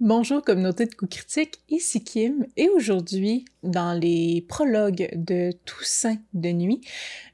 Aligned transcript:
Bonjour 0.00 0.42
communauté 0.42 0.84
de 0.84 0.94
coups 0.94 1.16
critiques, 1.16 1.58
ici 1.70 2.04
Kim 2.04 2.44
et 2.58 2.68
aujourd'hui, 2.68 3.46
dans 3.62 3.98
les 3.98 4.44
prologues 4.46 5.08
de 5.14 5.52
Toussaint 5.64 6.18
de 6.34 6.50
nuit, 6.50 6.82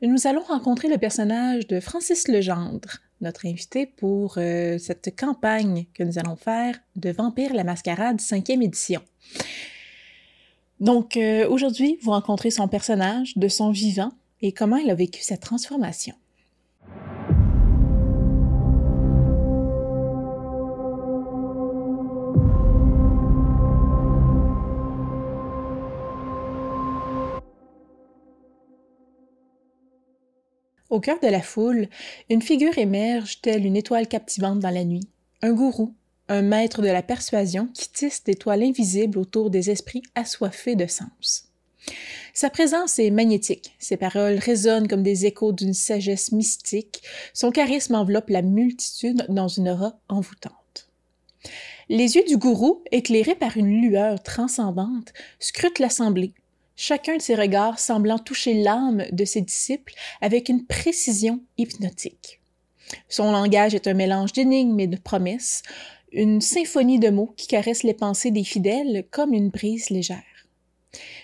nous 0.01 0.29
allons 0.29 0.43
rencontrer 0.43 0.87
le 0.87 0.97
personnage 0.97 1.67
de 1.67 1.81
Francis 1.81 2.29
Legendre, 2.29 2.99
notre 3.21 3.47
invité 3.47 3.87
pour 3.87 4.35
euh, 4.37 4.79
cette 4.79 5.19
campagne 5.19 5.87
que 5.93 6.05
nous 6.05 6.21
allons 6.21 6.37
faire 6.37 6.79
de 6.95 7.11
Vampire 7.11 7.53
la 7.53 7.65
Mascarade 7.65 8.21
5e 8.21 8.63
édition. 8.63 9.03
Donc 10.79 11.17
euh, 11.17 11.49
aujourd'hui, 11.49 11.99
vous 12.03 12.13
rencontrez 12.13 12.53
son 12.53 12.69
personnage, 12.69 13.37
de 13.37 13.49
son 13.49 13.73
vivant 13.73 14.13
et 14.41 14.53
comment 14.53 14.77
il 14.77 14.89
a 14.89 14.95
vécu 14.95 15.21
cette 15.21 15.43
transformation. 15.43 16.15
Au 30.93 31.01
cœur 31.01 31.19
de 31.21 31.27
la 31.27 31.41
foule, 31.41 31.89
une 32.29 32.43
figure 32.43 32.77
émerge 32.77 33.41
telle 33.41 33.65
une 33.65 33.77
étoile 33.77 34.07
captivante 34.07 34.59
dans 34.59 34.69
la 34.69 34.85
nuit, 34.85 35.09
un 35.41 35.55
gourou, 35.55 35.95
un 36.29 36.43
maître 36.43 36.83
de 36.83 36.89
la 36.89 37.03
persuasion 37.03 37.67
qui 37.73 37.89
tisse 37.89 38.23
des 38.25 38.35
toiles 38.35 38.63
invisibles 38.63 39.19
autour 39.19 39.49
des 39.49 39.71
esprits 39.71 40.03
assoiffés 40.15 40.77
de 40.77 40.87
sens. 40.87 41.49
Sa 42.35 42.51
présence 42.51 42.99
est 42.99 43.11
magnétique, 43.11 43.75
ses 43.79 43.97
paroles 43.97 44.37
résonnent 44.37 44.87
comme 44.87 45.03
des 45.03 45.25
échos 45.25 45.53
d'une 45.53 45.73
sagesse 45.73 46.31
mystique, 46.31 47.01
son 47.33 47.53
charisme 47.53 47.95
enveloppe 47.95 48.29
la 48.29 48.43
multitude 48.43 49.25
dans 49.31 49.49
une 49.49 49.71
aura 49.71 49.99
envoûtante. 50.11 50.91
Les 51.89 52.17
yeux 52.17 52.25
du 52.25 52.37
gourou, 52.37 52.85
éclairés 52.91 53.35
par 53.35 53.57
une 53.57 53.81
lueur 53.81 54.23
transcendante, 54.23 55.15
scrutent 55.41 55.79
l'assemblée, 55.79 56.35
chacun 56.83 57.17
de 57.17 57.23
ses 57.23 57.37
regards 57.37 57.79
semblant 57.79 58.19
toucher 58.19 58.55
l'âme 58.55 59.05
de 59.13 59.25
ses 59.25 59.41
disciples 59.41 59.95
avec 60.21 60.49
une 60.49 60.67
précision 60.67 61.41
hypnotique. 61.57 62.41
Son 63.09 63.31
langage 63.31 63.77
est 63.77 63.87
un 63.87 63.95
mélange 63.95 64.33
d'énigmes 64.33 64.81
et 64.81 64.89
de 64.89 64.97
promesses, 64.97 65.63
une 66.11 66.41
symphonie 66.41 66.99
de 66.99 67.09
mots 67.09 67.33
qui 67.37 67.47
caresse 67.47 67.85
les 67.85 67.95
pensées 67.95 68.33
des 68.33 68.43
fidèles 68.43 69.07
comme 69.13 69.33
une 69.33 69.51
brise 69.51 69.91
légère. 69.91 70.25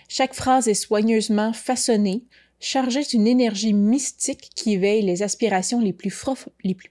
Chaque 0.08 0.32
phrase 0.32 0.68
est 0.68 0.74
soigneusement 0.74 1.52
façonnée, 1.52 2.22
chargée 2.60 3.02
d'une 3.02 3.26
énergie 3.26 3.74
mystique 3.74 4.50
qui 4.54 4.74
éveille 4.74 5.02
les 5.02 5.24
aspirations 5.24 5.80
les 5.80 5.92
plus, 5.92 6.12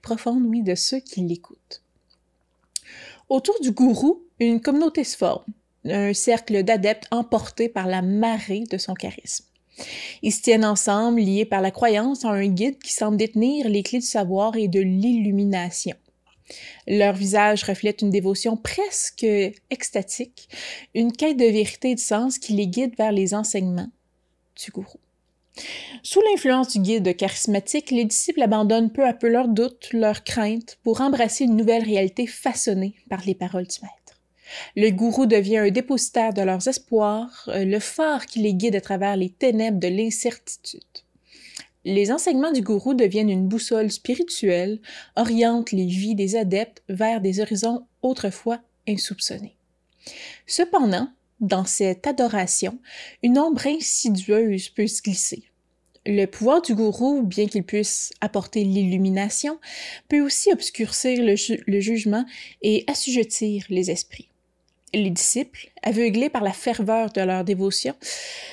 profondes 0.02 0.62
de 0.62 0.74
ceux 0.74 1.00
qui 1.00 1.22
l'écoutent. 1.22 1.82
Autour 3.30 3.58
du 3.62 3.70
gourou, 3.70 4.22
une 4.38 4.60
communauté 4.60 5.04
se 5.04 5.16
forme 5.16 5.54
un 5.90 6.14
cercle 6.14 6.62
d'adeptes 6.62 7.06
emportés 7.10 7.68
par 7.68 7.86
la 7.86 8.02
marée 8.02 8.64
de 8.70 8.78
son 8.78 8.94
charisme. 8.94 9.44
Ils 10.22 10.32
se 10.32 10.42
tiennent 10.42 10.64
ensemble, 10.64 11.20
liés 11.20 11.44
par 11.44 11.60
la 11.60 11.70
croyance 11.70 12.24
en 12.24 12.30
un 12.30 12.48
guide 12.48 12.78
qui 12.82 12.92
semble 12.92 13.16
détenir 13.16 13.68
les 13.68 13.82
clés 13.82 14.00
du 14.00 14.06
savoir 14.06 14.56
et 14.56 14.68
de 14.68 14.80
l'illumination. 14.80 15.94
Leur 16.86 17.14
visage 17.14 17.64
reflète 17.64 18.02
une 18.02 18.10
dévotion 18.10 18.56
presque 18.56 19.26
extatique, 19.70 20.48
une 20.94 21.12
quête 21.12 21.36
de 21.36 21.44
vérité 21.44 21.90
et 21.90 21.94
de 21.94 22.00
sens 22.00 22.38
qui 22.38 22.54
les 22.54 22.66
guide 22.66 22.96
vers 22.96 23.12
les 23.12 23.34
enseignements 23.34 23.90
du 24.56 24.70
gourou. 24.70 24.98
Sous 26.02 26.20
l'influence 26.22 26.72
du 26.72 26.80
guide 26.80 27.16
charismatique, 27.16 27.90
les 27.90 28.04
disciples 28.04 28.42
abandonnent 28.42 28.92
peu 28.92 29.04
à 29.04 29.12
peu 29.12 29.28
leurs 29.28 29.48
doutes, 29.48 29.92
leurs 29.92 30.24
craintes 30.24 30.78
pour 30.82 31.00
embrasser 31.00 31.44
une 31.44 31.56
nouvelle 31.56 31.82
réalité 31.82 32.26
façonnée 32.26 32.94
par 33.10 33.22
les 33.26 33.34
paroles 33.34 33.66
du 33.66 33.76
maître. 33.82 34.17
Le 34.76 34.90
gourou 34.90 35.26
devient 35.26 35.58
un 35.58 35.70
dépositaire 35.70 36.32
de 36.32 36.42
leurs 36.42 36.66
espoirs, 36.68 37.48
euh, 37.48 37.64
le 37.64 37.80
phare 37.80 38.26
qui 38.26 38.40
les 38.40 38.54
guide 38.54 38.76
à 38.76 38.80
travers 38.80 39.16
les 39.16 39.30
ténèbres 39.30 39.80
de 39.80 39.88
l'incertitude. 39.88 40.82
Les 41.84 42.10
enseignements 42.12 42.52
du 42.52 42.60
gourou 42.60 42.94
deviennent 42.94 43.30
une 43.30 43.48
boussole 43.48 43.90
spirituelle, 43.90 44.80
orientent 45.16 45.72
les 45.72 45.86
vies 45.86 46.14
des 46.14 46.36
adeptes 46.36 46.82
vers 46.88 47.20
des 47.20 47.40
horizons 47.40 47.86
autrefois 48.02 48.60
insoupçonnés. 48.86 49.56
Cependant, 50.46 51.08
dans 51.40 51.64
cette 51.64 52.06
adoration, 52.06 52.78
une 53.22 53.38
ombre 53.38 53.66
insidieuse 53.66 54.68
peut 54.70 54.86
se 54.86 55.02
glisser. 55.02 55.44
Le 56.04 56.26
pouvoir 56.26 56.62
du 56.62 56.74
gourou, 56.74 57.22
bien 57.22 57.46
qu'il 57.46 57.64
puisse 57.64 58.12
apporter 58.20 58.64
l'illumination, 58.64 59.58
peut 60.08 60.20
aussi 60.20 60.52
obscurcir 60.52 61.22
le, 61.22 61.34
le 61.66 61.80
jugement 61.80 62.24
et 62.62 62.84
assujettir 62.86 63.64
les 63.68 63.90
esprits. 63.90 64.27
Les 64.94 65.10
disciples, 65.10 65.70
aveuglés 65.82 66.30
par 66.30 66.42
la 66.42 66.52
ferveur 66.52 67.10
de 67.12 67.20
leur 67.20 67.44
dévotion, 67.44 67.94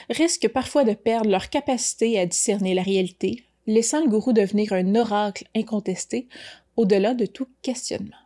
risquent 0.09 0.49
parfois 0.49 0.83
de 0.83 0.93
perdre 0.93 1.29
leur 1.29 1.49
capacité 1.49 2.19
à 2.19 2.25
discerner 2.25 2.73
la 2.73 2.83
réalité, 2.83 3.43
laissant 3.67 4.01
le 4.01 4.09
gourou 4.09 4.33
devenir 4.33 4.73
un 4.73 4.95
oracle 4.95 5.45
incontesté 5.55 6.27
au-delà 6.75 7.13
de 7.13 7.25
tout 7.25 7.47
questionnement. 7.61 8.17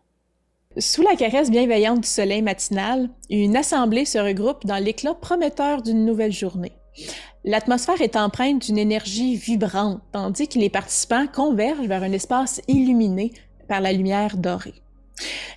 Sous 0.78 1.02
la 1.02 1.16
caresse 1.16 1.52
bienveillante 1.52 2.02
du 2.02 2.08
soleil 2.08 2.42
matinal, 2.42 3.10
une 3.30 3.58
assemblée 3.58 4.06
se 4.06 4.18
regroupe 4.18 4.66
dans 4.66 4.84
l'éclat 4.84 5.14
prometteur 5.14 5.82
d'une 5.82 6.06
nouvelle 6.06 6.32
journée. 6.32 6.74
L'atmosphère 7.44 8.02
est 8.02 8.16
empreinte 8.16 8.66
d'une 8.66 8.78
énergie 8.78 9.36
vibrante, 9.36 10.02
tandis 10.12 10.48
que 10.48 10.60
les 10.60 10.70
participants 10.70 11.28
convergent 11.28 11.88
vers 11.88 12.04
un 12.04 12.12
espace 12.12 12.62
illuminé 12.68 13.32
par 13.68 13.82
la 13.82 13.94
lumière 13.94 14.38
dorée. 14.38 14.82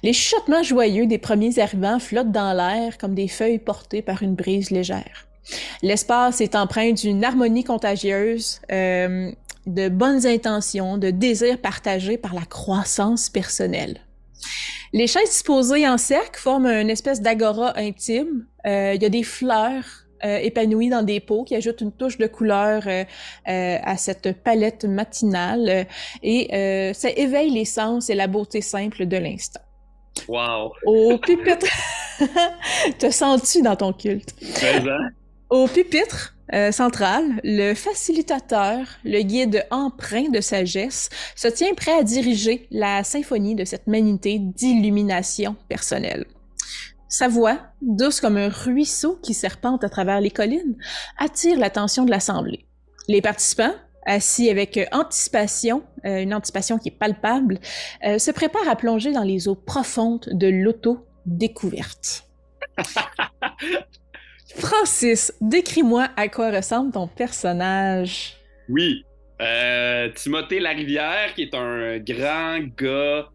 Les 0.03 0.13
chuchotements 0.13 0.63
joyeux 0.63 1.07
des 1.07 1.19
premiers 1.19 1.59
arrivants 1.59 1.99
flottent 1.99 2.33
dans 2.33 2.53
l'air 2.53 2.99
comme 2.99 3.15
des 3.15 3.29
feuilles 3.29 3.59
portées 3.59 4.03
par 4.03 4.23
une 4.23 4.35
brise 4.35 4.71
légère. 4.71 5.27
L'espace 5.83 6.41
est 6.41 6.55
empreint 6.55 6.93
d'une 6.93 7.25
harmonie 7.25 7.65
contagieuse, 7.65 8.61
euh, 8.71 9.31
de 9.67 9.89
bonnes 9.89 10.27
intentions, 10.27 10.99
de 10.99 11.11
désirs 11.11 11.59
partagés 11.59 12.17
par 12.17 12.35
la 12.35 12.45
croissance 12.45 13.29
personnelle. 13.29 14.01
Les 14.93 15.07
chaises 15.07 15.31
disposées 15.31 15.89
en 15.89 15.99
cercle 15.99 16.39
forment 16.39 16.67
une 16.67 16.91
espèce 16.91 17.21
d'agora 17.23 17.79
intime. 17.79 18.47
Euh, 18.67 18.93
il 18.95 19.03
y 19.03 19.07
a 19.07 19.09
des 19.09 19.23
fleurs 19.23 20.02
euh, 20.25 20.39
épanouies 20.39 20.89
dans 20.89 21.03
des 21.03 21.21
pots 21.21 21.45
qui 21.45 21.55
ajoutent 21.55 21.81
une 21.81 21.93
touche 21.93 22.19
de 22.19 22.27
couleur 22.27 22.83
à 23.47 23.97
cette 23.97 24.43
palette 24.43 24.85
matinale 24.85 25.87
et 26.23 26.93
ça 26.95 27.11
éveille 27.11 27.51
les 27.51 27.65
sens 27.65 28.11
et 28.11 28.15
la 28.15 28.27
beauté 28.27 28.61
simple 28.61 29.07
de 29.07 29.17
l'instant. 29.17 29.61
Wow! 30.29 30.73
Au 30.87 31.19
pupitre. 31.19 31.67
Te 32.99 33.11
sens-tu 33.11 33.63
dans 33.63 33.77
ton 33.77 33.93
culte? 33.93 34.35
Au 35.51 35.67
pupitre 35.67 36.35
euh, 36.55 36.71
central, 36.71 37.41
le 37.45 37.75
facilitateur, 37.75 38.79
le 39.05 39.23
guide 39.23 39.67
empreint 39.71 40.29
de 40.29 40.41
sagesse, 40.41 41.09
se 41.35 41.49
tient 41.49 41.75
prêt 41.75 41.93
à 41.93 42.03
diriger 42.03 42.67
la 42.71 43.05
symphonie 43.05 43.55
de 43.55 43.65
cette 43.65 43.87
manité 43.87 44.39
d'illumination 44.39 45.57
personnelle. 45.69 46.27
Sa 47.13 47.29
voix, 47.29 47.59
douce 47.83 48.23
comme 48.23 48.39
un 48.39 48.49
ruisseau 48.49 49.19
qui 49.23 49.35
serpente 49.35 49.85
à 49.85 49.91
travers 49.91 50.19
les 50.23 50.31
collines, 50.31 50.79
attire 51.19 51.59
l'attention 51.59 52.07
de 52.07 52.11
l'assemblée. 52.11 52.65
Les 53.07 53.21
participants, 53.21 53.75
assis 54.07 54.49
avec 54.49 54.79
euh, 54.79 54.87
anticipation, 54.93 55.83
euh, 56.07 56.23
une 56.23 56.33
anticipation 56.33 56.79
qui 56.79 56.89
est 56.89 56.99
palpable, 56.99 57.59
euh, 58.07 58.17
se 58.17 58.31
prépare 58.31 58.67
à 58.67 58.77
plonger 58.77 59.13
dans 59.13 59.25
les 59.25 59.47
eaux 59.47 59.55
profondes 59.55 60.27
de 60.33 60.47
l'auto-découverte. 60.49 62.31
Francis, 64.57 65.35
décris-moi 65.43 66.09
à 66.17 66.29
quoi 66.29 66.51
ressemble 66.51 66.93
ton 66.93 67.09
personnage. 67.09 68.39
Oui, 68.71 69.05
Timothée 70.15 70.61
Larivière, 70.61 71.35
qui 71.35 71.43
est 71.43 71.55
un 71.55 71.99
grand 71.99 72.61
gars 72.75 73.29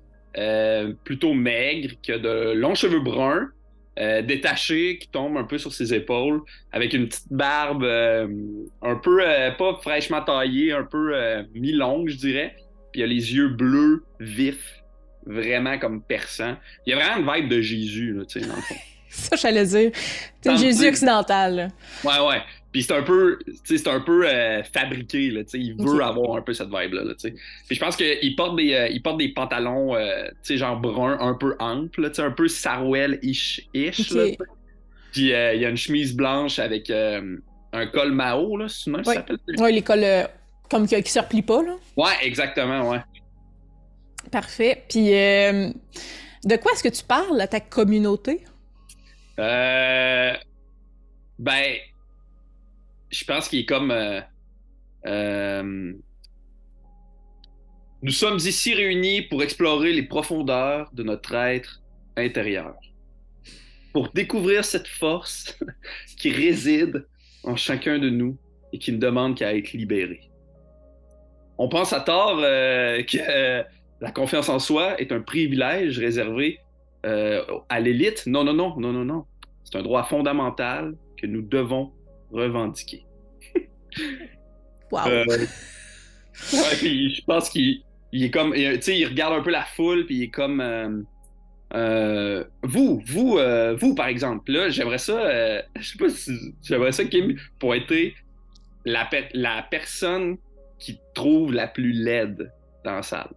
plutôt 1.03 1.35
maigre, 1.35 1.93
qui 2.01 2.11
a 2.11 2.17
de 2.17 2.53
longs 2.53 2.73
cheveux 2.73 3.01
bruns, 3.01 3.49
euh, 3.99 4.21
détaché 4.21 4.99
qui 4.99 5.07
tombe 5.07 5.37
un 5.37 5.43
peu 5.43 5.57
sur 5.57 5.73
ses 5.73 5.93
épaules, 5.93 6.41
avec 6.71 6.93
une 6.93 7.07
petite 7.07 7.31
barbe 7.31 7.83
euh, 7.83 8.27
un 8.83 8.95
peu, 8.95 9.19
euh, 9.21 9.51
pas 9.51 9.79
fraîchement 9.81 10.21
taillée, 10.21 10.71
un 10.71 10.83
peu 10.83 11.13
mi-longue, 11.55 12.09
je 12.09 12.17
dirais. 12.17 12.55
Puis 12.91 13.01
il 13.01 13.03
a 13.03 13.07
les 13.07 13.33
yeux 13.33 13.49
bleus, 13.49 14.03
vifs, 14.19 14.83
vraiment 15.25 15.79
comme 15.79 16.01
perçants. 16.01 16.57
Il 16.85 16.91
y 16.91 16.93
a 16.93 16.97
vraiment 16.97 17.27
une 17.27 17.41
vibe 17.41 17.49
de 17.49 17.61
Jésus, 17.61 18.13
là, 18.13 18.25
tu 18.25 18.39
sais, 18.39 18.47
dans 18.47 18.55
le 18.55 18.61
fond. 18.61 18.75
Ça, 19.09 19.35
j'allais 19.35 19.65
dire. 19.65 19.91
C'est 20.41 20.57
Jésus 20.57 20.87
occidental. 20.87 21.71
Ouais, 22.03 22.19
ouais. 22.27 22.41
Puis 22.71 22.83
c'est 22.83 22.93
un 22.93 23.01
peu, 23.01 23.39
c'est 23.63 23.87
un 23.87 24.01
peu 24.01 24.27
euh, 24.27 24.61
fabriqué, 24.63 25.31
là, 25.31 25.41
il 25.53 25.75
veut 25.77 26.01
avoir 26.03 26.37
un 26.37 26.41
peu 26.41 26.53
cette 26.53 26.67
vibe-là. 26.67 27.03
Là, 27.03 27.13
Puis 27.17 27.75
je 27.75 27.79
pense 27.79 27.95
qu'il 27.95 28.35
porte 28.35 28.57
des, 28.57 28.73
euh, 28.73 28.87
il 28.89 29.01
porte 29.01 29.17
des 29.17 29.29
pantalons, 29.29 29.95
euh, 29.95 30.27
genre 30.49 30.79
bruns, 30.79 31.17
un 31.19 31.33
peu 31.33 31.55
amples, 31.59 32.11
un 32.17 32.31
peu 32.31 32.47
Sarwell-ish. 32.47 33.67
ish 33.73 34.13
Puis 35.11 35.21
il 35.21 35.27
y 35.27 35.33
a 35.33 35.69
une 35.69 35.77
chemise 35.77 36.15
blanche 36.15 36.59
avec 36.59 36.89
un 36.91 37.87
col 37.87 38.11
Mao, 38.11 38.57
là, 38.57 38.67
c'est 38.67 38.91
ça 38.91 39.13
s'appelle? 39.13 39.39
Oui, 39.57 39.73
les 39.73 39.81
cols 39.81 40.27
comme 40.69 40.85
qui, 40.85 40.95
ne 40.95 41.01
se 41.01 41.19
replie 41.19 41.41
pas. 41.41 41.63
Là. 41.63 41.75
Ouais, 41.95 42.13
exactement, 42.21 42.89
ouais. 42.89 42.99
Parfait. 44.29 44.83
Puis 44.89 45.11
de 46.47 46.55
quoi 46.55 46.71
est-ce 46.73 46.83
que 46.83 46.89
tu 46.89 47.03
parles 47.03 47.39
à 47.41 47.47
ta 47.47 47.59
communauté? 47.59 48.45
Euh, 49.39 50.33
ben, 51.37 51.75
je 53.09 53.23
pense 53.25 53.49
qu'il 53.49 53.59
est 53.59 53.65
comme. 53.65 53.91
euh, 53.91 54.21
euh, 55.05 55.93
nous 58.01 58.11
sommes 58.11 58.37
ici 58.37 58.73
réunis 58.73 59.23
pour 59.23 59.41
explorer 59.41 59.91
les 59.91 60.03
profondeurs 60.03 60.89
de 60.93 61.03
notre 61.03 61.33
être 61.33 61.81
intérieur. 62.15 62.75
Pour 63.93 64.09
découvrir 64.09 64.63
cette 64.65 64.87
force 64.87 65.57
qui 66.19 66.31
réside 66.31 67.07
en 67.43 67.55
chacun 67.55 67.97
de 67.97 68.09
nous 68.09 68.37
et 68.71 68.77
qui 68.77 68.91
ne 68.91 68.97
demande 68.97 69.35
qu'à 69.35 69.55
être 69.55 69.73
libérée. 69.73 70.29
On 71.57 71.69
pense 71.69 71.91
à 71.91 72.01
tort 72.01 72.39
euh, 72.39 73.01
que 73.01 73.63
la 73.99 74.11
confiance 74.11 74.49
en 74.49 74.59
soi 74.59 74.99
est 75.01 75.11
un 75.11 75.21
privilège 75.21 75.97
réservé 75.97 76.59
à 77.03 77.79
l'élite. 77.79 78.23
Non, 78.27 78.43
non, 78.43 78.53
non, 78.53 78.77
non, 78.77 78.91
non, 78.91 79.05
non. 79.05 79.25
C'est 79.63 79.77
un 79.77 79.81
droit 79.81 80.03
fondamental 80.03 80.93
que 81.15 81.25
nous 81.25 81.41
devons 81.41 81.93
revendiquer. 82.31 83.05
Wow. 84.89 85.07
Euh, 85.07 85.25
ouais, 86.53 86.75
puis 86.77 87.13
je 87.13 87.21
pense 87.25 87.49
qu'il 87.49 87.81
il 88.13 88.23
est 88.23 88.31
comme, 88.31 88.53
tu 88.53 88.81
sais, 88.81 88.97
il 88.97 89.05
regarde 89.05 89.33
un 89.33 89.41
peu 89.41 89.51
la 89.51 89.65
foule, 89.65 90.05
puis 90.05 90.15
il 90.15 90.23
est 90.23 90.29
comme, 90.29 90.61
euh, 90.61 91.01
euh, 91.73 92.43
vous, 92.63 93.01
vous, 93.05 93.37
euh, 93.37 93.75
vous 93.75 93.93
par 93.95 94.07
exemple, 94.07 94.49
là, 94.51 94.69
j'aimerais 94.69 94.97
ça, 94.97 95.61
je 95.75 95.83
sais 95.83 95.97
pas 95.97 96.09
si, 96.09 96.31
j'aimerais 96.63 96.93
ça 96.93 97.03
Kim 97.03 97.37
pointer 97.59 98.15
la, 98.85 99.05
pe- 99.05 99.29
la 99.33 99.63
personne 99.69 100.37
qui 100.79 100.99
trouve 101.13 101.53
la 101.53 101.67
plus 101.67 101.91
laide 101.91 102.51
dans 102.85 102.93
la 102.93 103.03
salle. 103.03 103.31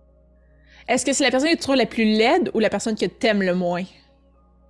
Est-ce 0.87 1.05
que 1.05 1.13
c'est 1.13 1.25
la 1.25 1.31
personne 1.31 1.51
que 1.51 1.57
tu 1.57 1.63
trouves 1.63 1.77
la 1.77 1.87
plus 1.87 2.05
laide 2.05 2.51
ou 2.55 2.61
la 2.61 2.71
personne 2.71 2.97
que 2.97 3.07
t'aimes 3.07 3.43
le 3.43 3.55
moins? 3.55 3.85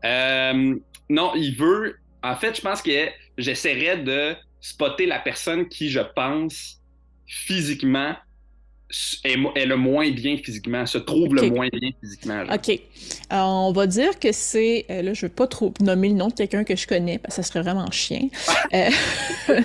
Euh, 0.05 0.75
non, 1.09 1.33
il 1.35 1.55
veut. 1.57 1.97
En 2.23 2.37
fait, 2.37 2.57
je 2.57 2.63
pense 2.63 2.81
que 2.83 3.09
j'essaierais 3.39 3.99
de 3.99 4.35
spotter 4.61 5.07
la 5.07 5.19
personne 5.19 5.69
qui, 5.69 5.89
je 5.91 6.01
pense, 6.15 6.81
physiquement, 7.27 8.15
est, 9.23 9.37
est 9.55 9.67
le 9.67 9.77
moins 9.77 10.11
bien 10.11 10.37
physiquement, 10.37 10.85
se 10.85 10.99
trouve 10.99 11.33
le 11.37 11.43
moins 11.49 11.69
bien 11.73 11.91
physiquement. 12.03 12.45
genre. 12.45 12.55
OK. 12.57 12.69
Euh, 12.71 13.37
on 13.37 13.71
va 13.73 13.87
dire 13.87 14.19
que 14.19 14.33
c'est... 14.33 14.85
euh, 14.91 15.03
là, 15.03 15.15
je 15.15 15.27
veux 15.27 15.33
pas 15.33 15.47
trop 15.47 15.73
nommer 15.81 16.09
le 16.09 16.17
nom 16.17 16.27
de 16.27 16.33
quelqu'un 16.33 16.65
que 16.65 16.75
je 16.75 16.89
connais, 16.89 17.19
parce 17.19 17.37
que 17.37 17.43
ça 17.43 17.49
serait 17.49 17.63
vraiment 17.63 17.91
chien. 17.93 18.29
Euh, 18.73 18.89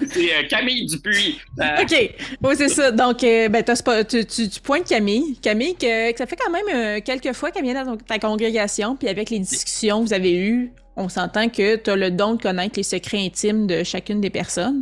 C'est 0.07 0.35
euh, 0.35 0.47
Camille 0.50 0.85
Dupuis. 0.88 1.39
Euh, 1.59 1.81
OK. 1.83 2.15
Oui, 2.41 2.56
c'est 2.56 2.69
ça. 2.69 2.89
Donc, 2.91 3.21
ben, 3.21 3.63
tu, 4.07 4.25
tu- 4.25 4.50
tu 4.50 4.59
pointes 4.62 4.88
Camille. 4.88 5.38
Camille, 5.41 5.75
que, 5.75 6.12
que 6.12 6.17
ça 6.17 6.25
fait 6.25 6.35
quand 6.35 6.50
même 6.51 7.01
quelques 7.03 7.33
fois 7.33 7.51
qu'elle 7.51 7.63
vient 7.65 7.83
dans 7.85 7.97
ta 7.97 8.17
congrégation, 8.17 8.95
puis 8.95 9.07
avec 9.07 9.29
les 9.29 9.38
discussions 9.39 10.01
que 10.03 10.07
vous 10.07 10.13
avez 10.13 10.35
eues, 10.38 10.71
on 10.97 11.09
s'entend 11.09 11.50
que 11.50 11.75
tu 11.75 11.89
as 11.89 11.95
le 11.95 12.12
don 12.12 12.36
de 12.36 12.42
connaître 12.42 12.74
les 12.77 12.83
secrets 12.83 13.25
intimes 13.25 13.68
de 13.68 13.83
chacune 13.83 14.21
des 14.21 14.30
personnes. 14.30 14.81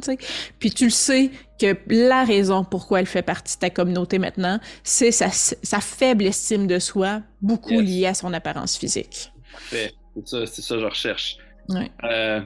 Puis 0.59 0.71
tu 0.71 0.85
le 0.85 0.89
sais 0.91 1.31
que 1.59 1.75
la 1.87 2.23
raison 2.23 2.63
pourquoi 2.63 2.99
elle 2.99 3.05
fait 3.05 3.21
partie 3.21 3.55
de 3.55 3.59
ta 3.61 3.69
communauté 3.69 4.19
maintenant, 4.19 4.59
c'est 4.83 5.11
sa, 5.11 5.29
sa 5.31 5.79
faible 5.79 6.25
estime 6.25 6.67
de 6.67 6.79
soi, 6.79 7.21
beaucoup 7.41 7.71
Yes. 7.71 7.81
liée 7.89 8.05
à 8.07 8.13
son 8.13 8.33
apparence 8.33 8.77
physique. 8.77 9.31
C'est 9.69 9.93
ça, 10.25 10.45
c'est 10.45 10.61
ça 10.61 10.75
que 10.75 10.81
je 10.81 10.85
recherche. 10.85 11.37
Ouais. 11.69 11.89
Euh, 12.03 12.41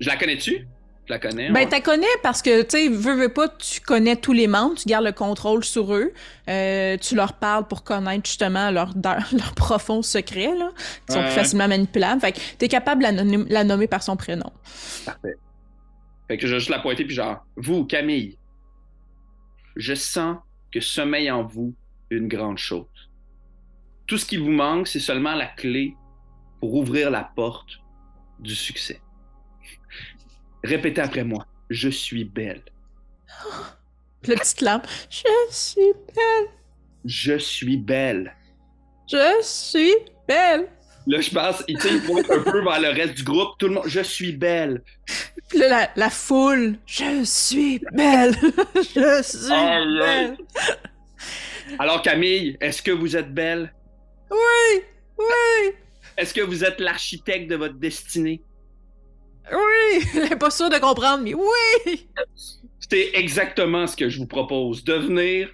je 0.00 0.08
la 0.08 0.16
connais-tu? 0.16 0.66
Je 1.06 1.12
la 1.12 1.18
connais. 1.18 1.48
Ben, 1.50 1.54
ouais. 1.64 1.68
t'as 1.68 1.80
connais 1.82 2.06
parce 2.22 2.40
que, 2.40 2.62
tu 2.62 2.70
sais, 2.70 2.88
veux, 2.88 3.14
veux 3.14 3.28
pas, 3.28 3.48
tu 3.48 3.80
connais 3.80 4.16
tous 4.16 4.32
les 4.32 4.46
membres, 4.46 4.74
tu 4.76 4.86
gardes 4.86 5.04
le 5.04 5.12
contrôle 5.12 5.62
sur 5.62 5.94
eux, 5.94 6.12
euh, 6.48 6.96
tu 6.96 7.14
leur 7.14 7.34
parles 7.34 7.68
pour 7.68 7.84
connaître 7.84 8.26
justement 8.26 8.70
leurs 8.70 8.94
leur 9.02 9.54
profonds 9.56 10.00
secrets, 10.02 10.54
là, 10.56 10.70
qui 11.06 11.12
sont 11.12 11.18
Ouais, 11.20 11.26
plus 11.26 11.34
facilement 11.34 11.68
manipulables. 11.68 12.20
Fait 12.22 12.32
que 12.32 12.40
t'es 12.58 12.68
capable 12.68 13.02
de 13.02 13.08
la, 13.08 13.12
nommer- 13.12 13.44
la 13.50 13.64
nommer 13.64 13.86
par 13.86 14.02
son 14.02 14.16
prénom. 14.16 14.50
Parfait. 15.04 15.36
Fait 16.28 16.38
que 16.38 16.46
je 16.46 16.54
vais 16.54 16.58
juste 16.58 16.70
la 16.70 16.78
pointer, 16.78 17.04
puis 17.04 17.14
genre, 17.14 17.44
vous, 17.56 17.84
Camille, 17.84 18.38
je 19.76 19.94
sens 19.94 20.38
que 20.72 20.80
sommeille 20.80 21.30
en 21.30 21.44
vous 21.44 21.74
une 22.10 22.28
grande 22.28 22.56
chose. 22.58 22.86
Tout 24.06 24.16
ce 24.16 24.24
qu'il 24.24 24.40
vous 24.40 24.50
manque, 24.50 24.88
c'est 24.88 25.00
seulement 25.00 25.34
la 25.34 25.46
clé 25.46 25.94
pour 26.60 26.74
ouvrir 26.74 27.10
la 27.10 27.30
porte 27.36 27.78
du 28.38 28.54
succès. 28.54 29.00
Répétez 30.64 31.00
après 31.00 31.24
moi. 31.24 31.46
Je 31.70 31.88
suis 31.88 32.24
belle. 32.24 32.62
Puis 34.22 34.32
la 34.34 34.38
petite 34.40 34.60
lampe, 34.60 34.86
je 35.10 35.22
suis 35.50 35.92
belle, 36.14 36.48
Je 37.04 37.38
suis 37.38 37.76
belle. 37.76 38.34
je 39.10 39.38
suis 39.42 39.94
belle. 40.26 40.68
Là, 41.06 41.20
je 41.20 41.30
pense, 41.30 41.62
il 41.68 41.76
pointe 42.06 42.30
un 42.30 42.40
peu 42.40 42.64
vers 42.64 42.80
le 42.80 42.88
reste 42.88 43.14
du 43.14 43.24
groupe. 43.24 43.58
Tout 43.58 43.68
le 43.68 43.74
monde, 43.74 43.84
je 43.86 44.00
suis 44.00 44.32
belle. 44.32 44.82
Puis 45.48 45.58
là, 45.58 45.68
la, 45.68 45.90
la 45.96 46.10
foule, 46.10 46.78
je 46.86 47.22
suis 47.24 47.78
belle, 47.92 48.34
je 48.74 49.22
suis 49.22 49.98
belle. 49.98 50.36
Alors, 51.78 52.00
Camille, 52.00 52.56
est-ce 52.60 52.80
que 52.82 52.90
vous 52.90 53.16
êtes 53.16 53.32
belle? 53.34 53.72
Oui, 54.30 54.82
oui, 55.18 55.72
Est-ce 56.16 56.32
que 56.32 56.40
vous 56.40 56.64
êtes 56.64 56.80
l'architecte 56.80 57.50
de 57.50 57.56
votre 57.56 57.74
destinée? 57.74 58.40
Oui. 59.52 60.20
Est 60.30 60.36
pas 60.36 60.50
sûre 60.50 60.70
de 60.70 60.78
comprendre, 60.78 61.22
mais 61.22 61.34
oui. 61.34 62.08
C'est 62.90 63.10
exactement 63.14 63.86
ce 63.86 63.96
que 63.96 64.08
je 64.08 64.18
vous 64.18 64.26
propose. 64.26 64.84
Devenir 64.84 65.50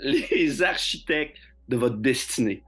les 0.00 0.62
architectes 0.62 1.36
de 1.68 1.76
votre 1.76 1.96
destinée. 1.96 2.62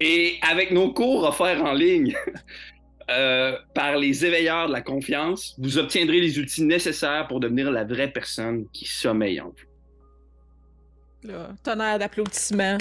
Et 0.00 0.38
avec 0.42 0.70
nos 0.70 0.92
cours 0.92 1.24
offerts 1.24 1.62
en 1.62 1.72
ligne 1.72 2.16
euh, 3.10 3.56
par 3.74 3.96
les 3.96 4.24
éveilleurs 4.24 4.68
de 4.68 4.72
la 4.72 4.82
confiance, 4.82 5.54
vous 5.58 5.78
obtiendrez 5.78 6.20
les 6.20 6.38
outils 6.38 6.64
nécessaires 6.64 7.26
pour 7.28 7.40
devenir 7.40 7.70
la 7.70 7.84
vraie 7.84 8.10
personne 8.10 8.66
qui 8.72 8.86
sommeille 8.86 9.40
en 9.40 9.48
vous. 9.48 11.30
Là, 11.30 11.50
tonnerre 11.62 11.98
d'applaudissements. 11.98 12.78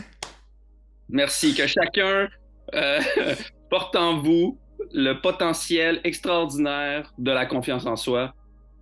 Merci. 1.07 1.53
Que 1.53 1.67
chacun 1.67 2.27
euh, 2.73 2.99
porte 3.69 3.95
en 3.95 4.17
vous 4.17 4.59
le 4.91 5.13
potentiel 5.21 6.01
extraordinaire 6.03 7.13
de 7.17 7.31
la 7.31 7.45
confiance 7.45 7.85
en 7.85 7.95
soi 7.95 8.33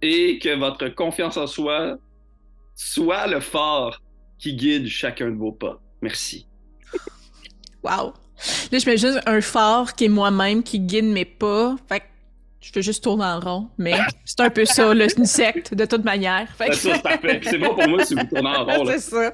et 0.02 0.40
que 0.40 0.58
votre 0.58 0.88
confiance 0.90 1.38
en 1.38 1.48
soi 1.48 1.98
soit 2.76 3.28
le 3.28 3.40
phare 3.40 4.02
qui 4.40 4.56
guide 4.56 4.88
chacun 4.88 5.30
de 5.30 5.36
vos 5.36 5.52
pas. 5.52 5.80
Merci. 6.02 6.48
Wow. 7.84 8.14
Là, 8.72 8.80
je 8.80 8.86
mets 8.90 8.98
juste 8.98 9.20
un 9.28 9.42
phare 9.42 9.94
qui 9.96 10.06
est 10.06 10.10
moi-même, 10.10 10.64
qui 10.64 10.80
guide 10.80 11.06
mes 11.06 11.26
pas. 11.26 11.76
Fait 11.88 12.00
que 12.00 12.06
je 12.60 12.72
fais 12.72 12.82
juste 12.82 13.04
tourner 13.04 13.26
en 13.26 13.40
rond. 13.40 13.70
Mais 13.78 13.94
c'est 14.26 14.40
un 14.40 14.50
peu 14.50 14.66
ça, 14.66 14.92
une 14.94 15.26
secte, 15.26 15.74
de 15.76 15.86
toute 15.86 16.04
manière. 16.04 16.48
Fait 16.56 16.70
que- 16.70 16.76
Ça, 16.76 16.96
c'est 16.96 17.02
parfait. 17.04 17.42
C'est 17.44 17.58
bon 17.60 17.76
pour 17.76 17.88
moi 17.88 18.04
si 18.04 18.16
vous 18.16 18.24
tournez 18.26 18.50
en 18.50 18.66
rond. 18.66 18.86
c'est 18.88 19.00
ça. 19.00 19.32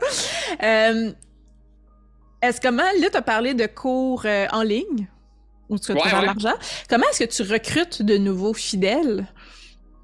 Euh, 0.64 1.12
est-ce 2.42 2.60
comment, 2.62 2.84
là, 3.00 3.10
tu 3.10 3.18
as 3.18 3.22
parlé 3.22 3.54
de 3.54 3.66
cours 3.66 4.24
euh, 4.26 4.46
en 4.52 4.62
ligne, 4.64 5.08
où 5.70 5.78
tu 5.78 5.92
retrouves 5.92 6.12
ouais. 6.12 6.26
l'argent. 6.26 6.54
Comment 6.90 7.06
est-ce 7.12 7.24
que 7.26 7.44
tu 7.44 7.52
recrutes 7.52 8.02
de 8.02 8.18
nouveaux 8.18 8.54
fidèles? 8.54 9.28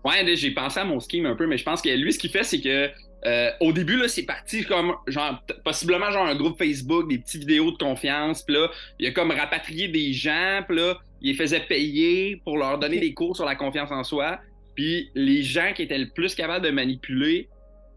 Ouais, 0.04 0.36
j'ai 0.36 0.52
pensé 0.52 0.80
à 0.80 0.84
mon 0.84 1.00
scheme 1.00 1.26
un 1.26 1.36
peu, 1.36 1.48
mais 1.48 1.58
je 1.58 1.64
pense 1.64 1.82
que 1.82 1.90
lui, 1.90 2.12
ce 2.12 2.20
qu'il 2.20 2.30
fait, 2.30 2.44
c'est 2.44 2.60
que 2.60 2.90
euh, 3.26 3.52
au 3.62 3.72
début, 3.72 3.96
là, 3.96 4.08
c'est 4.10 4.24
parti 4.24 4.66
comme 4.66 4.94
genre 5.08 5.42
possiblement 5.64 6.12
genre 6.12 6.26
un 6.26 6.36
groupe 6.36 6.58
Facebook, 6.58 7.10
des 7.10 7.20
petites 7.20 7.42
vidéos 7.42 7.72
de 7.72 7.78
confiance, 7.78 8.44
puis 8.44 8.56
là, 8.56 8.70
il 9.00 9.08
a 9.08 9.12
comme 9.12 9.32
rapatrié 9.32 9.88
des 9.88 10.12
gens, 10.12 10.62
puis 10.68 10.78
là, 10.78 10.98
il 11.22 11.32
les 11.32 11.38
faisait 11.38 11.62
payer 11.62 12.42
pour 12.44 12.58
leur 12.58 12.80
donner 12.80 13.00
des 13.00 13.14
cours 13.14 13.36
sur 13.36 13.46
la 13.46 13.56
confiance 13.56 13.92
en 13.92 14.04
soi. 14.04 14.40
Puis 14.76 15.10
les 15.16 15.42
gens 15.42 15.72
qui 15.74 15.84
étaient 15.84 15.98
le 15.98 16.10
plus 16.10 16.36
capables 16.36 16.66
de 16.66 16.72
manipuler, 16.72 17.48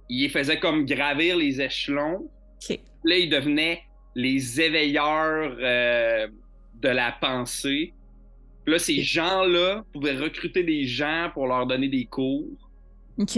il 0.08 0.23
les 0.23 0.28
faisait 0.28 0.61
comme 0.61 0.85
gravir 0.85 1.37
les 1.37 1.61
échelons. 1.61 2.30
Là, 3.04 3.16
ils 3.16 3.28
devenaient 3.28 3.82
les 4.14 4.61
éveilleurs 4.61 5.56
euh, 5.61 6.28
de 6.83 6.88
la 6.88 7.12
pensée. 7.21 7.92
Puis 8.64 8.73
Là, 8.73 8.78
ces 8.78 9.00
gens-là 9.02 9.85
pouvaient 9.92 10.16
recruter 10.16 10.62
des 10.64 10.85
gens 10.87 11.30
pour 11.33 11.47
leur 11.47 11.66
donner 11.66 11.88
des 11.88 12.04
cours. 12.06 12.45
OK. 13.18 13.33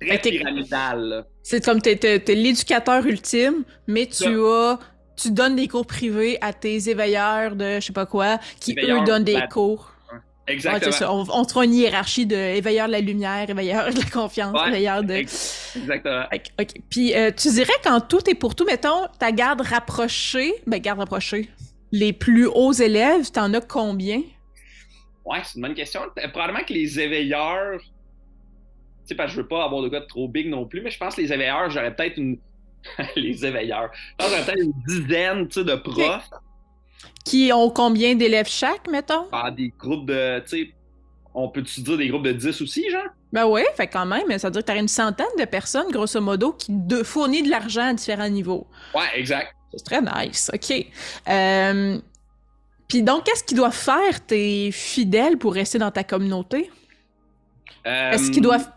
Très 0.00 0.18
pyramidal. 0.18 1.24
C'est 1.42 1.64
comme 1.64 1.80
t'es 1.80 1.98
l'éducateur 2.34 3.04
ultime, 3.06 3.64
mais 3.86 4.06
tu 4.06 4.24
as 4.46 4.78
tu 5.16 5.32
donnes 5.32 5.56
des 5.56 5.66
cours 5.66 5.86
privés 5.86 6.38
à 6.40 6.52
tes 6.52 6.88
éveilleurs 6.90 7.56
de 7.56 7.76
je 7.76 7.86
sais 7.86 7.92
pas 7.92 8.06
quoi, 8.06 8.38
qui 8.60 8.72
Éveilleurs 8.72 9.02
eux 9.02 9.06
donnent 9.06 9.24
des 9.24 9.32
la- 9.32 9.46
cours. 9.48 9.92
Exactement. 10.46 10.92
c'est 10.92 10.98
ça. 10.98 11.12
On, 11.12 11.26
on 11.28 11.44
fera 11.44 11.64
une 11.64 11.74
hiérarchie 11.74 12.24
de 12.24 12.36
éveilleurs 12.36 12.86
de 12.86 12.92
la 12.92 13.00
lumière, 13.00 13.50
éveilleurs 13.50 13.92
de 13.92 13.98
la 13.98 14.04
confiance, 14.10 14.54
Ouais, 14.54 14.68
éveilleurs 14.68 15.02
de. 15.02 15.14
ex- 15.14 15.74
Exactement. 15.76 16.22
Ok, 16.32 16.42
ok. 16.60 16.68
Puis 16.88 17.14
euh, 17.14 17.30
tu 17.36 17.50
dirais 17.50 17.72
quand 17.82 18.00
tout 18.00 18.30
est 18.30 18.34
pour 18.34 18.54
tout, 18.54 18.64
mettons, 18.64 19.06
ta 19.18 19.32
garde 19.32 19.60
rapprochée, 19.62 20.54
ben 20.66 20.78
garde 20.80 21.00
rapprochée, 21.00 21.50
les 21.92 22.12
plus 22.12 22.46
hauts 22.46 22.72
élèves, 22.72 23.30
t'en 23.30 23.52
as 23.54 23.60
combien? 23.60 24.22
Ouais, 25.24 25.40
c'est 25.44 25.56
une 25.56 25.62
bonne 25.62 25.74
question. 25.74 26.00
Euh, 26.18 26.28
Probablement 26.28 26.64
que 26.64 26.72
les 26.72 26.98
éveilleurs. 27.00 27.80
Tu 27.80 27.86
sais, 29.04 29.14
parce 29.14 29.30
que 29.30 29.36
je 29.36 29.42
veux 29.42 29.48
pas 29.48 29.64
avoir 29.64 29.82
de 29.82 29.88
gars 29.88 30.00
de 30.00 30.06
trop 30.06 30.28
big 30.28 30.48
non 30.48 30.66
plus, 30.66 30.80
mais 30.80 30.90
je 30.90 30.98
pense 30.98 31.16
que 31.16 31.20
les 31.20 31.32
éveilleurs, 31.32 31.70
j'aurais 31.70 31.94
peut-être 31.94 32.16
une. 32.16 32.38
les 33.16 33.44
éveilleurs. 33.44 33.90
J'aurais 34.20 34.44
peut-être 34.44 34.62
une 34.62 34.72
dizaine 34.86 35.48
tu 35.48 35.60
sais, 35.60 35.64
de 35.64 35.74
profs. 35.74 36.30
Qui 37.24 37.52
ont 37.52 37.70
combien 37.70 38.14
d'élèves 38.14 38.48
chaque, 38.48 38.88
mettons? 38.88 39.26
Ah, 39.32 39.50
des 39.50 39.72
groupes 39.78 40.06
de, 40.06 40.40
tu 40.40 40.48
sais, 40.48 40.74
on 41.34 41.48
peut-tu 41.48 41.82
dire 41.82 41.96
des 41.96 42.08
groupes 42.08 42.24
de 42.24 42.32
10 42.32 42.60
aussi, 42.62 42.90
genre? 42.90 43.04
Ben 43.32 43.46
oui, 43.46 43.62
fait 43.76 43.86
quand 43.86 44.06
même, 44.06 44.26
ça 44.38 44.48
veut 44.48 44.52
dire 44.52 44.64
que 44.64 44.72
tu 44.72 44.78
une 44.78 44.88
centaine 44.88 45.26
de 45.38 45.44
personnes, 45.44 45.90
grosso 45.90 46.20
modo, 46.20 46.52
qui 46.52 46.68
de, 46.70 47.02
fournissent 47.02 47.44
de 47.44 47.50
l'argent 47.50 47.88
à 47.88 47.92
différents 47.92 48.28
niveaux. 48.28 48.66
Ouais, 48.94 49.06
exact. 49.14 49.54
C'est 49.72 49.84
très 49.84 50.00
nice, 50.00 50.50
ok. 50.54 50.86
Euh, 51.28 51.98
puis 52.88 53.02
donc, 53.02 53.24
qu'est-ce 53.24 53.44
qu'ils 53.44 53.56
doivent 53.56 53.72
faire 53.72 54.24
tes 54.26 54.70
fidèles 54.72 55.36
pour 55.36 55.54
rester 55.54 55.78
dans 55.78 55.90
ta 55.90 56.04
communauté? 56.04 56.70
Est-ce 57.84 58.30
qu'ils 58.30 58.42
doivent 58.42 58.68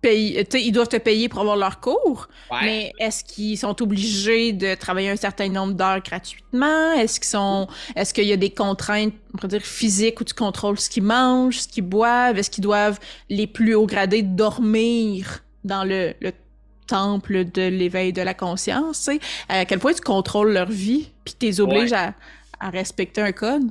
payer, 0.00 0.46
ils 0.54 0.72
doivent 0.72 0.88
te 0.88 0.96
payer 0.96 1.28
pour 1.28 1.40
avoir 1.40 1.56
leur 1.56 1.80
cours, 1.80 2.28
mais 2.62 2.92
est-ce 2.98 3.24
qu'ils 3.24 3.58
sont 3.58 3.80
obligés 3.82 4.52
de 4.52 4.74
travailler 4.74 5.10
un 5.10 5.16
certain 5.16 5.48
nombre 5.48 5.74
d'heures 5.74 6.00
gratuitement? 6.00 6.92
Est-ce 6.92 7.20
qu'ils 7.20 7.28
sont, 7.28 7.66
est-ce 7.94 8.14
qu'il 8.14 8.24
y 8.24 8.32
a 8.32 8.36
des 8.36 8.50
contraintes, 8.50 9.14
on 9.34 9.38
pourrait 9.38 9.48
dire 9.48 9.62
physiques 9.62 10.20
où 10.20 10.24
tu 10.24 10.34
contrôles 10.34 10.78
ce 10.78 10.90
qu'ils 10.90 11.02
mangent, 11.02 11.60
ce 11.60 11.68
qu'ils 11.68 11.84
boivent? 11.84 12.38
Est-ce 12.38 12.50
qu'ils 12.50 12.64
doivent 12.64 12.98
les 13.28 13.46
plus 13.46 13.74
hauts 13.74 13.86
gradés 13.86 14.22
dormir 14.22 15.42
dans 15.64 15.84
le, 15.84 16.14
temple 16.86 17.44
de 17.44 17.68
l'éveil 17.68 18.12
de 18.12 18.22
la 18.22 18.34
conscience? 18.34 19.10
À 19.48 19.64
quel 19.64 19.78
point 19.78 19.92
tu 19.92 20.00
contrôles 20.00 20.52
leur 20.52 20.68
vie 20.68 21.10
puis 21.24 21.34
tu 21.38 21.46
les 21.46 21.60
obliges 21.60 21.92
à, 21.92 22.14
respecter 22.60 23.20
un 23.20 23.32
code? 23.32 23.64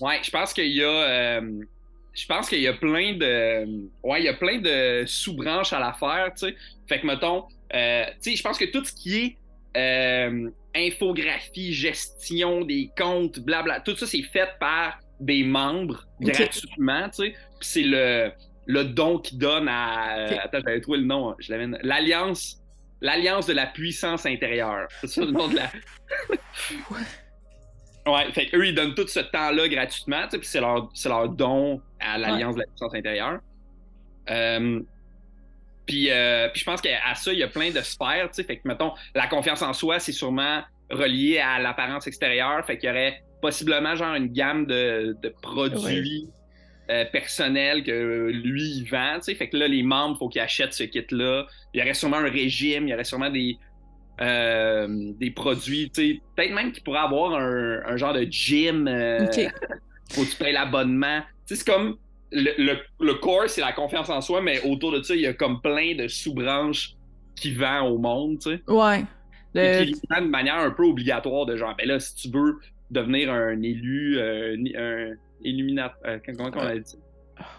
Ouais, 0.00 0.18
je 0.22 0.30
pense 0.30 0.52
qu'il 0.52 0.66
y 0.66 0.82
a. 0.82 0.88
Euh, 0.88 1.40
je 2.12 2.26
pense 2.26 2.48
qu'il 2.48 2.60
y 2.60 2.68
a 2.68 2.74
plein 2.74 3.14
de 3.14 3.88
ouais 4.02 4.20
il 4.20 4.24
y 4.24 4.28
a 4.28 4.34
plein 4.34 4.58
de 4.58 5.04
sous-branches 5.06 5.72
à 5.72 5.80
l'affaire 5.80 6.32
tu 6.36 6.46
sais 6.46 6.56
fait 6.86 7.00
que 7.00 7.06
mettons 7.06 7.44
euh, 7.74 8.04
tu 8.22 8.30
sais 8.30 8.36
je 8.36 8.42
pense 8.42 8.58
que 8.58 8.66
tout 8.66 8.84
ce 8.84 8.92
qui 8.92 9.16
est 9.16 9.36
euh, 9.76 10.50
infographie 10.74 11.72
gestion 11.72 12.62
des 12.62 12.90
comptes 12.96 13.40
blabla 13.40 13.80
tout 13.80 13.96
ça 13.96 14.06
c'est 14.06 14.22
fait 14.22 14.50
par 14.60 14.98
des 15.20 15.42
membres 15.44 16.06
gratuitement 16.20 17.08
tu 17.08 17.24
sais 17.24 17.34
c'est 17.60 17.82
le 17.82 18.30
le 18.66 18.84
don 18.84 19.18
qui 19.18 19.36
donne 19.36 19.68
à 19.68 20.18
euh, 20.18 20.36
attends 20.42 20.60
j'avais 20.64 20.80
trouvé 20.80 20.98
le 20.98 21.04
nom 21.04 21.30
hein, 21.30 21.36
je 21.38 21.50
l'avais 21.50 21.66
l'alliance 21.82 22.61
l'alliance 23.02 23.46
de 23.46 23.52
la 23.52 23.66
puissance 23.66 24.24
intérieure. 24.24 24.88
C'est 25.00 25.08
ça 25.08 25.20
le 25.22 25.32
nom 25.32 25.48
de 25.48 25.56
la 25.56 25.70
Ouais, 28.04 28.32
fait 28.32 28.48
eux, 28.52 28.66
ils 28.66 28.74
donnent 28.74 28.94
tout 28.94 29.06
ce 29.06 29.20
temps-là 29.20 29.68
gratuitement, 29.68 30.26
puis 30.28 30.40
c'est 30.42 30.58
leur, 30.60 30.90
leur 31.04 31.28
don 31.28 31.80
à 32.00 32.18
l'Alliance 32.18 32.56
de 32.56 32.62
la 32.62 32.66
puissance 32.66 32.92
intérieure. 32.96 33.38
Euh, 34.28 34.80
puis, 35.86 36.10
euh, 36.10 36.48
puis 36.48 36.58
je 36.60 36.64
pense 36.64 36.80
qu'à 36.80 37.14
ça, 37.14 37.32
il 37.32 37.38
y 37.38 37.44
a 37.44 37.48
plein 37.48 37.70
de 37.70 37.80
sphères, 37.80 38.28
tu 38.30 38.34
sais, 38.34 38.44
fait 38.44 38.56
que, 38.56 38.66
mettons, 38.66 38.92
la 39.14 39.28
confiance 39.28 39.62
en 39.62 39.72
soi, 39.72 40.00
c'est 40.00 40.10
sûrement 40.10 40.62
relié 40.90 41.38
à 41.38 41.60
l'apparence 41.60 42.08
extérieure, 42.08 42.66
fait 42.66 42.76
qu'il 42.76 42.88
y 42.88 42.90
aurait 42.90 43.22
possiblement, 43.40 43.94
genre, 43.94 44.16
une 44.16 44.32
gamme 44.32 44.66
de, 44.66 45.16
de 45.22 45.28
produits 45.40 46.28
euh, 46.90 47.04
personnels 47.04 47.84
que 47.84 48.30
lui, 48.32 48.78
il 48.78 48.84
vend, 48.84 49.14
tu 49.18 49.24
sais, 49.24 49.34
fait 49.36 49.48
que 49.48 49.56
là, 49.56 49.68
les 49.68 49.84
membres, 49.84 50.16
il 50.16 50.18
faut 50.18 50.28
qu'ils 50.28 50.40
achètent 50.40 50.74
ce 50.74 50.82
kit-là. 50.82 51.46
Il 51.72 51.78
y 51.78 51.82
aurait 51.82 51.94
sûrement 51.94 52.16
un 52.16 52.28
régime, 52.28 52.88
il 52.88 52.90
y 52.90 52.94
aurait 52.94 53.04
sûrement 53.04 53.30
des, 53.30 53.56
euh, 54.20 55.12
des 55.16 55.30
produits, 55.30 55.90
peut-être 55.94 56.52
même 56.52 56.72
qu'il 56.72 56.82
pourrait 56.82 56.98
avoir 56.98 57.34
un, 57.34 57.96
genre 57.96 58.12
de 58.12 58.26
gym. 58.28 58.88
Euh, 58.88 59.26
faut 60.10 60.24
que 60.24 60.30
tu 60.30 60.36
payes 60.36 60.52
l'abonnement. 60.52 61.20
C'est 61.46 61.64
comme 61.64 61.98
le, 62.32 62.76
le, 62.98 63.14
core, 63.14 63.48
c'est 63.48 63.60
la 63.60 63.72
confiance 63.72 64.10
en 64.10 64.20
soi, 64.20 64.42
mais 64.42 64.60
autour 64.64 64.90
de 64.90 65.02
ça, 65.02 65.14
il 65.14 65.20
y 65.20 65.26
a 65.26 65.34
comme 65.34 65.60
plein 65.60 65.94
de 65.94 66.08
sous-branches 66.08 66.96
qui 67.36 67.54
vendent 67.54 67.92
au 67.92 67.98
monde. 67.98 68.40
tu 68.40 68.50
sais. 68.50 68.62
Ouais. 68.66 69.04
Et 69.54 69.92
qui 69.92 70.00
de 70.00 70.28
manière 70.28 70.56
un 70.56 70.70
peu 70.70 70.84
obligatoire 70.84 71.46
de 71.46 71.56
genre, 71.56 71.76
ben 71.76 71.86
là, 71.86 72.00
si 72.00 72.16
tu 72.16 72.28
veux 72.28 72.58
devenir 72.90 73.32
un 73.32 73.62
élu, 73.62 74.18
un 74.18 75.12
illuminateur, 75.44 76.20
comment 76.24 76.50
on 76.54 76.58
a 76.58 76.76
dit? 76.76 76.98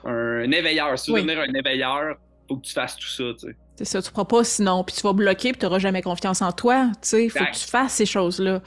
Un, 0.06 0.52
éveilleur. 0.52 0.98
Si 0.98 1.06
tu 1.06 1.14
veux 1.14 1.22
devenir 1.22 1.40
un 1.40 1.54
éveilleur, 1.54 2.18
faut 2.48 2.58
que 2.58 2.66
tu 2.66 2.74
fasses 2.74 2.96
tout 2.96 3.08
ça, 3.08 3.24
tu 3.34 3.48
sais. 3.48 3.56
C'est 3.76 3.86
ça, 3.86 4.02
tu 4.02 4.12
ne 4.16 4.24
pas 4.24 4.44
sinon, 4.44 4.84
puis 4.84 4.96
tu 4.96 5.02
vas 5.02 5.14
bloquer, 5.14 5.52
puis 5.52 5.60
tu 5.60 5.66
n'auras 5.66 5.80
jamais 5.80 6.04
confiance 6.04 6.44
en 6.44 6.52
toi. 6.52 6.92
Tu 7.02 7.08
sais, 7.08 7.26
il 7.26 7.30
faut 7.32 7.40
que 7.40 7.54
tu 7.54 7.68
fasses 7.68 7.94
ces 7.94 8.06
choses-là. 8.06 8.62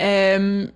Euh, 0.00 0.66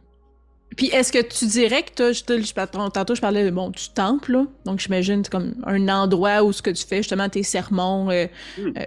puis 0.77 0.87
est-ce 0.89 1.11
que 1.11 1.23
tu 1.23 1.47
dirais 1.47 1.83
que 1.83 2.13
tu 2.13 2.55
tantôt 2.55 3.15
je 3.15 3.21
parlais 3.21 3.51
bon, 3.51 3.71
du 3.71 3.89
temple, 3.89 4.33
là. 4.33 4.45
donc 4.65 4.79
j'imagine 4.79 5.25
c'est 5.25 5.31
comme 5.31 5.55
un 5.67 5.89
endroit 5.89 6.45
où 6.45 6.53
ce 6.53 6.63
que 6.63 6.71
tu 6.71 6.87
fais 6.87 6.99
justement 6.99 7.29
tes 7.29 7.43
sermons 7.43 8.11
euh, 8.11 8.27
hmm. 8.59 8.73
euh, 8.77 8.85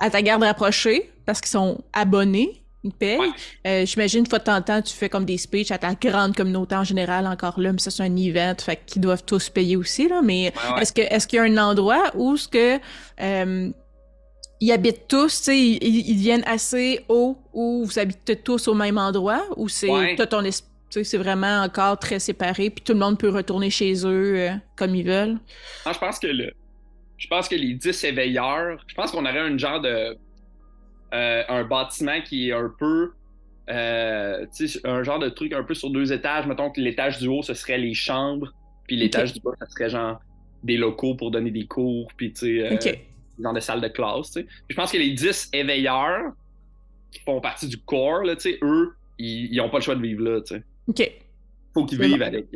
à 0.00 0.10
ta 0.10 0.22
garde 0.22 0.42
rapprochée, 0.42 1.12
parce 1.26 1.40
qu'ils 1.40 1.50
sont 1.50 1.84
abonnés, 1.92 2.59
ils 2.82 2.92
payent. 2.92 3.18
Euh, 3.66 3.84
j'imagine, 3.84 4.20
une 4.20 4.26
fois 4.26 4.38
de 4.38 4.44
temps 4.44 4.56
en 4.56 4.62
temps, 4.62 4.80
tu 4.80 4.94
fais 4.94 5.08
comme 5.08 5.24
des 5.24 5.36
speeches 5.36 5.70
à 5.70 5.78
ta 5.78 5.94
grande 5.94 6.34
communauté 6.34 6.74
en 6.74 6.84
général, 6.84 7.26
encore 7.26 7.60
là, 7.60 7.72
mais 7.72 7.78
ça, 7.78 7.90
c'est 7.90 8.02
un 8.02 8.16
event, 8.16 8.54
fait 8.58 8.80
qu'ils 8.86 9.02
doivent 9.02 9.24
tous 9.24 9.50
payer 9.50 9.76
aussi, 9.76 10.08
là. 10.08 10.22
Mais 10.22 10.52
est-ce 10.80 10.92
que 10.92 11.02
est-ce 11.02 11.26
qu'il 11.26 11.36
y 11.36 11.40
a 11.40 11.44
un 11.44 11.58
endroit 11.58 12.10
où 12.14 12.36
ce 12.36 12.48
que 12.48 12.78
euh, 13.20 13.70
ils 14.60 14.72
habitent 14.72 15.08
tous, 15.08 15.38
tu 15.38 15.44
sais, 15.44 15.58
ils, 15.58 16.16
viennent 16.16 16.44
assez 16.46 17.00
haut 17.08 17.38
où 17.52 17.84
vous 17.84 17.98
habitez 17.98 18.36
tous 18.36 18.68
au 18.68 18.74
même 18.74 18.98
endroit, 18.98 19.42
ou 19.56 19.68
c'est 19.68 20.16
ton 20.28 20.42
c'est 20.90 21.18
vraiment 21.18 21.62
encore 21.62 21.98
très 21.98 22.18
séparé, 22.18 22.70
puis 22.70 22.82
tout 22.82 22.92
le 22.92 22.98
monde 22.98 23.18
peut 23.18 23.28
retourner 23.28 23.70
chez 23.70 23.94
eux 24.04 24.34
euh, 24.36 24.50
comme 24.76 24.94
ils 24.94 25.06
veulent? 25.06 25.38
je 25.86 25.98
pense 25.98 26.18
que 26.18 26.26
le, 26.26 26.52
je 27.16 27.28
pense 27.28 27.48
que 27.48 27.54
les 27.54 27.74
10 27.74 28.04
éveilleurs, 28.04 28.78
je 28.86 28.94
pense 28.94 29.12
qu'on 29.12 29.24
aurait 29.24 29.38
un 29.38 29.56
genre 29.56 29.80
de 29.80 30.16
euh, 31.12 31.42
un 31.48 31.64
bâtiment 31.64 32.20
qui 32.22 32.48
est 32.48 32.52
un 32.52 32.72
peu. 32.78 33.12
Euh, 33.68 34.46
un 34.84 35.02
genre 35.04 35.20
de 35.20 35.28
truc 35.28 35.52
un 35.52 35.62
peu 35.62 35.74
sur 35.74 35.90
deux 35.90 36.12
étages. 36.12 36.46
Mettons 36.46 36.70
que 36.70 36.80
l'étage 36.80 37.18
du 37.18 37.28
haut, 37.28 37.42
ce 37.42 37.54
serait 37.54 37.78
les 37.78 37.94
chambres, 37.94 38.52
puis 38.86 38.96
l'étage 38.96 39.32
du 39.32 39.40
bas, 39.40 39.52
ça 39.60 39.66
serait 39.68 39.90
genre 39.90 40.20
des 40.64 40.76
locaux 40.76 41.14
pour 41.14 41.30
donner 41.30 41.50
des 41.50 41.66
cours, 41.66 42.12
puis 42.16 42.32
tu 42.32 42.60
sais, 42.60 42.90
euh, 42.90 42.92
dans 43.38 43.52
des 43.52 43.60
salles 43.60 43.80
de 43.80 43.88
classe. 43.88 44.36
je 44.68 44.74
pense 44.74 44.90
que 44.90 44.98
les 44.98 45.12
10 45.12 45.50
éveilleurs 45.52 46.32
qui 47.12 47.20
font 47.20 47.40
partie 47.40 47.68
du 47.68 47.78
corps, 47.78 48.24
là, 48.24 48.34
eux, 48.62 48.92
ils 49.18 49.56
n'ont 49.56 49.70
pas 49.70 49.78
le 49.78 49.82
choix 49.84 49.94
de 49.94 50.02
vivre 50.02 50.22
là. 50.22 50.40
sais. 50.44 50.62
OK. 50.88 51.12
Faut 51.72 51.86
qu'ils 51.86 52.00
vivent 52.00 52.22
avec. 52.22 52.46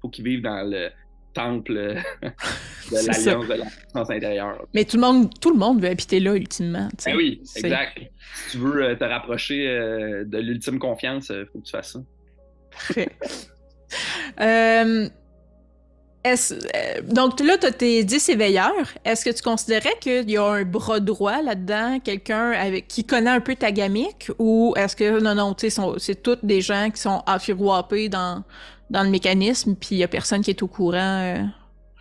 faut 0.00 0.10
qu'ils 0.10 0.24
vivent 0.24 0.42
dans 0.42 0.68
le 0.68 0.90
temple 1.32 1.72
de 2.22 2.94
l'Alliance 2.94 3.24
de 3.24 3.54
la 3.54 3.64
puissance 3.64 4.10
intérieure. 4.10 4.66
Mais 4.74 4.84
tout 4.84 4.96
le 4.96 5.02
monde, 5.02 5.30
tout 5.40 5.52
le 5.52 5.58
monde 5.58 5.80
veut 5.80 5.88
habiter 5.88 6.20
là, 6.20 6.34
ultimement. 6.34 6.88
Ben 7.04 7.16
oui, 7.16 7.42
exact. 7.56 8.00
Si 8.34 8.52
tu 8.52 8.58
veux 8.58 8.82
euh, 8.82 8.94
te 8.94 9.04
rapprocher 9.04 9.68
euh, 9.68 10.24
de 10.24 10.38
l'ultime 10.38 10.78
confiance, 10.78 11.28
il 11.30 11.36
euh, 11.36 11.46
faut 11.52 11.58
que 11.58 11.64
tu 11.64 11.72
fasses 11.72 11.92
ça. 11.92 12.00
Parfait. 12.70 13.08
donc 16.24 17.40
là, 17.40 17.58
tu 17.58 17.66
as 17.66 17.72
tes 17.72 18.04
10 18.04 18.28
éveilleurs. 18.28 18.86
Est-ce 19.04 19.24
que 19.24 19.30
tu 19.30 19.42
considérais 19.42 19.94
qu'il 20.00 20.30
y 20.30 20.36
a 20.36 20.44
un 20.44 20.64
bras 20.64 21.00
droit 21.00 21.42
là-dedans, 21.42 21.98
quelqu'un 21.98 22.52
avec 22.52 22.86
qui 22.86 23.04
connaît 23.04 23.30
un 23.30 23.40
peu 23.40 23.56
ta 23.56 23.72
gamique, 23.72 24.30
ou 24.38 24.72
est-ce 24.76 24.94
que 24.94 25.20
non, 25.20 25.34
non, 25.34 25.54
tu 25.54 25.68
sais, 25.68 25.82
c'est 25.98 26.22
toutes 26.22 26.44
des 26.44 26.60
gens 26.60 26.90
qui 26.90 27.00
sont 27.00 27.22
affiroapés 27.26 28.08
dans, 28.08 28.44
dans 28.88 29.02
le 29.02 29.10
mécanisme, 29.10 29.74
puis 29.74 29.90
il 29.92 29.98
y 29.98 30.04
a 30.04 30.08
personne 30.08 30.42
qui 30.42 30.50
est 30.50 30.62
au 30.62 30.68
courant. 30.68 31.22
Euh? 31.22 31.42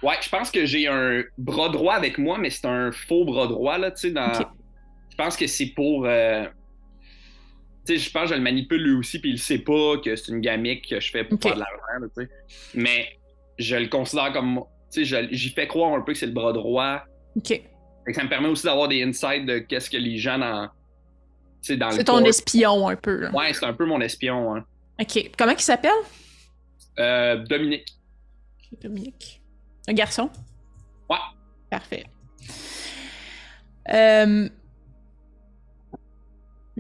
Ouais, 0.04 0.16
je 0.22 0.30
pense 0.30 0.52
que 0.52 0.66
j'ai 0.66 0.88
un 0.88 1.24
bras 1.38 1.70
droit 1.70 1.96
avec 1.96 2.20
moi, 2.20 2.38
mais 2.38 2.52
c'est 2.52 2.68
un 2.68 2.92
faux 2.92 3.26
bras 3.26 3.48
droit, 3.48 3.80
là, 3.80 3.90
tu 3.90 4.02
sais, 4.02 4.12
dans... 4.12 4.34
Je 4.34 5.16
pense 5.18 5.36
que 5.36 5.48
c'est 5.48 5.68
pour... 5.68 6.06
Euh, 6.06 6.46
tu 7.86 7.94
sais, 7.94 7.98
je 7.98 8.12
pense 8.12 8.24
que 8.24 8.30
je 8.30 8.34
le 8.36 8.42
manipule 8.42 8.84
lui 8.84 8.94
aussi, 8.94 9.20
puis 9.20 9.32
il 9.32 9.40
sait 9.40 9.60
pas 9.60 9.98
que 10.04 10.16
c'est 10.16 10.32
une 10.32 10.42
gamique 10.42 10.88
que 10.90 11.00
je 11.00 11.12
fais 11.12 11.24
pour 11.24 11.42
faire 11.42 11.56
de 11.56 11.60
l'argent, 11.60 12.08
tu 12.16 12.24
sais. 12.24 12.30
Mais 12.76 13.08
je 13.58 13.76
le 13.76 13.88
considère 13.88 14.34
comme... 14.34 14.62
Tu 14.92 15.06
sais, 15.06 15.28
j'y 15.32 15.50
fais 15.50 15.68
croire 15.68 15.94
un 15.94 16.02
peu 16.02 16.14
que 16.14 16.20
c'est 16.20 16.26
le 16.26 16.34
bras 16.34 16.52
droit. 16.52 17.04
OK. 17.38 17.62
ça 18.14 18.24
me 18.24 18.30
permet 18.30 18.50
aussi 18.50 18.66
d'avoir 18.66 18.88
des 18.88 19.02
insights 19.04 19.46
de 19.46 19.60
qu'est-ce 19.60 19.90
que 19.90 19.98
les 19.98 20.18
gens 20.18 20.38
dans... 20.38 20.70
C'est 21.62 21.78
ton 22.04 22.26
espion 22.26 22.88
un 22.88 22.96
peu. 22.96 23.30
Ouais, 23.30 23.54
c'est 23.54 23.66
un 23.66 23.74
peu 23.74 23.86
mon 23.86 24.02
espion. 24.02 24.56
Hein. 24.56 24.66
OK. 25.00 25.32
Comment 25.38 25.52
il 25.52 25.60
s'appelle? 25.60 25.92
Euh, 27.00 27.38
Dominique. 27.46 27.88
Dominique. 28.82 29.42
Un 29.88 29.94
garçon? 29.94 30.30
Ouais. 31.10 31.18
Parfait. 31.70 32.06
Euh, 33.94 34.50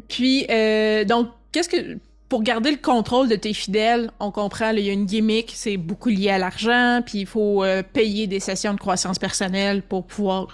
puis, 0.07 0.45
euh, 0.49 1.05
donc, 1.05 1.29
qu'est-ce 1.51 1.69
que. 1.69 1.97
Pour 2.31 2.43
garder 2.43 2.71
le 2.71 2.77
contrôle 2.77 3.27
de 3.27 3.35
tes 3.35 3.53
fidèles, 3.53 4.09
on 4.21 4.31
comprend, 4.31 4.69
il 4.71 4.79
y 4.79 4.89
a 4.89 4.93
une 4.93 5.05
gimmick, 5.05 5.51
c'est 5.53 5.75
beaucoup 5.75 6.07
lié 6.07 6.29
à 6.29 6.37
l'argent, 6.37 7.01
puis 7.05 7.19
il 7.19 7.25
faut 7.27 7.61
payer 7.91 8.25
des 8.25 8.39
sessions 8.39 8.73
de 8.73 8.79
croissance 8.79 9.19
personnelle 9.19 9.81
pour 9.83 10.07
pouvoir 10.07 10.47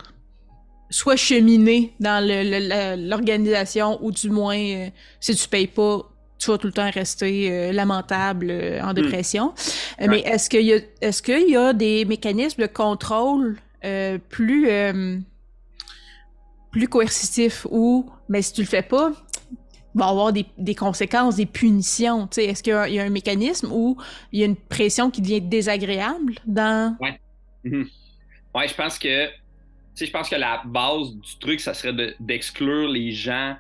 soit 0.90 1.18
cheminer 1.18 1.94
dans 2.00 2.20
l'organisation, 2.98 4.00
ou 4.04 4.12
du 4.12 4.32
moins, 4.32 4.90
si 5.20 5.36
tu 5.36 5.48
payes 5.48 5.68
pas, 5.68 6.02
tu 6.38 6.52
vas 6.52 6.58
tout 6.58 6.68
le 6.68 6.74
temps 6.74 6.90
rester 6.90 7.52
euh, 7.52 7.72
lamentable 7.72 8.48
euh, 8.50 8.82
en 8.82 8.92
hmm. 8.92 8.94
dépression. 8.94 9.54
Euh, 10.02 10.08
mais 10.10 10.20
est-ce 10.22 10.50
qu'il 10.50 10.66
y 10.66 10.74
a 10.74 10.80
qu'il 11.12 11.50
y 11.50 11.56
a 11.56 11.74
des 11.74 12.06
mécanismes 12.06 12.62
de 12.62 12.68
contrôle 12.68 13.58
plus 14.30 14.70
plus 16.72 16.88
coercitifs 16.90 17.66
ou 17.70 18.10
mais 18.28 18.42
si 18.42 18.54
tu 18.54 18.62
le 18.62 18.68
fais 18.68 18.82
pas 18.82 19.14
va 19.98 20.08
avoir 20.08 20.32
des, 20.32 20.46
des 20.58 20.76
conséquences, 20.76 21.36
des 21.36 21.46
punitions. 21.46 22.30
Est-ce 22.38 22.64
qu'il 22.64 22.94
y, 22.94 23.00
a 23.00 23.04
un 23.04 23.10
mécanisme 23.10 23.72
où 23.72 23.98
il 24.32 24.40
y 24.40 24.44
a 24.44 24.46
une 24.46 24.56
pression 24.56 25.10
qui 25.12 25.22
devient 25.22 25.42
désagréable 25.42 26.36
dans. 26.46 26.96
Ouais. 27.00 27.20
Mhm. 27.64 27.88
Ouais, 28.56 28.68
je 28.68 28.74
pense 28.74 28.98
que. 28.98 29.28
je 30.00 30.12
pense 30.12 30.30
que 30.30 30.36
la 30.36 30.62
base 30.66 31.16
du 31.16 31.40
truc, 31.40 31.60
ça 31.60 31.74
serait 31.74 32.16
d'exclure 32.20 32.88
les 32.88 33.12
gens, 33.12 33.56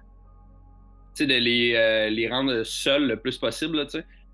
de 1.20 1.25
les, 1.25 1.74
euh, 1.75 2.10
les 2.10 2.27
rendre 2.29 2.63
seuls 2.63 3.08
le 3.08 3.20
plus 3.20 3.38
possible. 3.38 3.77
Là, 3.77 3.86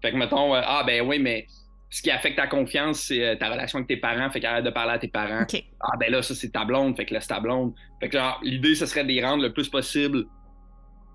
fait 0.01 0.11
que, 0.11 0.17
mettons, 0.17 0.53
euh, 0.53 0.61
ah 0.63 0.83
ben 0.85 1.01
oui, 1.07 1.17
mais 1.17 1.47
ce 1.89 2.01
qui 2.01 2.11
affecte 2.11 2.37
ta 2.37 2.47
confiance, 2.47 3.01
c'est 3.01 3.23
euh, 3.23 3.35
ta 3.35 3.49
relation 3.49 3.77
avec 3.77 3.87
tes 3.87 3.97
parents, 3.97 4.29
fait 4.31 4.39
qu'arrête 4.41 4.65
de 4.65 4.69
parler 4.69 4.93
à 4.93 4.99
tes 4.99 5.07
parents. 5.07 5.45
Ah 5.79 5.97
ben 5.99 6.11
là, 6.11 6.21
ça 6.21 6.35
c'est 6.35 6.51
ta 6.51 6.65
blonde, 6.65 6.97
fait 6.97 7.05
que 7.05 7.13
laisse 7.13 7.27
ta 7.27 7.39
blonde. 7.39 7.73
Fait 8.01 8.09
que 8.09 8.17
l'idée, 8.43 8.75
ce 8.75 8.85
serait 8.85 9.03
de 9.03 9.09
les 9.09 9.23
rendre 9.23 9.43
le 9.43 9.53
plus 9.53 9.69
possible 9.69 10.25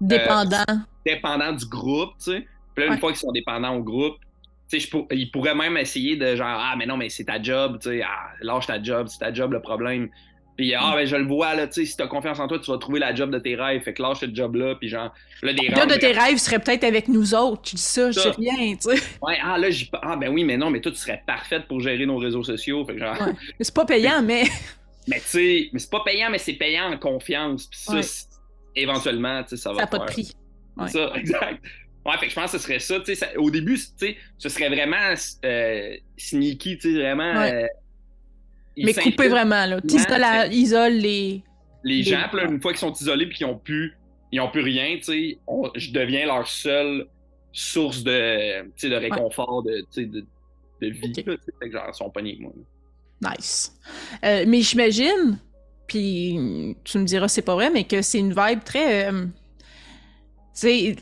Dépendant. 0.00 0.64
dépendant 1.04 1.52
du 1.52 1.66
groupe, 1.66 2.12
tu 2.18 2.32
sais. 2.32 2.46
Puis 2.74 2.86
là, 2.86 2.92
une 2.92 3.00
fois 3.00 3.10
qu'ils 3.10 3.20
sont 3.20 3.32
dépendants 3.32 3.74
au 3.74 3.82
groupe, 3.82 4.16
tu 4.70 4.80
sais, 4.80 4.88
ils 5.12 5.30
pourraient 5.30 5.54
même 5.54 5.76
essayer 5.76 6.16
de 6.16 6.36
genre, 6.36 6.46
ah, 6.60 6.74
mais 6.76 6.86
non, 6.86 6.96
mais 6.96 7.08
c'est 7.08 7.24
ta 7.24 7.42
job, 7.42 7.78
tu 7.80 7.88
sais, 7.88 8.02
ah, 8.02 8.30
lâche 8.40 8.66
ta 8.66 8.82
job, 8.82 9.08
c'est 9.08 9.18
ta 9.18 9.32
job 9.32 9.52
le 9.52 9.60
problème. 9.60 10.10
Puis, 10.58 10.74
ah, 10.74 10.92
ben, 10.96 11.06
je 11.06 11.14
le 11.14 11.24
vois, 11.24 11.54
là, 11.54 11.68
tu 11.68 11.74
sais, 11.74 11.84
si 11.86 11.96
t'as 11.96 12.08
confiance 12.08 12.40
en 12.40 12.48
toi, 12.48 12.58
tu 12.58 12.68
vas 12.68 12.78
trouver 12.78 12.98
la 12.98 13.14
job 13.14 13.30
de 13.30 13.38
tes 13.38 13.54
rêves. 13.54 13.80
Fait 13.80 13.94
que 13.94 14.02
lâche 14.02 14.18
ce 14.18 14.26
job-là, 14.26 14.74
puis 14.74 14.88
genre, 14.88 15.14
là, 15.42 15.52
des 15.52 15.68
La 15.68 15.82
job 15.82 15.88
de 15.88 15.94
tes 15.94 16.10
rêves 16.10 16.38
serait 16.38 16.58
peut-être 16.58 16.82
avec 16.82 17.06
nous 17.06 17.32
autres. 17.32 17.62
Tu 17.62 17.76
dis 17.76 17.82
ça, 17.82 18.10
je 18.10 18.18
sais 18.18 18.30
rien, 18.30 18.74
tu 18.74 18.90
sais. 18.90 19.02
Ouais, 19.22 19.38
ah, 19.40 19.56
là, 19.56 19.70
j'y 19.70 19.88
Ah, 20.02 20.16
ben 20.16 20.32
oui, 20.32 20.42
mais 20.42 20.56
non, 20.56 20.68
mais 20.70 20.80
toi, 20.80 20.90
tu 20.90 20.98
serais 20.98 21.22
parfaite 21.24 21.68
pour 21.68 21.78
gérer 21.80 22.06
nos 22.06 22.16
réseaux 22.16 22.42
sociaux. 22.42 22.84
Fait 22.84 22.94
que 22.94 22.98
genre. 22.98 23.20
Ouais. 23.20 23.34
C'est 23.60 23.74
pas 23.74 23.84
payant, 23.84 24.20
mais. 24.24 24.44
Mais, 25.06 25.20
tu 25.20 25.26
sais, 25.26 25.70
mais 25.72 25.78
c'est 25.78 25.90
pas 25.90 26.02
payant, 26.04 26.28
mais 26.28 26.38
c'est 26.38 26.54
payant 26.54 26.92
en 26.92 26.98
confiance. 26.98 27.66
Puis 27.66 27.78
ça, 27.78 28.00
éventuellement, 28.82 29.42
tu 29.42 29.50
sais, 29.50 29.56
ça 29.56 29.70
va. 29.70 29.76
Ça 29.76 29.82
n'a 29.82 29.86
pas 29.86 29.98
de 29.98 30.04
prix. 30.04 30.32
Ouais. 30.76 30.88
Ça, 30.88 31.12
exact. 31.16 31.64
Ouais, 32.06 32.16
fait 32.18 32.26
que 32.26 32.30
je 32.30 32.34
pense 32.34 32.52
que 32.52 32.58
ce 32.58 32.64
serait 32.64 32.78
ça. 32.78 33.04
Sais, 33.04 33.36
au 33.36 33.50
début, 33.50 33.76
tu 33.76 33.86
sais, 33.96 34.16
ce 34.38 34.48
serait 34.48 34.68
vraiment 34.68 35.14
euh, 35.44 35.96
sneaky, 36.16 36.78
tu 36.78 36.92
sais, 36.92 36.98
vraiment. 36.98 37.42
Euh, 37.42 37.66
mais 38.76 38.94
couper 38.94 39.28
vraiment, 39.28 39.66
là. 39.66 39.80
Isole, 39.84 40.52
isole 40.52 40.92
les. 40.94 41.42
Les 41.84 42.02
gens, 42.02 42.26
là, 42.32 42.44
une 42.44 42.60
fois 42.60 42.72
qu'ils 42.72 42.80
sont 42.80 42.92
isolés 42.92 43.26
et 43.26 43.30
qu'ils 43.30 43.46
n'ont 43.46 43.58
plus, 43.58 43.96
ils 44.32 44.40
ont 44.40 44.50
plus 44.50 44.62
rien, 44.62 44.96
tu 44.96 45.04
sais, 45.04 45.38
je 45.76 45.92
deviens 45.92 46.26
leur 46.26 46.46
seule 46.46 47.06
source 47.52 48.02
de, 48.02 48.62
de 48.88 48.94
réconfort, 48.94 49.62
de, 49.62 49.84
de, 49.96 50.24
de 50.82 50.86
vie. 50.88 51.10
Okay. 51.10 51.22
Là, 51.24 51.36
fait 51.60 51.68
que 51.68 51.72
genre, 51.72 51.84
ils 51.88 51.94
sont 51.94 52.10
pognés 52.10 52.36
moi. 52.40 52.52
Nice. 53.20 53.74
Euh, 54.24 54.44
mais 54.46 54.60
j'imagine, 54.60 55.38
puis 55.88 56.76
tu 56.84 56.98
me 56.98 57.04
diras 57.04 57.26
c'est 57.26 57.42
pas 57.42 57.54
vrai, 57.54 57.70
mais 57.70 57.84
que 57.84 58.02
c'est 58.02 58.18
une 58.18 58.34
vibe 58.34 58.62
très. 58.64 59.10
Euh, 59.10 59.26
tu 60.60 60.96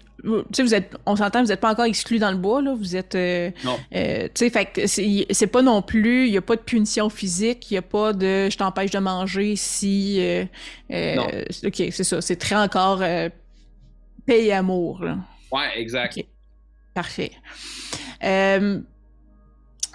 sais, 0.54 0.62
vous 0.62 0.74
êtes, 0.74 0.96
on 1.06 1.16
s'entend, 1.16 1.42
vous 1.42 1.48
n'êtes 1.48 1.60
pas 1.60 1.70
encore 1.70 1.84
exclu 1.84 2.18
dans 2.18 2.30
le 2.30 2.36
bois, 2.36 2.62
là. 2.62 2.74
Vous 2.74 2.96
êtes. 2.96 3.14
Euh, 3.14 3.50
non. 3.64 3.78
Euh, 3.94 4.28
tu 4.34 4.44
sais, 4.46 4.50
fait 4.50 4.66
que 4.66 4.86
c'est 4.86 5.46
pas 5.46 5.62
non 5.62 5.82
plus. 5.82 6.26
Il 6.26 6.30
n'y 6.30 6.36
a 6.36 6.42
pas 6.42 6.56
de 6.56 6.60
punition 6.60 7.08
physique, 7.08 7.70
il 7.70 7.74
n'y 7.74 7.78
a 7.78 7.82
pas 7.82 8.12
de 8.12 8.48
je 8.50 8.56
t'empêche 8.56 8.90
de 8.90 8.98
manger 8.98 9.56
si. 9.56 10.18
Euh, 10.20 10.44
non. 10.90 11.26
Ok, 11.64 11.82
c'est 11.90 12.04
ça. 12.04 12.20
C'est 12.20 12.36
très 12.36 12.56
encore 12.56 12.98
paix 12.98 14.44
et 14.44 14.52
amour, 14.52 15.04
là. 15.04 15.18
Ouais, 15.52 15.80
exact. 15.80 16.18
Parfait. 16.94 17.32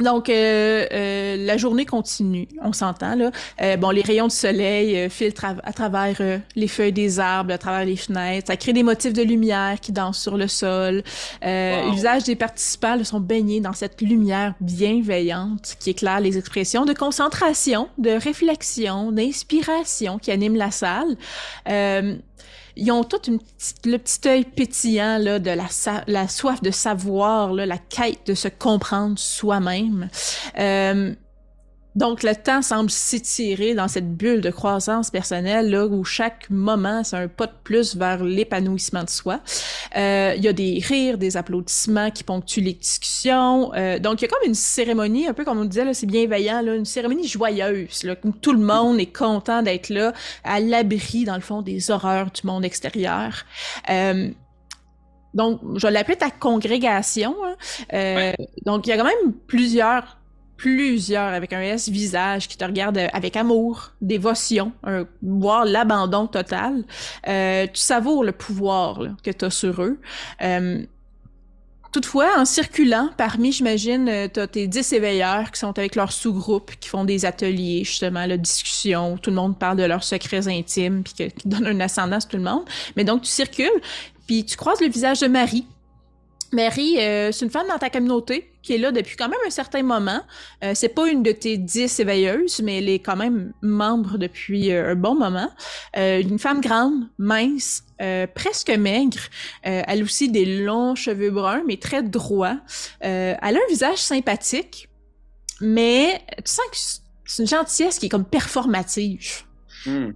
Donc, 0.02 0.30
euh, 0.30 0.86
euh, 0.92 1.36
la 1.46 1.58
journée 1.58 1.86
continue, 1.86 2.48
on 2.62 2.74
s'entend 2.74 3.16
là. 3.16 3.32
Euh, 3.62 3.78
bon, 3.78 3.90
les 3.90 4.02
rayons 4.02 4.28
de 4.28 4.32
soleil 4.32 5.10
filtrent 5.10 5.46
à, 5.64 5.74
travers 5.74 6.16
les 6.56 6.68
feuilles 6.68 6.92
des 6.92 7.20
arbres, 7.20 7.54
à 7.54 7.58
travers 7.58 7.86
les 7.86 7.96
fenêtres. 7.96 8.48
Ça 8.48 8.58
crée 8.58 8.74
des 8.74 8.84
motifs 8.84 9.14
de 9.14 9.24
lumière 9.24 9.80
qui 9.80 9.92
dansent 9.92 10.20
sur 10.20 10.38
le 10.38 10.48
sol. 10.48 11.04
Les 11.42 11.92
visages 11.92 12.24
des 12.24 12.36
participants 12.36 13.04
sont 13.04 13.20
baignés 13.20 13.62
dans 13.62 13.74
cette 13.74 14.02
lumière 14.02 14.54
bienveillante 14.60 15.76
qui 15.80 15.92
éclaire 15.92 16.20
les 16.20 16.38
expressions 16.38 16.86
de 16.86 16.94
concentration, 16.94 17.90
de 17.98 18.12
réflexion, 18.12 19.12
d'inspiration 19.12 20.18
qui 20.18 20.32
animent 20.32 20.58
la 20.58 20.72
salle 20.72 21.18
ils 22.76 22.92
ont 22.92 23.04
tout 23.04 23.22
une 23.28 23.40
le 23.86 23.98
petit 23.98 24.28
œil 24.28 24.46
pétillant 24.46 25.18
là, 25.20 25.40
de 25.40 25.52
la, 26.08 26.28
soif 26.28 26.62
de 26.62 26.72
savoir, 26.72 27.54
là, 27.54 27.66
la 27.66 27.78
quête 27.78 28.20
de 28.28 28.34
se 28.34 28.48
comprendre 28.48 29.18
soi-même. 29.18 30.10
Euh, 30.58 31.14
donc, 31.96 32.24
le 32.24 32.34
temps 32.34 32.62
semble 32.62 32.90
s'étirer 32.90 33.74
dans 33.74 33.90
cette 33.90 34.16
bulle 34.16 34.40
de 34.40 34.50
croissance 34.50 35.12
personnelle, 35.12 35.70
là, 35.70 35.88
où 35.88 36.06
chaque 36.06 36.50
moment, 36.50 37.04
c'est 37.04 37.18
un 37.18 37.28
pas 37.28 37.48
de 37.48 37.54
plus 37.64 37.98
vers 37.98 38.24
l'épanouissement 38.24 39.04
de 39.04 39.10
soi. 39.10 39.42
Euh, 39.98 40.34
il 40.38 40.44
y 40.44 40.48
a 40.48 40.54
des 40.54 40.82
rires, 40.82 41.18
des 41.18 41.36
applaudissements 41.36 42.10
qui 42.10 42.24
ponctuent 42.24 42.62
les 42.62 42.74
discussions. 42.74 43.74
Euh, 43.76 44.00
donc, 44.00 44.22
il 44.22 44.26
y 44.26 44.28
a 44.28 44.30
comme 44.30 44.48
une 44.48 44.56
cérémonie, 44.56 45.28
un 45.28 45.34
peu 45.34 45.44
comme 45.44 45.60
on 45.60 45.66
disait, 45.66 45.84
là, 45.84 45.94
c'est 45.94 46.06
bienveillant, 46.06 46.62
là, 46.62 46.76
une 46.76 46.86
cérémonie 46.86 47.28
joyeuse, 47.28 48.04
là, 48.04 48.16
où 48.24 48.32
tout 48.32 48.54
le 48.54 48.60
monde 48.60 49.00
est 49.00 49.14
content 49.14 49.62
d'être 49.62 49.90
là, 49.90 50.14
à 50.46 50.62
l'abri, 50.62 51.26
dans 51.26 51.36
le 51.36 51.42
fond, 51.42 51.62
des 51.62 51.92
horreurs 51.92 52.32
du 52.32 52.48
monde 52.48 52.64
extérieur. 52.64 53.44
Euh, 53.90 54.30
donc, 55.34 55.62
je 55.76 55.88
l'appeler 55.88 56.18
ta 56.18 56.30
congrégation. 56.30 57.36
Hein. 57.44 57.56
Euh, 57.94 58.34
donc, 58.66 58.88
il 58.88 58.92
y 58.92 58.94
a 58.94 58.98
quand 58.98 59.06
même 59.06 59.34
plusieurs 59.48 60.21
plusieurs 60.62 61.34
avec 61.34 61.54
un 61.54 61.62
S 61.62 61.90
visage 61.90 62.48
qui 62.48 62.56
te 62.56 62.64
regarde 62.64 63.00
avec 63.14 63.36
amour, 63.36 63.94
dévotion, 64.00 64.72
voire 65.24 65.66
l'abandon 65.66 66.28
total. 66.28 66.84
Euh, 67.28 67.66
tu 67.66 67.82
savoures 67.82 68.24
le 68.24 68.32
pouvoir 68.32 69.00
que 69.24 69.32
tu 69.32 69.44
as 69.44 69.50
sur 69.50 69.82
eux. 69.82 70.00
Euh, 70.44 70.84
toutefois, 71.92 72.38
en 72.38 72.46
circulant, 72.46 73.10
parmi, 73.18 73.52
j'imagine, 73.52 74.08
euh, 74.08 74.28
tu 74.32 74.40
as 74.40 74.46
tes 74.46 74.68
10 74.68 74.94
éveilleurs 74.94 75.50
qui 75.50 75.60
sont 75.60 75.80
avec 75.80 75.96
leur 75.96 76.12
sous-groupe, 76.12 76.74
qui 76.80 76.90
font 76.90 77.06
des 77.06 77.26
ateliers, 77.26 77.84
justement, 77.84 78.28
la 78.28 78.38
discussion, 78.38 79.14
où 79.14 79.18
tout 79.18 79.32
le 79.32 79.38
monde 79.38 79.58
parle 79.58 79.78
de 79.78 79.84
leurs 79.84 80.04
secrets 80.04 80.48
intimes, 80.48 81.02
puis 81.02 81.32
qui 81.34 81.48
donnent 81.48 81.66
un 81.66 81.80
ascendant 81.80 82.20
sur 82.20 82.30
tout 82.30 82.38
le 82.38 82.44
monde. 82.44 82.66
Mais 82.96 83.04
donc, 83.04 83.24
tu 83.24 83.30
circules, 83.30 83.82
puis 84.28 84.46
tu 84.46 84.58
croises 84.58 84.80
le 84.80 84.90
visage 84.90 85.22
de 85.22 85.28
Marie, 85.28 85.66
Mary, 86.54 86.98
euh, 87.00 87.32
c'est 87.32 87.46
une 87.46 87.52
femme 87.52 87.68
dans 87.68 87.78
ta 87.78 87.90
communauté 87.90 88.51
qui 88.62 88.74
est 88.74 88.78
là 88.78 88.92
depuis 88.92 89.16
quand 89.16 89.30
même 89.30 89.40
un 89.46 89.50
certain 89.50 89.84
moment. 89.84 90.22
Euh, 90.64 90.74
c'est 90.76 90.90
pas 90.90 91.08
une 91.10 91.24
de 91.24 91.32
tes 91.32 91.58
dix 91.58 92.00
éveilleuses, 92.00 92.62
mais 92.62 92.78
elle 92.78 92.90
est 92.90 93.00
quand 93.00 93.16
même 93.16 93.54
membre 93.62 94.18
depuis 94.18 94.72
euh, 94.72 94.92
un 94.92 94.96
bon 94.96 95.16
moment. 95.16 95.50
une 95.96 96.40
femme 96.40 96.62
grande, 96.62 97.08
mince, 97.18 97.84
presque 98.34 98.70
maigre. 98.72 99.20
elle 99.64 100.02
a 100.02 100.04
aussi 100.04 100.30
des 100.30 100.64
longs 100.64 100.96
cheveux 100.96 101.30
bruns, 101.30 101.64
mais 101.68 101.78
très 101.78 102.02
droits. 102.04 102.60
elle 103.00 103.38
a 103.42 103.48
un 103.50 103.70
visage 103.70 104.00
sympathique, 104.00 104.90
mais 105.60 106.22
tu 106.38 106.52
sens 106.52 106.66
que 106.72 106.78
c'est 107.26 107.44
une 107.44 107.48
gentillesse 107.48 108.00
qui 108.00 108.08
est 108.08 108.10
comme 108.10 108.26
performative. 108.26 109.44
Hmm 109.86 110.12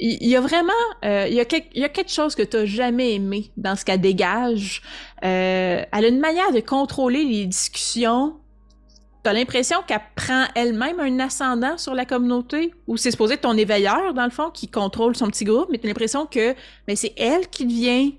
il 0.00 0.28
y 0.28 0.36
a 0.36 0.40
vraiment 0.40 0.72
euh, 1.04 1.26
il, 1.28 1.34
y 1.34 1.40
a 1.40 1.44
quelque, 1.44 2.10
chose 2.10 2.34
que 2.34 2.42
tu 2.42 2.56
n'as 2.56 2.64
jamais 2.64 3.14
aimé 3.14 3.50
dans 3.56 3.76
ce 3.76 3.84
qu'elle 3.84 4.00
dégage. 4.00 4.82
Euh, 5.24 5.82
elle 5.90 6.04
a 6.04 6.08
une 6.08 6.20
manière 6.20 6.52
de 6.52 6.60
contrôler 6.60 7.24
les 7.24 7.46
discussions. 7.46 8.36
Tu 9.24 9.30
as 9.30 9.32
l'impression 9.32 9.78
qu'elle 9.86 10.00
prend 10.14 10.44
elle-même 10.54 11.00
un 11.00 11.18
ascendant 11.20 11.78
sur 11.78 11.94
la 11.94 12.04
communauté, 12.04 12.72
ou 12.86 12.96
c'est 12.96 13.10
supposé 13.10 13.34
être 13.34 13.42
ton 13.42 13.56
éveilleur, 13.56 14.14
dans 14.14 14.24
le 14.24 14.30
fond, 14.30 14.50
qui 14.50 14.68
contrôle 14.68 15.16
son 15.16 15.26
petit 15.28 15.44
groupe, 15.44 15.68
mais 15.70 15.78
tu 15.78 15.86
as 15.86 15.88
l'impression 15.88 16.26
que 16.26 16.54
ben, 16.86 16.94
c'est 16.94 17.12
elle 17.16 17.48
qui 17.48 17.66
devient 17.66 18.14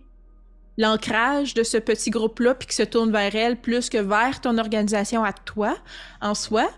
l'ancrage 0.78 1.54
de 1.54 1.64
ce 1.64 1.78
petit 1.78 2.10
groupe-là, 2.10 2.56
puis 2.56 2.68
qui 2.68 2.76
se 2.76 2.84
tourne 2.84 3.12
vers 3.12 3.36
elle 3.36 3.58
plus 3.58 3.90
que 3.90 3.98
vers 3.98 4.42
ton 4.42 4.58
organisation 4.58 5.24
à 5.24 5.34
toi, 5.34 5.76
en 6.22 6.36
soi. 6.36 6.70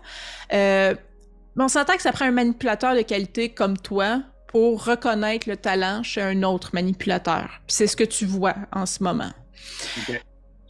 Euh, 0.52 0.94
on 1.58 1.68
s'entend 1.68 1.94
que 1.94 2.02
ça 2.02 2.12
prend 2.12 2.24
un 2.24 2.30
manipulateur 2.30 2.94
de 2.94 3.02
qualité 3.02 3.50
comme 3.50 3.76
toi 3.76 4.22
pour 4.50 4.84
reconnaître 4.84 5.48
le 5.48 5.56
talent 5.56 6.02
chez 6.02 6.20
un 6.20 6.42
autre 6.42 6.70
manipulateur. 6.72 7.60
C'est 7.68 7.86
ce 7.86 7.96
que 7.96 8.04
tu 8.04 8.26
vois 8.26 8.56
en 8.72 8.84
ce 8.84 9.02
moment. 9.02 9.30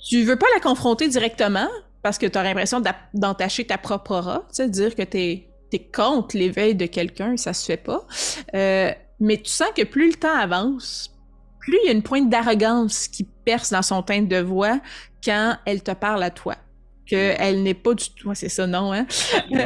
Tu 0.07 0.23
veux 0.23 0.37
pas 0.37 0.47
la 0.55 0.61
confronter 0.61 1.09
directement 1.09 1.69
parce 2.03 2.19
que 2.19 2.27
tu 2.27 2.37
as 2.37 2.43
l'impression 2.43 2.83
d'entacher 3.15 3.67
ta 3.67 3.79
propre 3.79 4.13
aura, 4.13 4.39
tu 4.49 4.57
sais, 4.57 4.69
dire 4.69 4.95
que 4.95 5.03
tu 5.03 5.19
es, 5.19 5.47
contre 5.95 6.37
l'éveil 6.37 6.75
de 6.75 6.87
quelqu'un, 6.87 7.37
ça 7.37 7.53
se 7.53 7.65
fait 7.65 7.77
pas. 7.77 8.07
Euh, 8.55 8.93
mais 9.19 9.37
tu 9.39 9.51
sens 9.51 9.69
que 9.75 9.83
plus 9.83 10.09
le 10.09 10.15
temps 10.15 10.37
avance, 10.37 11.17
plus 11.61 11.79
il 11.83 11.87
y 11.87 11.89
a 11.91 11.93
une 11.93 12.03
pointe 12.03 12.29
d'arrogance 12.29 13.09
qui 13.09 13.25
perce 13.45 13.71
dans 13.71 13.83
son 13.83 14.03
teint 14.03 14.23
de 14.23 14.41
voix 14.41 14.81
quand 15.25 15.57
elle 15.65 15.83
te 15.83 15.93
parle 15.93 16.23
à 16.23 16.31
toi 16.31 16.57
qu'elle 17.11 17.63
n'est 17.63 17.75
pas 17.75 17.95
du 17.95 18.11
tout. 18.11 18.33
c'est 18.35 18.49
ça, 18.49 18.67
non, 18.67 18.93
hein? 18.93 19.07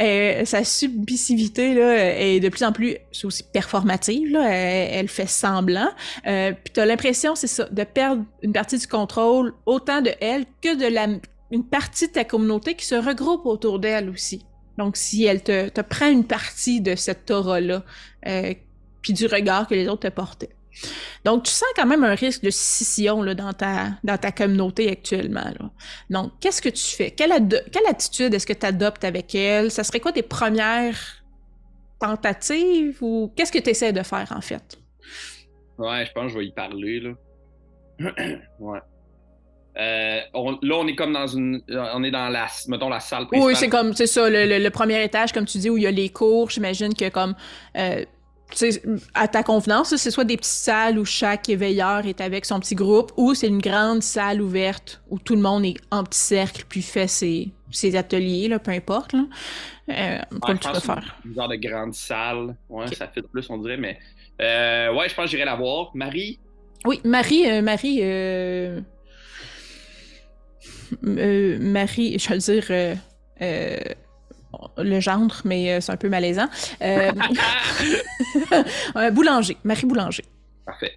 Euh, 0.00 0.44
sa 0.44 0.64
submissivité 0.64 1.74
là, 1.74 2.18
est 2.20 2.40
de 2.40 2.48
plus 2.48 2.64
en 2.64 2.72
plus 2.72 2.96
aussi 3.22 3.42
performative. 3.42 4.32
Là, 4.32 4.48
elle, 4.50 5.08
fait 5.08 5.28
semblant. 5.28 5.88
Euh, 6.26 6.52
puis 6.52 6.72
tu 6.74 6.80
as 6.80 6.86
l'impression, 6.86 7.34
c'est 7.34 7.46
ça, 7.46 7.64
de 7.64 7.84
perdre 7.84 8.24
une 8.42 8.52
partie 8.52 8.78
du 8.78 8.86
contrôle, 8.86 9.54
autant 9.66 10.00
de 10.00 10.10
elle 10.20 10.44
que 10.60 10.76
de 10.76 10.92
la, 10.92 11.06
une 11.50 11.64
partie 11.64 12.08
de 12.08 12.12
ta 12.12 12.24
communauté 12.24 12.74
qui 12.74 12.86
se 12.86 12.94
regroupe 12.94 13.46
autour 13.46 13.78
d'elle 13.78 14.08
aussi. 14.08 14.44
Donc, 14.78 14.96
si 14.96 15.24
elle 15.24 15.42
te, 15.42 15.68
te, 15.68 15.80
prend 15.80 16.10
une 16.10 16.24
partie 16.24 16.80
de 16.80 16.96
cette 16.96 17.30
aura-là, 17.30 17.84
euh, 18.26 18.54
puis 19.02 19.12
du 19.12 19.26
regard 19.26 19.68
que 19.68 19.74
les 19.74 19.88
autres 19.88 20.08
te 20.08 20.12
portaient. 20.12 20.56
Donc, 21.24 21.44
tu 21.44 21.52
sens 21.52 21.68
quand 21.76 21.86
même 21.86 22.04
un 22.04 22.14
risque 22.14 22.42
de 22.42 22.50
scission 22.50 23.22
là, 23.22 23.34
dans, 23.34 23.52
ta, 23.52 23.92
dans 24.02 24.18
ta 24.18 24.32
communauté 24.32 24.90
actuellement. 24.90 25.44
Là. 25.58 25.70
Donc, 26.10 26.32
qu'est-ce 26.40 26.60
que 26.60 26.68
tu 26.68 26.84
fais? 26.84 27.10
Quelle, 27.10 27.32
quelle 27.48 27.86
attitude 27.88 28.34
est-ce 28.34 28.46
que 28.46 28.52
tu 28.52 28.66
adoptes 28.66 29.04
avec 29.04 29.34
elle? 29.34 29.70
Ça 29.70 29.84
serait 29.84 30.00
quoi 30.00 30.12
tes 30.12 30.22
premières 30.22 31.24
tentatives 32.00 32.98
ou 33.00 33.32
qu'est-ce 33.36 33.52
que 33.52 33.58
tu 33.58 33.70
essaies 33.70 33.92
de 33.92 34.02
faire 34.02 34.32
en 34.36 34.40
fait? 34.40 34.78
Ouais, 35.78 36.04
je 36.06 36.12
pense 36.12 36.26
que 36.26 36.32
je 36.34 36.38
vais 36.38 36.46
y 36.46 36.52
parler. 36.52 37.00
Là. 37.00 37.12
ouais. 38.58 38.80
Euh, 39.76 40.20
là, 40.62 40.76
on 40.76 40.86
est 40.86 40.94
comme 40.94 41.12
dans 41.12 41.26
une. 41.26 41.62
On 41.68 42.04
est 42.04 42.10
dans 42.10 42.28
la, 42.28 42.46
mettons, 42.68 42.88
la 42.88 43.00
salle 43.00 43.26
principale. 43.26 43.46
Oui, 43.46 43.56
c'est 43.56 43.68
comme, 43.68 43.92
c'est 43.92 44.06
ça, 44.06 44.28
le, 44.30 44.68
premier 44.68 45.02
étage, 45.02 45.32
comme 45.32 45.46
tu 45.46 45.58
dis, 45.58 45.68
où 45.68 45.76
il 45.76 45.82
y 45.82 45.86
a 45.86 45.90
les 45.90 46.10
cours. 46.10 46.50
J'imagine 46.50 46.94
que 46.94 47.08
comme. 47.08 47.34
Euh, 47.76 48.04
à 49.14 49.28
ta 49.28 49.42
convenance, 49.42 49.96
c'est 49.96 50.10
soit 50.10 50.24
des 50.24 50.36
petites 50.36 50.52
salles 50.52 50.98
où 50.98 51.04
chaque 51.04 51.48
éveilleur 51.48 52.06
est 52.06 52.20
avec 52.20 52.44
son 52.44 52.60
petit 52.60 52.74
groupe, 52.74 53.12
ou 53.16 53.34
c'est 53.34 53.48
une 53.48 53.60
grande 53.60 54.02
salle 54.02 54.40
ouverte 54.40 55.02
où 55.10 55.18
tout 55.18 55.34
le 55.34 55.42
monde 55.42 55.64
est 55.64 55.76
en 55.90 56.04
petit 56.04 56.18
cercle 56.18 56.64
puis 56.68 56.82
fait 56.82 57.08
ses, 57.08 57.52
ses 57.70 57.96
ateliers, 57.96 58.48
là, 58.48 58.58
peu 58.58 58.70
importe. 58.70 59.12
Là. 59.12 59.24
Euh, 59.90 60.18
comme 60.40 60.58
tu 60.58 60.68
faire. 60.80 61.16
Une 61.24 61.34
genre 61.34 61.48
de 61.48 61.56
grande 61.56 61.94
salle. 61.94 62.56
Ouais, 62.68 62.86
ça 62.94 63.08
fait 63.08 63.22
plus, 63.22 63.48
on 63.50 63.58
dirait, 63.58 63.76
mais. 63.76 63.98
Euh, 64.40 64.92
ouais, 64.94 65.08
je 65.08 65.14
pense 65.14 65.26
que 65.26 65.30
j'irai 65.32 65.44
la 65.44 65.56
voir. 65.56 65.90
Marie? 65.94 66.38
Oui, 66.86 67.00
Marie, 67.04 67.50
euh, 67.50 67.62
Marie. 67.62 68.00
Marie, 71.02 72.18
je 72.18 72.32
veux 72.32 72.38
dire 72.38 72.98
le 74.78 75.00
gendre, 75.00 75.40
mais 75.44 75.80
c'est 75.80 75.92
un 75.92 75.96
peu 75.96 76.08
malaisant. 76.08 76.48
Boulanger, 79.12 79.56
Marie 79.64 79.86
Boulanger. 79.86 80.24
Parfait. 80.66 80.94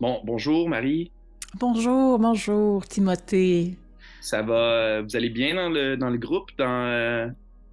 bon, 0.00 0.20
bonjour 0.24 0.68
Marie. 0.68 1.10
Bonjour, 1.58 2.18
bonjour 2.18 2.86
Timothée. 2.86 3.76
Ça 4.22 4.40
va, 4.40 4.54
euh, 4.54 5.02
vous 5.02 5.16
allez 5.16 5.28
bien 5.28 5.54
dans 5.54 5.68
le, 5.68 5.96
dans 5.96 6.08
le 6.08 6.16
groupe, 6.16 6.50
dans, 6.56 6.86
euh, 6.86 7.28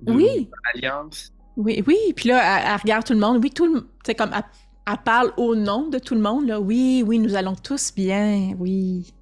oui. 0.05 0.49
l'Alliance? 0.73 1.33
Oui, 1.55 1.81
oui. 1.87 1.95
Puis 2.15 2.27
là, 2.27 2.73
elle, 2.73 2.81
regarde 2.81 3.05
tout 3.05 3.13
le 3.13 3.19
monde. 3.19 3.39
Oui, 3.41 3.51
tout 3.51 3.73
le 3.73 3.87
c'est 4.03 4.15
comme 4.15 4.31
elle, 4.33 4.97
parle 5.05 5.31
au 5.37 5.55
nom 5.55 5.87
de 5.87 5.97
tout 5.97 6.13
le 6.13 6.21
monde. 6.21 6.47
Là. 6.47 6.59
Oui, 6.59 7.03
oui, 7.05 7.19
nous 7.19 7.35
allons 7.35 7.55
tous 7.55 7.93
bien. 7.95 8.53
Oui. 8.59 9.13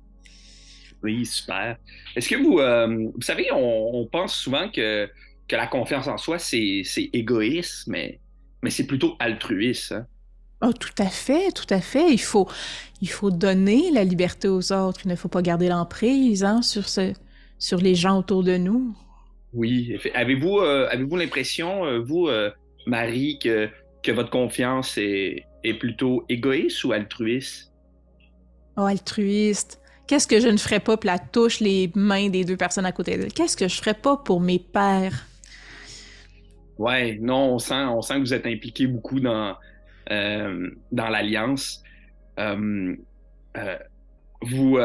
Oui, 1.07 1.25
super. 1.25 1.77
Est-ce 2.17 2.27
que 2.27 2.35
vous, 2.35 2.59
euh, 2.59 3.09
vous 3.15 3.21
savez, 3.21 3.47
on, 3.53 4.05
pense 4.11 4.35
souvent 4.35 4.67
que, 4.67 5.09
que 5.47 5.55
la 5.55 5.65
confiance 5.65 6.05
en 6.07 6.17
soi, 6.17 6.37
c'est, 6.37 6.83
égoïste, 7.13 7.87
mais, 7.87 8.19
mais 8.61 8.69
c'est 8.69 8.85
plutôt 8.85 9.15
altruiste. 9.19 9.93
Hein? 9.93 10.05
Oh, 10.61 10.73
tout 10.73 10.91
à 10.97 11.05
fait, 11.05 11.53
tout 11.53 11.73
à 11.73 11.79
fait. 11.79 12.11
Il 12.11 12.19
faut, 12.19 12.49
il 13.01 13.09
faut 13.09 13.31
donner 13.31 13.89
la 13.93 14.03
liberté 14.03 14.49
aux 14.49 14.73
autres. 14.73 14.99
Il 15.05 15.07
ne 15.07 15.15
faut 15.15 15.29
pas 15.29 15.41
garder 15.41 15.69
l'emprise 15.69 16.43
hein, 16.43 16.61
sur, 16.61 16.89
ce, 16.89 17.13
sur 17.57 17.77
les 17.77 17.95
gens 17.95 18.19
autour 18.19 18.43
de 18.43 18.57
nous. 18.57 18.93
Oui. 19.53 19.97
Avez-vous 20.13 20.57
euh, 20.57 20.89
avez-vous 20.89 21.15
l'impression, 21.15 21.85
euh, 21.85 21.99
vous, 21.99 22.27
euh, 22.27 22.51
Marie, 22.85 23.39
que, 23.39 23.69
que 24.03 24.11
votre 24.11 24.29
confiance 24.29 24.97
est, 24.97 25.45
est 25.63 25.75
plutôt 25.75 26.25
égoïste 26.27 26.83
ou 26.83 26.91
altruiste? 26.91 27.71
Oh, 28.75 28.81
altruiste. 28.81 29.79
Qu'est-ce 30.07 30.25
que 30.25 30.39
je 30.39 30.47
ne 30.47 30.57
ferais 30.57 30.79
pas 30.79 30.95
pour 30.95 31.07
la 31.07 31.19
touche 31.19 31.59
les 31.59 31.91
mains 31.93 32.29
des 32.29 32.45
deux 32.45 32.55
personnes 32.55 32.85
à 32.85 32.93
côté 32.93 33.17
d'elle? 33.17 33.33
Qu'est-ce 33.33 33.57
que 33.57 33.67
je 33.67 33.75
ferais 33.75 33.93
pas 33.93 34.15
pour 34.15 34.39
mes 34.39 34.57
pères? 34.57 35.27
Ouais, 36.77 37.17
non, 37.19 37.55
on 37.55 37.59
sent, 37.59 37.83
on 37.85 38.01
sent 38.01 38.15
que 38.15 38.19
vous 38.19 38.33
êtes 38.33 38.45
impliqué 38.45 38.87
beaucoup 38.87 39.19
dans, 39.19 39.57
euh, 40.11 40.69
dans 40.91 41.09
l'Alliance, 41.09 41.83
euh, 42.39 42.95
euh, 43.57 43.77
vous, 44.41 44.77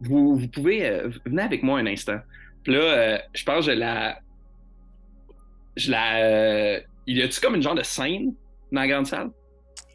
vous, 0.00 0.36
vous, 0.36 0.48
pouvez... 0.48 1.02
venez 1.24 1.42
avec 1.42 1.62
moi 1.62 1.78
un 1.78 1.86
instant. 1.86 2.18
Puis 2.64 2.72
là, 2.72 3.20
je 3.34 3.44
pense 3.44 3.66
que 3.66 3.72
je 3.72 3.78
la... 3.78 4.18
Je 5.76 5.90
la... 5.90 6.78
il 7.06 7.18
y 7.18 7.22
a-tu 7.22 7.40
comme 7.40 7.54
une 7.54 7.62
genre 7.62 7.74
de 7.74 7.82
scène 7.82 8.34
dans 8.72 8.80
la 8.80 8.88
grande 8.88 9.06
salle? 9.06 9.30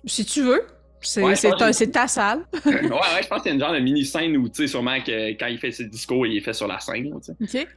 Si 0.05 0.25
tu 0.25 0.43
veux. 0.43 0.65
C'est 1.01 1.91
ta, 1.91 2.07
salle. 2.07 2.45
ouais, 2.65 2.73
ouais, 2.73 3.23
je 3.23 3.27
pense 3.27 3.41
qu'il 3.41 3.49
y 3.49 3.51
a 3.51 3.53
une 3.53 3.59
genre 3.59 3.73
de 3.73 3.79
mini-scène 3.79 4.35
où, 4.37 4.49
tu 4.49 4.55
sais, 4.55 4.67
sûrement 4.67 4.99
que 4.99 5.31
quand 5.31 5.47
il 5.47 5.57
fait 5.57 5.71
ses 5.71 5.85
discours, 5.85 6.27
il 6.27 6.37
est 6.37 6.41
fait 6.41 6.53
sur 6.53 6.67
la 6.67 6.79
scène. 6.79 7.13
OK. 7.13 7.67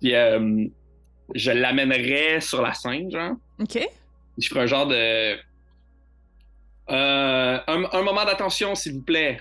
Puis 0.00 0.14
je 1.34 1.50
l'amènerais 1.50 2.40
sur 2.40 2.62
la 2.62 2.74
scène, 2.74 3.10
genre. 3.10 3.36
OK. 3.58 3.78
Je 4.38 4.48
ferai 4.48 4.60
un 4.60 4.66
genre 4.66 4.86
de. 4.86 5.36
Euh, 6.90 7.58
un, 7.66 8.02
moment 8.02 8.24
d'attention, 8.24 8.74
s'il 8.74 8.94
vous 8.94 9.02
plaît. 9.02 9.40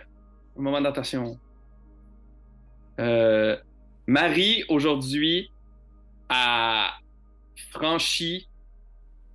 Un 0.57 0.61
moment 0.61 0.81
d'attention. 0.81 1.39
Euh, 2.99 3.55
Marie, 4.07 4.63
aujourd'hui, 4.69 5.51
a 6.29 6.93
franchi 7.71 8.49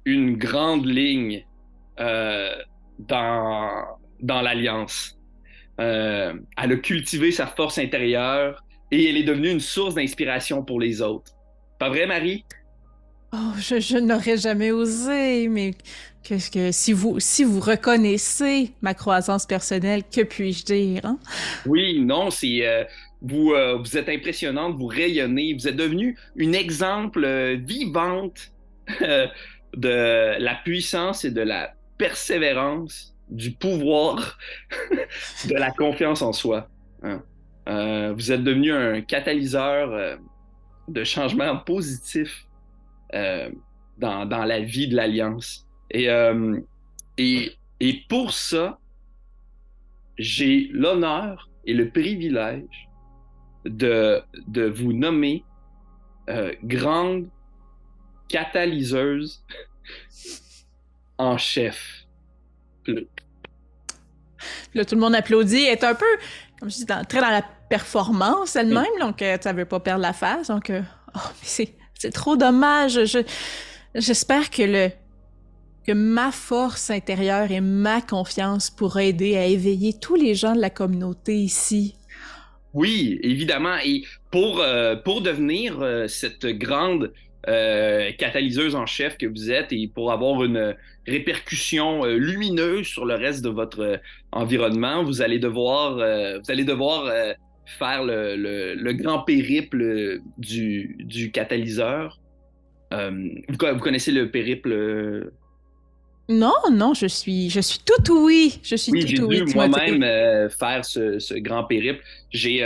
une 0.04 0.36
grande 0.36 0.84
ligne 0.84 1.46
euh, 2.00 2.54
dans, 3.08 3.84
dans 4.20 4.42
l'Alliance. 4.42 5.18
elle 5.78 6.42
a 6.56 6.76
cultivé 6.76 7.32
sa 7.32 7.46
force 7.46 7.78
intérieure 7.78 8.62
et 8.90 9.08
elle 9.08 9.16
est 9.16 9.24
devenue 9.24 9.50
une 9.50 9.60
source 9.60 9.94
d'inspiration 9.94 10.62
pour 10.62 10.80
les 10.80 11.00
autres. 11.00 11.32
Pas 11.78 11.88
vrai, 11.88 12.06
Marie? 12.06 12.44
Oh, 13.34 13.54
je, 13.58 13.96
n'aurais 13.96 14.36
jamais 14.36 14.70
osé, 14.70 15.48
mais 15.48 15.72
qu'est-ce 16.22 16.50
que 16.50 16.70
si 16.70 16.92
vous 16.92 17.18
si 17.18 17.44
vous 17.44 17.60
reconnaissez 17.60 18.72
ma 18.82 18.92
croissance 18.92 19.46
personnelle, 19.46 20.02
que 20.04 20.20
puis-je 20.20 20.64
dire 20.66 21.00
hein? 21.04 21.18
Oui, 21.64 21.98
non, 22.00 22.30
c'est 22.30 22.66
euh, 22.66 22.84
vous 23.22 23.52
euh, 23.52 23.78
vous 23.78 23.96
êtes 23.96 24.10
impressionnante, 24.10 24.76
vous 24.76 24.86
rayonnez, 24.86 25.54
vous 25.54 25.66
êtes 25.66 25.76
devenue 25.76 26.18
une 26.36 26.54
exemple 26.54 27.24
euh, 27.24 27.56
vivante 27.58 28.52
de 29.76 30.38
la 30.38 30.54
puissance 30.56 31.24
et 31.24 31.30
de 31.30 31.40
la 31.40 31.72
persévérance, 32.02 33.14
du 33.28 33.52
pouvoir, 33.52 34.38
de 35.48 35.54
la 35.54 35.70
confiance 35.70 36.20
en 36.20 36.32
soi. 36.32 36.68
Hein. 37.04 37.22
vous 38.16 38.32
êtes 38.32 38.42
devenu 38.42 38.72
un 38.72 39.00
catalyseur 39.02 40.18
de 40.88 41.04
changement 41.04 41.56
positif 41.58 42.46
euh, 43.14 43.50
dans, 43.98 44.44
la 44.44 44.60
vie 44.60 44.88
de 44.88 44.96
l'Alliance. 44.96 45.68
Et, 45.90 46.10
euh, 46.10 46.58
pour 48.08 48.32
ça, 48.32 48.80
j'ai 50.18 50.68
l'honneur 50.72 51.48
et 51.64 51.74
le 51.74 51.88
privilège 51.90 52.88
de, 53.64 54.24
vous 54.74 54.92
nommer 54.92 55.44
euh, 56.30 56.52
grande 56.64 57.28
catalyseuse 58.28 59.44
en 61.18 61.38
chef. 61.38 62.07
Là, 64.75 64.85
tout 64.85 64.94
le 64.94 65.01
monde 65.01 65.14
applaudit. 65.14 65.64
Elle 65.64 65.72
est 65.72 65.85
un 65.85 65.94
peu, 65.94 66.07
comme 66.59 66.70
je 66.70 66.77
dis, 66.77 66.87
très 66.87 67.20
dans 67.20 67.31
la 67.31 67.44
performance 67.68 68.57
elle-même, 68.57 68.85
donc 69.01 69.25
ça 69.40 69.53
veut 69.53 69.64
pas 69.64 69.81
perdre 69.81 70.03
la 70.03 70.12
face. 70.12 70.48
Donc, 70.48 70.70
oh, 71.14 71.18
mais 71.59 71.68
c'est 71.94 72.11
trop 72.12 72.37
dommage. 72.37 73.01
j'espère 73.94 74.51
que 74.51 74.62
le 74.62 74.90
que 75.87 75.92
ma 75.92 76.31
force 76.31 76.90
intérieure 76.90 77.51
et 77.51 77.61
ma 77.61 78.01
confiance 78.01 78.70
pourraient 78.70 79.09
aider 79.09 79.37
à 79.37 79.46
éveiller 79.46 79.92
tous 79.92 80.14
les 80.14 80.35
gens 80.35 80.55
de 80.55 80.61
la 80.61 80.70
communauté 80.70 81.37
ici. 81.37 81.96
Oui, 82.72 83.18
évidemment. 83.22 83.77
Et 83.85 84.05
pour, 84.31 84.61
euh, 84.61 84.96
pour 84.96 85.20
devenir 85.20 85.81
euh, 85.81 86.07
cette 86.09 86.46
grande 86.46 87.12
euh, 87.48 88.11
catalyseuse 88.18 88.74
en 88.74 88.87
chef 88.87 89.18
que 89.18 89.26
vous 89.26 89.50
êtes 89.50 89.72
et 89.72 89.90
pour 89.92 90.12
avoir 90.12 90.44
une 90.44 90.76
répercussion 91.07 92.05
lumineuse 92.05 92.87
sur 92.87 93.05
le 93.05 93.14
reste 93.14 93.42
de 93.44 93.50
votre 93.50 94.00
environnement, 94.31 95.02
vous 95.02 95.20
allez 95.22 95.38
devoir, 95.38 95.96
vous 95.96 96.50
allez 96.50 96.64
devoir 96.64 97.12
faire 97.66 98.05
le, 98.05 98.92
grand 98.92 99.20
périple 99.20 100.20
du, 100.38 100.96
du 101.00 101.33
catalyseur. 101.33 102.20
Euh, 102.92 103.28
vous, 103.48 103.57
connaissez 103.57 104.12
le 104.12 104.31
périple 104.31 104.72
euh? 104.72 105.33
Non, 106.28 106.55
non, 106.70 106.94
je 106.94 107.07
suis, 107.07 107.50
je 107.50 107.61
suis 107.61 107.81
tout 107.85 108.24
oui. 108.24 108.59
Je 108.62 108.76
suis 108.76 108.92
oui, 108.92 109.05
j'ai 109.07 109.16
dû 109.16 109.44
moi-même 109.55 110.02
euh, 110.02 110.48
faire 110.48 110.85
ce, 110.85 111.38
grand 111.40 111.64
périple. 111.64 112.02
J'ai, 112.31 112.61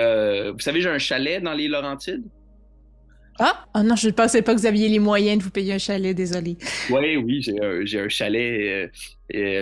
vous 0.52 0.60
savez, 0.60 0.80
j'ai 0.80 0.90
un 0.90 0.98
chalet 0.98 1.42
dans 1.42 1.54
les 1.54 1.68
Laurentides? 1.68 2.24
Ah, 3.38 3.66
oh 3.74 3.82
non, 3.82 3.96
je 3.96 4.08
ne 4.08 4.12
pensais 4.12 4.42
pas 4.42 4.54
que 4.54 4.60
vous 4.60 4.66
aviez 4.66 4.88
les 4.88 4.98
moyens 4.98 5.38
de 5.38 5.42
vous 5.44 5.50
payer 5.50 5.74
un 5.74 5.78
chalet, 5.78 6.14
désolé. 6.16 6.56
Oui, 6.90 7.16
oui, 7.16 7.42
j'ai 7.42 7.60
un, 8.00 8.04
un 8.04 8.08
chalet, 8.08 8.90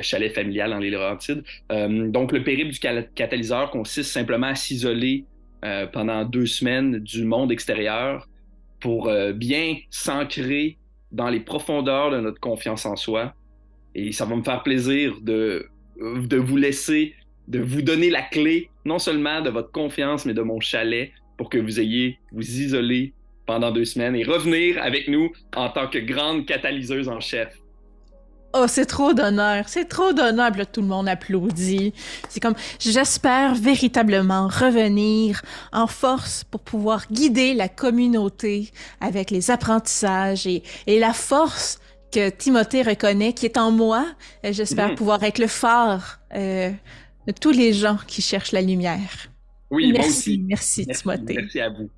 chalet 0.02 0.32
familial 0.32 0.70
dans 0.70 0.78
les 0.78 0.90
Laurentides. 0.90 1.42
donc, 1.70 2.32
le 2.32 2.42
périple 2.44 2.72
du 2.72 2.78
catalyseur 2.78 3.70
consiste 3.70 4.10
simplement 4.10 4.48
à 4.48 4.54
s'isoler 4.54 5.24
euh, 5.64 5.86
pendant 5.86 6.26
deux 6.26 6.44
semaines 6.44 6.98
du 6.98 7.24
monde 7.24 7.50
extérieur 7.50 8.28
pour 8.80 9.08
euh, 9.08 9.32
bien 9.32 9.78
s'ancrer 9.88 10.76
dans 11.10 11.30
les 11.30 11.40
profondeurs 11.40 12.10
de 12.10 12.20
notre 12.20 12.38
confiance 12.38 12.84
en 12.84 12.96
soi 12.96 13.34
Et 13.94 14.12
ça 14.12 14.26
va 14.26 14.36
me 14.36 14.42
faire 14.42 14.62
plaisir 14.62 15.18
de, 15.22 15.66
de 15.98 16.36
vous 16.36 16.58
laisser, 16.58 17.14
de 17.48 17.60
vous 17.60 17.80
donner 17.80 18.10
la 18.10 18.20
clé, 18.20 18.68
non 18.84 18.98
seulement 18.98 19.40
de 19.40 19.48
votre 19.48 19.72
confiance, 19.72 20.26
mais 20.26 20.34
de 20.34 20.42
mon 20.42 20.60
chalet 20.60 21.12
pour 21.38 21.48
que 21.48 21.56
vous 21.56 21.80
ayez 21.80 22.18
vous 22.30 22.60
isoler 22.60 23.14
pendant 23.46 23.70
deux 23.70 23.84
semaines 23.84 24.16
et 24.16 24.24
revenir 24.24 24.82
avec 24.82 25.08
nous 25.08 25.30
en 25.56 25.68
tant 25.68 25.88
que 25.88 25.98
grande 25.98 26.46
catalyseuse 26.46 27.08
en 27.08 27.20
chef. 27.20 27.48
Oh, 28.56 28.66
c'est 28.68 28.86
trop 28.86 29.12
d'honneur, 29.12 29.68
c'est 29.68 29.86
trop 29.86 30.12
d'honneur. 30.12 30.52
Tout 30.72 30.80
le 30.80 30.86
monde 30.86 31.08
applaudit. 31.08 31.92
C'est 32.28 32.38
comme, 32.38 32.54
j'espère 32.78 33.56
véritablement 33.56 34.46
revenir 34.46 35.42
en 35.72 35.88
force 35.88 36.44
pour 36.44 36.60
pouvoir 36.60 37.06
guider 37.10 37.52
la 37.54 37.68
communauté 37.68 38.70
avec 39.00 39.32
les 39.32 39.50
apprentissages 39.50 40.46
et, 40.46 40.62
et 40.86 41.00
la 41.00 41.12
force 41.12 41.80
que 42.12 42.30
Timothée 42.30 42.82
reconnaît 42.82 43.32
qui 43.32 43.46
est 43.46 43.58
en 43.58 43.72
moi. 43.72 44.06
J'espère 44.44 44.90
Mhm. 44.90 44.94
pouvoir 44.94 45.24
être 45.24 45.40
le 45.40 45.48
phare 45.48 46.20
euh, 46.36 46.70
de 47.26 47.32
tous 47.32 47.50
les 47.50 47.72
gens 47.72 47.98
qui 48.06 48.22
cherchent 48.22 48.52
la 48.52 48.62
lumière. 48.62 49.26
Oui, 49.72 49.90
moi 49.90 49.98
merci, 50.02 50.08
aussi. 50.10 50.38
merci, 50.46 50.84
Merci, 50.86 51.02
Timothée. 51.02 51.34
merci 51.34 51.60
à 51.60 51.70
vous. 51.70 51.90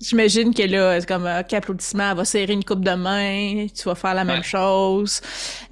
J'imagine 0.00 0.52
que 0.54 0.62
là, 0.62 1.00
c'est 1.00 1.06
comme, 1.06 1.26
OK, 1.26 1.52
applaudissement, 1.52 2.10
elle 2.10 2.16
va 2.16 2.24
serrer 2.24 2.52
une 2.52 2.64
coupe 2.64 2.84
de 2.84 2.90
main, 2.94 3.66
tu 3.74 3.84
vas 3.84 3.94
faire 3.94 4.14
la 4.14 4.24
même 4.24 4.42
chose. 4.42 5.20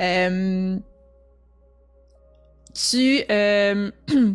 Euh, 0.00 0.76
tu... 2.74 3.22
euh, 3.30 3.90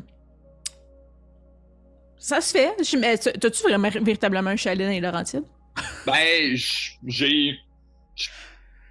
ça 2.18 2.42
se 2.42 2.52
fait. 2.58 2.76
Tu- 2.84 3.40
T'as-tu 3.40 3.64
vraiment 3.64 3.90
véritablement 3.90 4.50
un 4.52 4.56
chalet 4.56 4.86
dans 4.86 4.92
les 4.94 5.00
Laurentides? 5.00 5.46
Ben, 6.06 6.56
j'ai. 7.06 7.58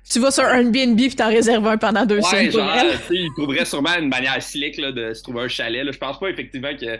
Tu 0.09 0.21
vas 0.21 0.31
sur 0.31 0.45
Airbnb 0.45 0.97
puis 0.97 1.16
t'en 1.16 1.29
réserves 1.29 1.66
un 1.66 1.77
pendant 1.79 2.07
deux 2.07 2.19
Ouais, 2.19 2.23
semaines 2.23 2.51
genre, 2.53 2.71
il 3.11 3.29
trouverait 3.37 3.64
sûrement 3.64 3.97
une 3.99 4.09
manière 4.09 4.40
slick 4.40 4.79
là, 4.79 4.92
de 4.92 5.12
se 5.12 5.23
trouver 5.25 5.42
un 5.42 5.49
chalet. 5.49 5.85
Là. 5.85 5.90
Je 5.90 5.99
pense 5.99 6.19
pas 6.21 6.29
effectivement 6.29 6.77
que. 6.77 6.99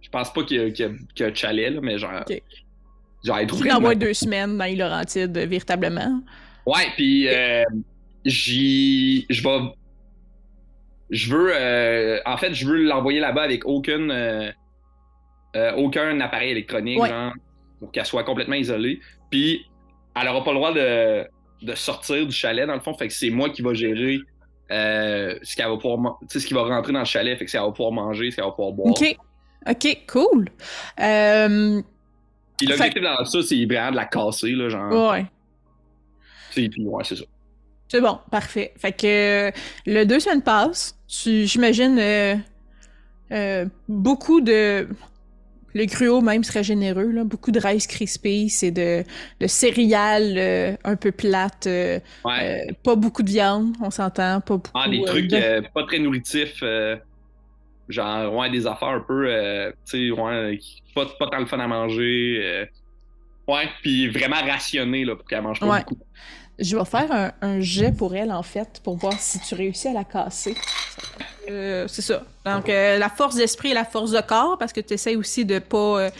Je 0.00 0.08
pense 0.08 0.32
pas 0.32 0.42
qu'il 0.44 0.56
y 0.56 0.60
a, 0.60 0.66
y 0.88 0.96
y 1.18 1.24
un 1.24 1.34
chalet, 1.34 1.70
là, 1.74 1.80
mais 1.82 1.98
genre. 1.98 2.24
Genre, 3.24 3.38
une- 3.92 3.98
deux 3.98 4.14
semaines 4.14 4.56
dans 4.58 4.64
les 4.64 4.76
Laurentides, 4.76 5.36
véritablement. 5.36 6.20
Ouais, 6.66 6.86
puis 6.96 7.28
euh, 7.28 7.64
j'y. 8.24 9.26
Je 9.30 9.42
vais. 9.42 9.58
Je 11.10 11.32
veux. 11.34 11.50
euh, 11.54 12.20
En 12.26 12.36
fait, 12.36 12.52
je 12.54 12.66
veux 12.66 12.82
l'envoyer 12.84 13.20
là-bas 13.20 13.42
avec 13.42 13.66
aucun. 13.66 14.10
euh, 14.10 14.52
aucun 15.76 16.20
appareil 16.20 16.50
électronique, 16.50 17.00
Ouais. 17.00 17.08
genre, 17.08 17.32
pour 17.80 17.90
qu'elle 17.90 18.04
soit 18.06 18.22
complètement 18.24 18.54
isolée. 18.56 19.00
Puis, 19.30 19.64
elle 20.20 20.28
aura 20.28 20.44
pas 20.44 20.52
le 20.52 20.56
droit 20.58 20.72
de, 20.74 21.26
de 21.62 21.74
sortir 21.74 22.26
du 22.26 22.32
chalet, 22.32 22.66
dans 22.66 22.74
le 22.74 22.80
fond. 22.80 22.92
Fait 22.94 23.08
que 23.08 23.14
c'est 23.14 23.30
moi 23.30 23.48
qui 23.50 23.62
va 23.62 23.72
gérer 23.74 24.18
ce 24.70 25.56
qu'elle 25.56 25.68
va 25.68 25.76
pouvoir. 25.76 25.98
man- 25.98 26.12
Tu 26.22 26.26
sais, 26.28 26.40
ce 26.40 26.46
qui 26.46 26.54
va 26.54 26.62
rentrer 26.62 26.92
dans 26.92 26.98
le 27.00 27.04
chalet. 27.06 27.36
Fait 27.38 27.44
que 27.46 27.50
c'est 27.50 27.56
elle 27.56 27.64
va 27.64 27.70
pouvoir 27.72 27.92
manger, 27.92 28.30
ce 28.30 28.36
qu'elle 28.36 28.44
va 28.44 28.50
pouvoir 28.52 28.72
boire. 28.72 28.90
OK. 28.90 29.16
OK, 29.68 29.98
cool. 30.06 30.48
Euh, 31.00 31.82
Puis 32.58 32.66
l'objectif 32.66 33.02
dans 33.02 33.24
ça, 33.24 33.42
c'est 33.42 33.64
vraiment 33.64 33.90
de 33.92 33.96
la 33.96 34.04
casser, 34.06 34.52
là, 34.52 34.68
genre. 34.68 35.10
ouais. 35.12 35.26
Tu 36.52 36.62
sais, 36.64 36.68
Puis, 36.68 36.82
ouais, 36.86 37.04
c'est 37.04 37.16
ça. 37.16 37.24
C'est 37.88 38.00
bon, 38.02 38.18
parfait. 38.30 38.74
Fait 38.76 38.92
que 38.92 39.06
euh, 39.48 39.50
le 39.86 40.04
deux 40.04 40.20
semaines 40.20 40.42
passent. 40.42 40.98
Tu, 41.08 41.46
j'imagine 41.46 41.98
euh, 41.98 42.34
euh, 43.32 43.64
beaucoup 43.88 44.40
de. 44.40 44.88
Le 45.74 45.84
gruau 45.84 46.20
même 46.20 46.44
serait 46.44 46.64
généreux, 46.64 47.10
là. 47.12 47.24
Beaucoup 47.24 47.50
de 47.50 47.60
Rice 47.60 47.86
Krispies 47.86 48.52
et 48.62 48.70
de, 48.70 49.04
de 49.40 49.46
céréales 49.46 50.76
un 50.82 50.96
peu 50.96 51.12
plates. 51.12 51.68
Ouais. 52.24 52.66
pas 52.82 52.96
beaucoup 52.96 53.22
de 53.22 53.30
viande, 53.30 53.74
on 53.80 53.90
s'entend. 53.90 54.40
Pas 54.40 54.54
beaucoup. 54.56 54.70
Ah, 54.74 54.88
des 54.88 55.02
trucs 55.04 55.28
de- 55.28 55.62
pas 55.72 55.84
très 55.84 55.98
nourritifs. 55.98 56.62
Genre, 57.88 58.32
ouais, 58.34 58.50
des 58.50 58.66
affaires 58.66 58.88
un 58.88 59.00
peu, 59.00 59.26
euh, 59.28 59.70
tu 59.88 60.08
sais, 60.08 60.20
ouais, 60.20 60.58
pas, 60.94 61.06
pas 61.18 61.26
tant 61.28 61.38
le 61.38 61.46
fun 61.46 61.58
à 61.58 61.66
manger. 61.66 62.40
euh, 62.42 62.66
ouais, 63.48 63.68
puis 63.82 64.08
vraiment 64.08 64.40
rationné, 64.42 65.04
là, 65.04 65.16
pour 65.16 65.26
qu'elle 65.26 65.42
mange 65.42 65.60
pas 65.60 65.66
Ouais. 65.66 65.78
beaucoup. 65.80 65.98
Je 66.60 66.76
vais 66.76 66.84
faire 66.84 67.12
un, 67.12 67.32
un 67.40 67.60
jet 67.60 67.96
pour 67.96 68.16
elle, 68.16 68.32
en 68.32 68.42
fait, 68.42 68.80
pour 68.82 68.96
voir 68.96 69.14
si 69.18 69.38
tu 69.40 69.54
réussis 69.54 69.88
à 69.88 69.92
la 69.92 70.02
casser. 70.04 70.56
Euh, 71.48 71.86
c'est 71.86 72.02
ça. 72.02 72.24
Donc, 72.44 72.68
euh, 72.68 72.98
la 72.98 73.08
force 73.08 73.36
d'esprit 73.36 73.70
et 73.70 73.74
la 73.74 73.84
force 73.84 74.10
de 74.10 74.20
corps, 74.20 74.58
parce 74.58 74.72
que 74.72 74.80
tu 74.80 74.94
essaies 74.94 75.14
aussi 75.16 75.44
de 75.44 75.60
pas. 75.60 75.76
euh, 76.00 76.10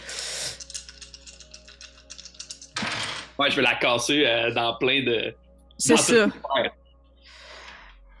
Ouais, 3.37 3.49
je 3.51 3.55
vais 3.57 3.61
la 3.61 3.75
casser 3.75 4.25
euh, 4.25 4.51
dans 4.53 4.75
plein 4.77 5.03
de. 5.03 5.33
C'est 5.77 5.97
ça. 5.97 6.25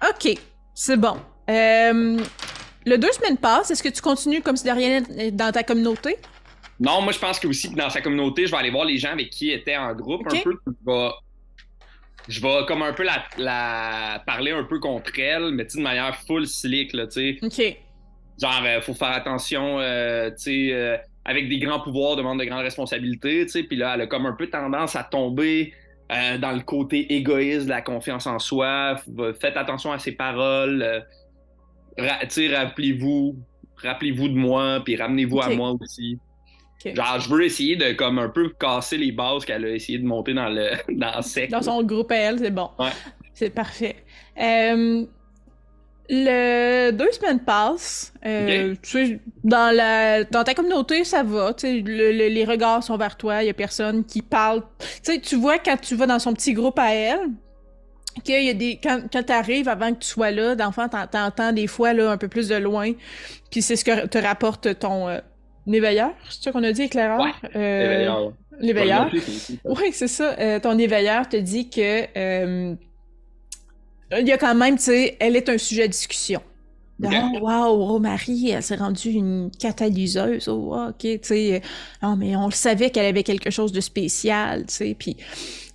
OK, 0.09 0.37
c'est 0.73 0.97
bon. 0.97 1.17
Le 2.85 2.97
deux 2.97 3.11
semaines 3.11 3.37
passent. 3.37 3.71
Est-ce 3.71 3.83
que 3.83 3.89
tu 3.89 4.01
continues 4.01 4.41
comme 4.41 4.55
si 4.55 4.65
de 4.65 4.71
rien 4.71 5.01
n'était 5.01 5.31
dans 5.31 5.51
ta 5.51 5.63
communauté? 5.63 6.17
Non, 6.79 7.01
moi, 7.01 7.11
je 7.11 7.19
pense 7.19 7.39
que 7.39 7.47
aussi 7.47 7.69
dans 7.71 7.89
sa 7.89 8.01
communauté, 8.01 8.45
je 8.45 8.51
vais 8.51 8.57
aller 8.57 8.69
voir 8.69 8.85
les 8.85 8.97
gens 8.97 9.11
avec 9.11 9.29
qui 9.29 9.51
était 9.51 9.75
en 9.75 9.93
groupe 9.93 10.25
un 10.27 10.39
peu. 10.39 10.57
Je 10.65 10.71
vais, 10.85 11.09
je 12.29 12.41
vais 12.41 12.65
comme 12.67 12.83
un 12.83 12.93
peu 12.93 13.03
la, 13.03 13.25
la 13.37 14.23
parler 14.25 14.51
un 14.51 14.63
peu 14.63 14.79
contre 14.79 15.11
elle, 15.19 15.51
mais 15.51 15.65
tu 15.65 15.71
sais, 15.71 15.77
de 15.79 15.83
manière 15.83 16.15
full 16.15 16.47
slick, 16.47 16.93
là, 16.93 17.07
tu 17.07 17.37
sais. 17.39 17.45
OK. 17.45 17.77
Genre, 18.41 18.63
euh, 18.65 18.81
faut 18.81 18.93
faire 18.93 19.11
attention, 19.11 19.79
euh, 19.79 20.29
tu 20.29 20.35
sais, 20.37 20.69
euh, 20.71 20.95
avec 21.25 21.49
des 21.49 21.59
grands 21.59 21.81
pouvoirs 21.81 22.15
demande 22.15 22.39
de 22.39 22.45
grandes 22.45 22.63
responsabilités, 22.63 23.45
tu 23.45 23.51
sais. 23.51 23.63
Puis 23.63 23.75
là, 23.75 23.95
elle 23.95 24.01
a 24.01 24.07
comme 24.07 24.25
un 24.25 24.33
peu 24.33 24.47
tendance 24.47 24.95
à 24.95 25.03
tomber 25.03 25.73
euh, 26.13 26.37
dans 26.37 26.53
le 26.53 26.61
côté 26.61 27.13
égoïste 27.13 27.65
de 27.65 27.69
la 27.71 27.81
confiance 27.81 28.25
en 28.25 28.39
soi. 28.39 28.95
Faites 29.41 29.57
attention 29.57 29.91
à 29.91 29.99
ses 29.99 30.13
paroles. 30.13 31.05
Rappelez-vous, 32.55 33.35
rappelez-vous 33.77 34.27
de 34.29 34.35
moi, 34.35 34.81
puis 34.83 34.95
ramenez-vous 34.95 35.41
à 35.41 35.49
moi 35.49 35.75
aussi. 35.79 36.17
Genre, 36.85 37.19
je 37.19 37.29
veux 37.29 37.43
essayer 37.43 37.75
de 37.75 37.91
comme 37.93 38.19
un 38.19 38.29
peu 38.29 38.49
casser 38.57 38.97
les 38.97 39.11
bases 39.11 39.43
qu'elle 39.43 39.65
a 39.65 39.69
essayé 39.69 39.97
de 39.99 40.05
monter 40.05 40.33
dans 40.33 40.47
le 40.49 40.69
dans. 40.89 41.21
Dans 41.49 41.61
son 41.61 41.83
groupe 41.83 42.11
à 42.11 42.15
elle, 42.15 42.39
c'est 42.39 42.51
bon. 42.51 42.69
Ouais. 42.79 42.89
C'est 43.33 43.49
parfait. 43.49 43.97
Euh, 44.41 45.05
le 46.09 46.91
deux 46.91 47.11
semaines 47.11 47.39
passent. 47.41 48.13
Euh, 48.25 48.75
Tu 48.81 48.89
sais, 49.07 49.19
dans, 49.43 49.75
la, 49.75 50.23
dans 50.23 50.43
ta 50.43 50.53
communauté, 50.53 51.03
ça 51.03 51.21
va. 51.23 51.53
Tu 51.53 51.67
sais, 51.67 51.73
le- 51.81 52.11
le- 52.11 52.27
les 52.29 52.45
regards 52.45 52.83
sont 52.83 52.97
vers 52.97 53.15
toi. 53.15 53.43
Il 53.43 53.47
y 53.47 53.49
a 53.49 53.53
personne 53.53 54.03
qui 54.05 54.21
parle. 54.21 54.61
Tu 54.79 54.87
sais, 55.13 55.19
tu 55.19 55.35
vois 55.35 55.59
quand 55.59 55.77
tu 55.79 55.95
vas 55.95 56.07
dans 56.07 56.19
son 56.19 56.33
petit 56.33 56.53
groupe 56.53 56.79
à 56.79 56.93
elle, 56.93 57.29
qu'il 58.23 58.43
y 58.43 58.49
a 58.49 58.53
des 58.53 58.79
quand, 58.81 59.01
quand 59.11 59.23
tu 59.23 59.33
arrives 59.33 59.69
avant 59.69 59.93
que 59.93 59.99
tu 59.99 60.07
sois 60.07 60.31
là, 60.31 60.55
d'enfant, 60.55 60.89
t'en- 60.89 61.07
t'entends 61.07 61.51
des 61.53 61.67
fois 61.67 61.93
là 61.93 62.11
un 62.11 62.17
peu 62.17 62.27
plus 62.27 62.47
de 62.49 62.55
loin. 62.55 62.91
Puis 63.51 63.61
c'est 63.61 63.75
ce 63.75 63.85
que 63.85 64.07
te 64.07 64.17
rapporte 64.17 64.77
ton 64.79 65.07
euh, 65.07 65.19
éveilleur, 65.67 66.11
c'est 66.29 66.43
ça 66.43 66.51
qu'on 66.51 66.63
a 66.63 66.71
dit, 66.71 66.83
éclaireur? 66.83 67.19
Ouais, 67.21 67.31
Euh, 67.55 67.83
Éveilleur. 67.93 68.33
L'éveilleur? 68.59 69.09
Oui, 69.65 69.89
c'est 69.93 70.07
ça. 70.09 70.35
Euh, 70.39 70.59
ton 70.59 70.77
éveilleur 70.77 71.29
te 71.29 71.37
dit 71.37 71.69
que 71.69 72.73
il 74.19 74.27
y 74.27 74.31
a 74.31 74.37
quand 74.37 74.55
même, 74.55 74.77
tu 74.77 74.83
sais, 74.85 75.17
elle 75.19 75.35
est 75.35 75.49
un 75.49 75.57
sujet 75.57 75.83
de 75.87 75.91
discussion. 75.91 76.41
De, 76.99 77.07
Ok. 77.07 77.13
Oh, 77.35 77.39
wow, 77.47 77.85
Romarie, 77.85 78.49
elle 78.49 78.63
s'est 78.63 78.75
rendue 78.75 79.11
une 79.11 79.51
catalyseuse. 79.57 80.47
Oh, 80.49 80.55
wow, 80.55 80.89
ok, 80.89 80.97
tu 80.99 81.19
sais. 81.21 81.61
Non, 82.01 82.15
mais 82.17 82.35
on 82.35 82.47
le 82.47 82.51
savait 82.51 82.89
qu'elle 82.89 83.05
avait 83.05 83.23
quelque 83.23 83.51
chose 83.51 83.71
de 83.71 83.79
spécial, 83.81 84.65
tu 84.65 84.73
sais. 84.73 84.95
Puis, 84.97 85.15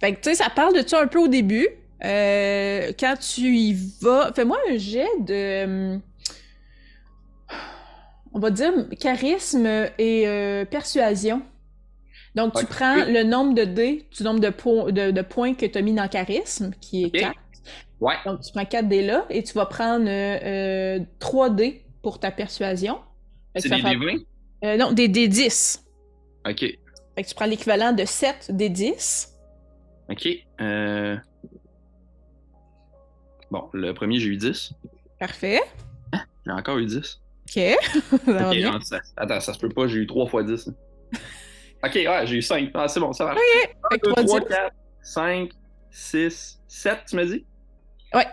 fait 0.01 0.13
que, 0.15 0.21
tu 0.21 0.31
sais, 0.31 0.35
ça 0.35 0.51
parle 0.51 0.75
de 0.83 0.87
ça 0.87 1.01
un 1.01 1.07
peu 1.07 1.21
au 1.21 1.29
début. 1.29 1.67
Euh, 2.03 2.93
quand 2.99 3.15
tu 3.19 3.43
y 3.57 3.73
vas, 4.03 4.33
fais-moi 4.35 4.59
un 4.71 4.77
jet 4.77 5.07
de. 5.21 5.65
hum, 5.65 6.01
On 8.33 8.41
va 8.41 8.51
dire 8.51 8.73
charisme 8.99 9.67
et 9.99 10.27
euh, 10.27 10.65
persuasion. 10.65 11.43
Donc, 12.35 12.55
tu 12.59 12.67
prends 12.67 12.97
le 13.05 13.23
nombre 13.23 13.55
de 13.55 13.63
dés, 13.63 14.09
du 14.17 14.25
nombre 14.25 14.41
de, 14.41 14.49
po- 14.51 14.91
de, 14.91 15.13
de 15.13 15.23
points 15.23 15.55
que 15.55 15.67
tu 15.67 15.79
as 15.79 15.83
mis 15.83 15.93
dans 15.93 16.09
charisme, 16.09 16.73
qui 16.81 17.05
est 17.05 17.07
Ok. 17.07 17.21
4. 17.21 17.35
Ouais. 18.01 18.15
Donc, 18.27 18.41
tu 18.41 18.51
prends 18.53 18.65
4 18.65 18.89
dés 18.89 19.03
là 19.07 19.25
et 19.31 19.45
tu 19.45 19.53
vas 19.55 19.67
prendre 19.67 20.07
euh, 20.09 20.99
3 21.21 21.51
dés 21.51 21.85
pour 22.03 22.19
ta 22.19 22.33
persuasion. 22.33 22.99
C'est 23.55 23.69
des 23.69 23.77
D20? 23.77 24.25
euh, 24.65 24.77
non, 24.77 24.91
des 24.91 25.07
dés 25.07 25.29
10. 25.29 25.85
Ok. 26.51 26.59
Fait 27.15 27.23
que 27.23 27.29
tu 27.29 27.35
prends 27.37 27.47
l'équivalent 27.47 27.93
de 27.93 28.05
7 28.05 28.51
des 28.51 28.69
10. 28.69 29.33
Ok. 30.11 30.27
Euh... 30.61 31.17
Bon, 33.55 33.71
le 33.73 33.95
premier, 33.95 34.19
j'ai 34.19 34.27
eu 34.31 34.37
10. 34.37 34.73
Parfait. 35.21 35.61
J'ai 36.45 36.51
encore 36.51 36.77
eu 36.79 36.87
10. 36.87 37.21
OK. 37.49 37.55
ça 38.27 38.33
va 38.33 38.49
Ok, 38.49 38.57
bien. 38.57 38.73
non, 38.73 38.81
ça- 38.81 39.01
attends, 39.17 39.39
ça 39.41 39.55
se 39.55 39.61
peut 39.61 39.69
pas, 39.69 39.87
j'ai 39.87 39.99
eu 39.99 40.07
3 40.09 40.27
fois 40.27 40.43
10. 40.43 40.67
hein. 40.67 40.75
ok, 41.87 41.95
ouais, 41.95 42.27
j'ai 42.27 42.37
eu 42.39 42.43
5. 42.43 42.71
Ah, 42.75 42.89
c'est 42.89 42.99
bon, 42.99 43.13
ça 43.13 43.27
va. 43.27 43.35
Fait 43.37 43.99
que 44.01 44.07
2, 44.07 44.13
3 44.13 44.25
3, 44.25 44.41
dés. 44.41 44.47
4, 44.49 44.75
5, 45.03 45.51
6, 45.89 46.61
7, 46.67 46.99
tu 47.09 47.15
m'as 47.15 47.25
dit? 47.27 47.47
Ouais. 48.13 48.27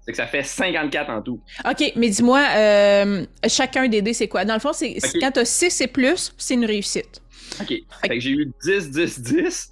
C'est 0.00 0.12
que 0.12 0.16
ça 0.16 0.26
fait 0.26 0.42
54 0.42 1.10
en 1.10 1.20
tout. 1.20 1.42
OK, 1.68 1.92
mais 1.96 2.08
dis-moi, 2.08 2.42
euh, 2.56 3.26
chacun 3.48 3.86
des 3.86 4.00
dés, 4.00 4.14
c'est 4.14 4.28
quoi? 4.28 4.46
Dans 4.46 4.54
le 4.54 4.60
fond, 4.60 4.72
c'est 4.72 4.96
Ok. 4.96 5.20
quand 5.20 5.32
tu 5.32 5.40
as 5.40 5.44
6 5.44 5.82
et 5.82 5.88
plus, 5.88 6.32
c'est 6.38 6.54
une 6.54 6.64
réussite. 6.64 7.20
Ok. 7.60 7.74
Fait 8.00 8.08
que 8.08 8.18
j'ai 8.20 8.30
eu 8.30 8.50
10, 8.64 8.90
10, 8.92 9.20
10. 9.20 9.70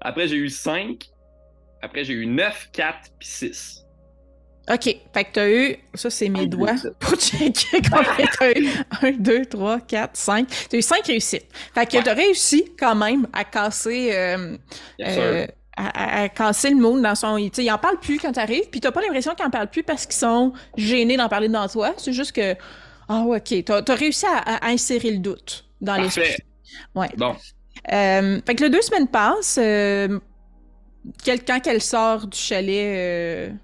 Après, 0.00 0.26
j'ai 0.26 0.36
eu 0.38 0.48
5. 0.48 1.08
Après, 1.82 2.02
j'ai 2.02 2.14
eu 2.14 2.26
9, 2.26 2.70
4, 2.72 2.98
puis 3.20 3.28
6. 3.28 3.84
OK. 4.70 4.96
Fait 5.14 5.24
que 5.24 5.32
t'as 5.32 5.48
eu. 5.48 5.76
Ça, 5.94 6.10
c'est 6.10 6.28
mes 6.28 6.46
doigts 6.46 6.74
pour 7.00 7.14
checker 7.14 7.80
combien 7.90 8.26
t'as 8.38 8.52
eu. 8.52 8.68
1, 9.02 9.12
2, 9.12 9.46
3, 9.46 9.80
4, 9.80 10.16
5. 10.16 10.48
T'as 10.68 10.78
eu 10.78 10.82
5 10.82 11.06
réussites. 11.06 11.46
Fait 11.74 11.86
que 11.86 12.02
t'as 12.02 12.14
réussi 12.14 12.72
quand 12.78 12.94
même 12.94 13.26
à 13.32 13.44
casser. 13.44 14.10
Euh, 14.12 14.56
euh, 15.00 15.46
à, 15.76 16.28
casser 16.28 16.70
le 16.70 16.76
monde 16.76 17.02
dans 17.02 17.14
son. 17.14 17.36
Tu 17.36 17.50
sais, 17.52 17.64
il 17.64 17.70
en 17.70 17.78
parle 17.78 17.98
plus 17.98 18.18
quand 18.18 18.32
t'arrives, 18.32 18.68
puis 18.70 18.80
t'as 18.80 18.90
pas 18.90 19.00
l'impression 19.00 19.34
qu'il 19.34 19.46
en 19.46 19.50
parle 19.50 19.68
plus 19.68 19.84
parce 19.84 20.06
qu'ils 20.06 20.16
sont 20.16 20.52
gênés 20.76 21.16
d'en 21.16 21.28
parler 21.28 21.48
devant 21.48 21.68
toi. 21.68 21.94
C'est 21.96 22.12
juste 22.12 22.32
que. 22.32 22.54
Ah, 23.08 23.22
ouais, 23.22 23.38
OK. 23.38 23.64
T'as 23.64 23.82
as 23.86 23.94
réussi 23.94 24.26
à, 24.26 24.66
insérer 24.66 25.12
le 25.12 25.18
doute 25.18 25.64
dans 25.80 25.96
l'esprit. 25.96 26.36
Ouais. 26.94 27.08
Bon. 27.16 27.34
Euh, 27.92 28.40
fait 28.44 28.54
que 28.54 28.64
le 28.64 28.70
deux 28.70 28.82
semaines 28.82 29.08
passent. 29.08 29.58
Euh, 29.60 30.18
quand 31.24 31.66
elle 31.66 31.80
sort 31.80 32.26
du 32.26 32.36
chalet, 32.36 33.54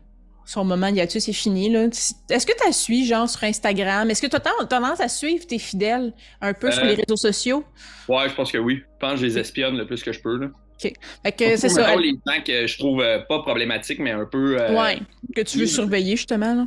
son 0.47 0.65
moment 0.65 0.93
tu 0.93 1.21
c'est 1.21 1.33
fini. 1.33 1.71
Là. 1.71 1.85
Est-ce 1.85 2.47
que 2.47 2.53
tu 2.53 2.69
as 2.69 2.73
suivi, 2.73 3.07
genre, 3.07 3.29
sur 3.29 3.45
Instagram? 3.45 4.11
Est-ce 4.11 4.23
que 4.23 4.27
tu 4.27 4.37
as 4.37 4.67
tendance 4.67 5.01
à 5.01 5.09
suivre 5.09 5.47
tes 5.47 5.59
fidèles 5.59 6.13
un 6.41 6.53
peu 6.53 6.71
sur 6.71 6.85
les 6.85 6.95
réseaux 6.95 7.17
sociaux? 7.17 7.65
Ouais, 8.09 8.29
je 8.29 8.35
pense 8.35 8.53
que 8.53 8.59
oui. 8.59 8.77
Je 8.77 8.99
pense 8.99 9.13
que 9.13 9.17
je 9.19 9.27
les 9.27 9.39
espionne 9.39 9.77
le 9.77 9.87
plus 9.87 10.03
que 10.03 10.13
je 10.13 10.21
peux. 10.21 10.37
Là. 10.37 10.47
OK. 10.47 10.93
Fait 11.23 11.33
que 11.33 11.57
c'est 11.57 11.69
ça. 11.69 11.95
les 11.97 12.11
gens 12.11 12.43
que 12.45 12.67
je 12.67 12.79
trouve 12.79 13.03
pas 13.29 13.39
problématiques, 13.41 13.99
mais 13.99 14.11
un 14.11 14.27
peu. 14.27 14.57
Ouais, 14.75 14.99
que 15.35 15.41
tu 15.41 15.59
veux 15.59 15.67
surveiller, 15.67 16.17
justement. 16.17 16.55
Là. 16.55 16.67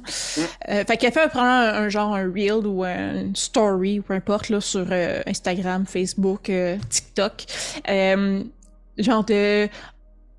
fait 0.86 0.98
qu'elle 0.98 1.14
fait 1.14 1.30
prendre 1.30 1.48
un, 1.48 1.90
genre 1.90 2.16
un 2.16 2.32
reel 2.32 2.66
ou 2.66 2.84
une 2.84 3.36
story, 3.36 4.00
peu 4.00 4.14
importe, 4.14 4.50
là, 4.50 4.62
sur 4.62 4.88
Instagram, 5.28 5.86
Facebook, 5.86 6.52
TikTok. 6.90 7.46
genre 8.98 9.24
de 9.26 9.70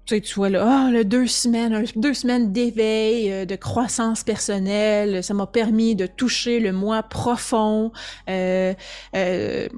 tu 0.09 0.15
sais, 0.15 0.21
tu 0.23 0.37
vois 0.37 0.49
là, 0.49 0.65
ah, 0.67 0.91
le 0.91 1.05
deux 1.05 1.27
semaines, 1.27 1.85
deux 1.95 2.15
semaines 2.15 2.51
d'éveil, 2.51 3.31
euh, 3.31 3.45
de 3.45 3.57
croissance 3.57 4.25
personnelle, 4.25 5.23
ça 5.23 5.35
m'a 5.35 5.47
permis 5.47 5.95
de 5.95 6.07
toucher 6.07 6.61
le 6.61 6.73
moi 6.73 7.03
profond, 7.03 7.93
euh, 8.31 8.73
euh, 9.15 9.69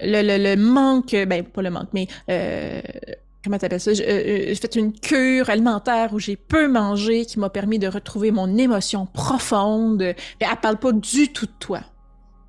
le, 0.00 0.22
le, 0.22 0.36
le, 0.36 0.56
manque, 0.62 1.12
ben 1.12 1.42
pas 1.42 1.62
le 1.62 1.70
manque, 1.70 1.88
mais 1.94 2.06
euh, 2.28 2.82
comment 3.42 3.56
t'appelles 3.56 3.80
ça? 3.80 3.94
J'ai 3.94 4.54
fait 4.54 4.76
une 4.76 4.92
cure 4.92 5.48
alimentaire 5.48 6.12
où 6.12 6.18
j'ai 6.18 6.36
peu 6.36 6.68
mangé, 6.68 7.24
qui 7.24 7.38
m'a 7.38 7.48
permis 7.48 7.78
de 7.78 7.88
retrouver 7.88 8.32
mon 8.32 8.58
émotion 8.58 9.06
profonde. 9.06 10.02
Mais 10.02 10.14
elle 10.40 10.60
parle 10.60 10.76
pas 10.76 10.92
du 10.92 11.32
tout 11.32 11.46
de 11.46 11.54
toi. 11.58 11.80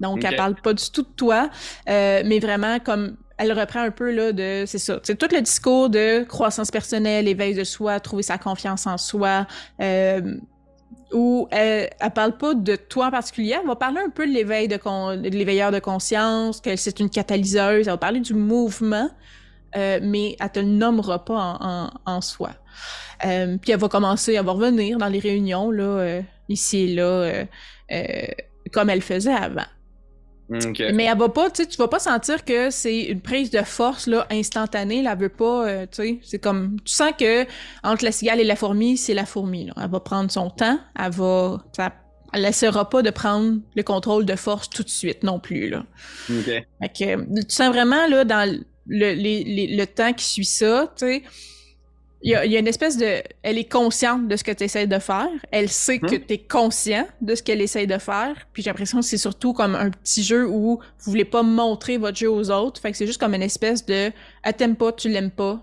Donc, 0.02 0.26
elle 0.26 0.36
parle 0.36 0.56
pas 0.56 0.74
du 0.74 0.92
tout 0.92 1.04
de 1.04 1.16
toi, 1.16 1.50
mais 1.88 2.40
vraiment 2.40 2.80
comme 2.80 3.16
elle 3.38 3.58
reprend 3.58 3.82
un 3.82 3.92
peu 3.92 4.12
là 4.12 4.32
de 4.32 4.64
c'est 4.66 4.78
ça. 4.78 5.00
C'est 5.04 5.18
tout 5.18 5.28
le 5.34 5.42
discours 5.42 5.90
de 5.90 6.24
croissance 6.24 6.72
personnelle 6.72 7.28
éveil 7.28 7.54
de 7.54 7.64
soi 7.64 8.00
trouver 8.00 8.24
sa 8.24 8.38
confiance 8.38 8.88
en 8.88 8.98
soi 8.98 9.46
euh, 9.82 10.36
où 11.14 11.48
elle, 11.52 11.90
elle 12.00 12.12
parle 12.12 12.38
pas 12.38 12.54
de 12.54 12.76
toi 12.76 13.08
en 13.08 13.12
particulier. 13.12 13.56
Elle 13.60 13.68
va 13.68 13.76
parler 13.76 14.00
un 14.06 14.10
peu 14.10 14.28
de 14.28 14.32
l'éveil 14.32 14.68
de, 14.68 14.76
de 14.76 15.30
l'éveilleur 15.30 15.72
de 15.72 15.80
conscience 15.80 16.62
que 16.62 16.76
c'est 16.76 17.00
une 17.00 17.10
catalyseuse. 17.10 17.88
Elle 17.88 17.94
va 17.94 17.98
parler 17.98 18.20
du 18.20 18.34
mouvement 18.34 19.10
euh, 19.76 20.00
mais 20.02 20.36
elle 20.40 20.52
te 20.52 20.60
nommera 20.60 21.26
pas 21.26 21.58
en, 21.60 21.90
en, 22.06 22.22
soi. 22.22 22.52
Euh, 23.26 23.58
puis 23.58 23.72
elle 23.72 23.80
va 23.80 23.90
commencer 23.90 24.34
elle 24.34 24.46
va 24.46 24.52
revenir 24.52 24.98
dans 24.98 25.08
les 25.08 25.20
réunions 25.20 25.72
là 25.72 25.84
euh, 25.84 26.22
ici 26.50 26.78
et 26.78 26.96
là 26.96 27.04
euh, 27.04 27.46
euh, 27.92 28.28
comme 28.72 28.90
elle 28.92 29.02
faisait 29.02 29.34
avant 29.34 29.66
mais 30.50 31.04
elle 31.04 31.18
va 31.18 31.30
pas, 31.30 31.50
tu 31.50 31.64
sais, 31.64 31.68
tu 31.68 31.78
vas 31.78 31.88
pas 31.88 32.00
sentir 32.00 32.46
que 32.46 32.70
c'est 32.70 33.02
une 33.04 33.22
prise 33.22 33.50
de 33.52 33.62
force 33.62 34.08
là 34.08 34.26
instantanée. 34.32 35.02
Là, 35.02 35.14
elle 35.14 35.20
veut 35.20 35.30
pas, 35.30 35.68
euh, 35.68 35.86
tu 35.86 35.96
sais, 35.96 36.20
c'est 36.24 36.40
comme, 36.40 36.78
tu 36.86 36.94
sens 36.94 37.12
que 37.18 37.46
entre 37.84 38.06
la 38.06 38.12
cigale 38.12 38.40
et 38.40 38.44
la 38.44 38.56
fourmi, 38.56 38.98
c'est 38.98 39.14
la 39.14 39.26
fourmi. 39.26 39.66
Là. 39.66 39.74
Elle 39.82 39.90
va 39.90 40.00
prendre 40.00 40.32
son 40.32 40.50
temps. 40.50 40.80
Elle 40.98 41.12
va, 41.12 41.64
ça, 41.76 41.94
elle 42.34 42.42
laissera 42.42 42.90
pas 42.90 43.02
de 43.02 43.10
prendre 43.10 43.60
le 43.76 43.84
contrôle 43.84 44.26
de 44.26 44.36
force 44.36 44.70
tout 44.70 44.84
de 44.84 44.90
suite 44.90 45.24
non 45.24 45.40
plus 45.40 45.70
là. 45.70 45.86
Fait 46.82 46.90
que, 46.90 47.42
tu 47.42 47.46
sens 47.50 47.70
vraiment 47.70 48.08
là 48.08 48.24
dans 48.24 48.50
le, 48.88 49.14
le 49.76 49.86
temps 49.86 50.14
qui 50.14 50.26
suit 50.26 50.46
ça, 50.46 50.94
tu 50.98 51.06
sais 51.06 51.24
il 52.28 52.52
y, 52.52 52.58
a, 52.58 52.60
une 52.60 52.68
espèce 52.68 52.98
de. 52.98 53.24
Elle 53.42 53.58
est 53.58 53.72
consciente 53.72 54.28
de 54.28 54.36
ce 54.36 54.44
que 54.44 54.52
tu 54.52 54.66
essaies 54.66 54.86
de 54.86 55.00
faire. 55.00 55.30
Elle 55.50 55.70
sait 55.70 55.98
que 56.00 56.16
hum. 56.16 56.22
tu 56.28 56.34
es 56.34 56.38
conscient 56.38 57.08
de 57.22 57.36
ce 57.36 57.42
qu'elle 57.42 57.62
essaie 57.62 57.88
de 57.88 57.98
faire. 57.98 58.36
Puis 58.52 58.64
j'ai 58.64 58.70
l'impression 58.70 59.00
que 59.00 59.06
c'est 59.06 59.18
surtout 59.18 59.54
comme 59.54 59.76
un 59.76 59.90
petit 59.90 60.24
jeu 60.24 60.46
où 60.46 60.80
vous 60.80 61.12
voulez 61.12 61.24
pas 61.24 61.42
montrer 61.42 61.98
votre 61.98 62.18
jeu 62.18 62.30
aux 62.30 62.52
autres. 62.52 62.82
Fait 62.82 62.92
que 62.92 62.98
c'est 62.98 63.08
juste 63.08 63.22
comme 63.22 63.34
une 63.34 63.44
espèce 63.44 63.86
de. 63.86 64.12
Elle 64.44 64.54
t'aime 64.58 64.76
pas, 64.76 64.92
tu 64.92 65.08
l'aimes 65.08 65.32
pas. 65.32 65.62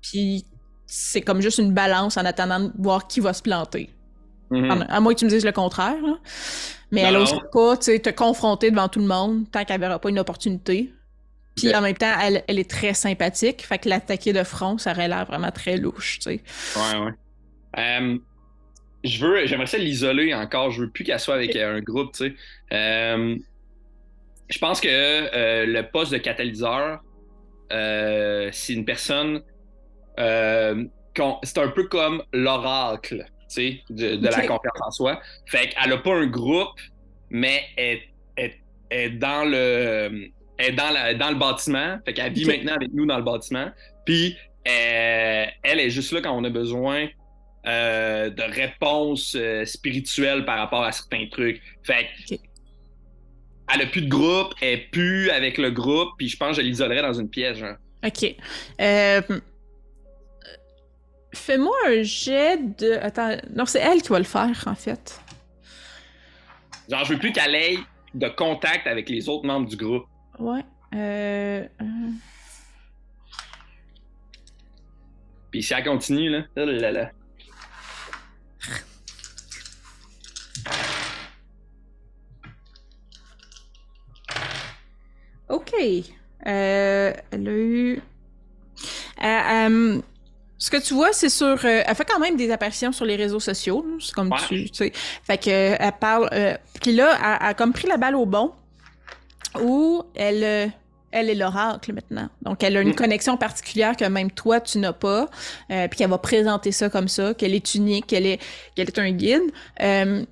Puis 0.00 0.46
c'est 0.86 1.20
comme 1.20 1.42
juste 1.42 1.58
une 1.58 1.74
balance 1.74 2.16
en 2.16 2.24
attendant 2.24 2.60
de 2.60 2.72
voir 2.78 3.06
qui 3.06 3.20
va 3.20 3.34
se 3.34 3.42
planter. 3.42 3.90
Mm-hmm. 4.50 4.86
À 4.88 5.00
moins 5.00 5.12
que 5.12 5.18
tu 5.18 5.26
me 5.26 5.30
dises 5.30 5.44
le 5.44 5.52
contraire. 5.52 6.00
Là. 6.00 6.16
Mais 6.92 7.02
elle 7.02 7.16
ose 7.16 7.34
pas 7.52 7.76
te 7.76 8.10
confronter 8.10 8.70
devant 8.70 8.88
tout 8.88 9.00
le 9.00 9.06
monde 9.06 9.50
tant 9.52 9.66
qu'elle 9.66 9.80
verra 9.80 9.98
pas 9.98 10.08
une 10.08 10.18
opportunité. 10.18 10.94
Puis 11.60 11.74
en 11.74 11.80
même 11.80 11.96
temps, 11.96 12.14
elle, 12.20 12.42
elle, 12.48 12.58
est 12.58 12.70
très 12.70 12.94
sympathique. 12.94 13.62
Fait 13.62 13.78
que 13.78 13.88
l'attaquer 13.88 14.32
de 14.32 14.42
front, 14.44 14.78
ça 14.78 14.92
aurait 14.92 15.08
l'air 15.08 15.26
vraiment 15.26 15.50
très 15.50 15.76
louche, 15.76 16.18
tu 16.18 16.30
sais. 16.30 16.40
Ouais, 16.76 17.04
ouais. 17.04 17.12
Euh, 17.78 18.18
je 19.04 19.24
veux, 19.24 19.46
j'aimerais 19.46 19.66
ça 19.66 19.78
l'isoler 19.78 20.34
encore. 20.34 20.70
Je 20.70 20.82
veux 20.82 20.90
plus 20.90 21.04
qu'elle 21.04 21.20
soit 21.20 21.34
avec 21.34 21.56
euh, 21.56 21.76
un 21.76 21.80
groupe, 21.80 22.12
tu 22.12 22.28
sais. 22.28 22.34
Euh, 22.72 23.36
je 24.48 24.58
pense 24.58 24.80
que 24.80 24.86
le 25.66 25.82
poste 25.82 26.12
de 26.12 26.18
catalyseur, 26.18 27.02
c'est 27.70 28.72
une 28.72 28.84
personne. 28.84 29.42
c'est 30.18 31.58
un 31.58 31.68
peu 31.68 31.84
comme 31.84 32.22
l'oracle, 32.32 33.24
tu 33.48 33.54
sais, 33.54 33.80
de, 33.90 34.26
la 34.26 34.46
confiance 34.46 34.80
en 34.80 34.90
soi. 34.90 35.20
Fait 35.46 35.68
qu'elle 35.68 35.92
a 35.92 35.98
pas 35.98 36.14
un 36.14 36.26
groupe, 36.26 36.80
mais 37.30 37.62
elle 37.76 38.00
est 38.90 39.10
dans 39.10 39.48
le 39.48 40.32
est 40.60 40.72
dans, 40.72 40.90
la, 40.90 41.14
dans 41.14 41.30
le 41.30 41.36
bâtiment. 41.36 41.98
Fait 42.04 42.12
qu'elle 42.12 42.32
vit 42.32 42.44
maintenant 42.44 42.74
avec 42.74 42.92
nous 42.92 43.06
dans 43.06 43.16
le 43.16 43.24
bâtiment. 43.24 43.70
Puis 44.04 44.36
euh, 44.68 45.46
elle 45.62 45.80
est 45.80 45.90
juste 45.90 46.12
là 46.12 46.20
quand 46.20 46.36
on 46.36 46.44
a 46.44 46.50
besoin 46.50 47.08
euh, 47.66 48.30
de 48.30 48.42
réponses 48.42 49.34
euh, 49.38 49.64
spirituelles 49.64 50.44
par 50.44 50.58
rapport 50.58 50.84
à 50.84 50.92
certains 50.92 51.26
trucs. 51.30 51.60
Fait 51.82 52.06
que, 52.28 52.34
elle 53.72 53.82
a 53.82 53.86
plus 53.86 54.02
de 54.02 54.08
groupe, 54.08 54.52
elle 54.60 54.80
est 54.80 54.90
plus 54.90 55.30
avec 55.30 55.56
le 55.56 55.70
groupe, 55.70 56.10
puis 56.18 56.28
je 56.28 56.36
pense 56.36 56.56
que 56.56 56.62
je 56.62 56.66
l'isolerais 56.66 57.02
dans 57.02 57.12
une 57.12 57.30
pièce, 57.30 57.58
genre. 57.58 57.76
OK. 58.04 58.34
Fais-moi 61.32 61.76
un 61.86 62.02
jet 62.02 62.58
de. 62.78 62.98
Attends, 63.00 63.36
non, 63.54 63.64
c'est 63.64 63.78
elle 63.78 64.02
qui 64.02 64.08
va 64.08 64.18
le 64.18 64.24
faire, 64.24 64.64
en 64.66 64.74
fait. 64.74 65.20
Genre, 66.90 67.04
je 67.04 67.12
veux 67.12 67.18
plus 67.18 67.32
qu'elle 67.32 67.54
ait 67.54 67.78
de 68.14 68.28
contact 68.28 68.88
avec 68.88 69.08
les 69.08 69.28
autres 69.28 69.46
membres 69.46 69.68
du 69.68 69.76
groupe. 69.76 70.06
Ouais. 70.40 70.64
Euh... 70.94 71.66
Puis 75.50 75.62
si 75.62 75.74
elle 75.74 75.84
continue, 75.84 76.30
là, 76.30 76.44
là, 76.56 76.64
là, 76.64 76.92
là. 76.92 77.10
OK. 85.48 85.74
Euh, 86.46 87.12
elle 87.30 87.48
a 87.48 87.52
eu... 87.52 88.02
Euh, 89.22 89.24
euh, 89.24 90.00
ce 90.56 90.70
que 90.70 90.76
tu 90.78 90.94
vois, 90.94 91.12
c'est 91.12 91.28
sur. 91.28 91.46
Euh, 91.46 91.82
elle 91.86 91.94
fait 91.94 92.04
quand 92.04 92.18
même 92.18 92.36
des 92.36 92.50
apparitions 92.50 92.92
sur 92.92 93.04
les 93.04 93.16
réseaux 93.16 93.40
sociaux, 93.40 93.84
c'est 93.98 94.12
comme 94.14 94.30
tu, 94.46 94.70
tu 94.70 94.74
sais. 94.74 94.92
Fait 94.94 95.38
que 95.38 95.50
elle 95.50 95.92
parle. 95.98 96.30
Puis 96.80 96.92
là, 96.92 97.18
elle, 97.18 97.38
elle, 97.40 97.46
a 97.48 97.54
comme 97.54 97.72
pris 97.72 97.88
la 97.88 97.96
balle 97.96 98.14
au 98.14 98.26
bon 98.26 98.52
où 99.58 100.02
elle, 100.14 100.44
euh, 100.44 100.66
elle 101.12 101.28
est 101.28 101.34
l'oracle 101.34 101.92
maintenant. 101.92 102.28
Donc, 102.42 102.62
elle 102.62 102.76
a 102.76 102.80
une 102.80 102.90
mm. 102.90 102.94
connexion 102.94 103.36
particulière 103.36 103.96
que 103.96 104.04
même 104.04 104.30
toi, 104.30 104.60
tu 104.60 104.78
n'as 104.78 104.92
pas, 104.92 105.28
euh, 105.70 105.88
puis 105.88 105.98
qu'elle 105.98 106.10
va 106.10 106.18
présenter 106.18 106.72
ça 106.72 106.88
comme 106.88 107.08
ça, 107.08 107.34
qu'elle 107.34 107.54
est 107.54 107.74
unique, 107.74 108.06
qu'elle 108.06 108.26
est, 108.26 108.40
qu'elle 108.74 108.88
est 108.88 108.98
un 108.98 109.10
guide. 109.10 109.42
Euh, 109.82 110.24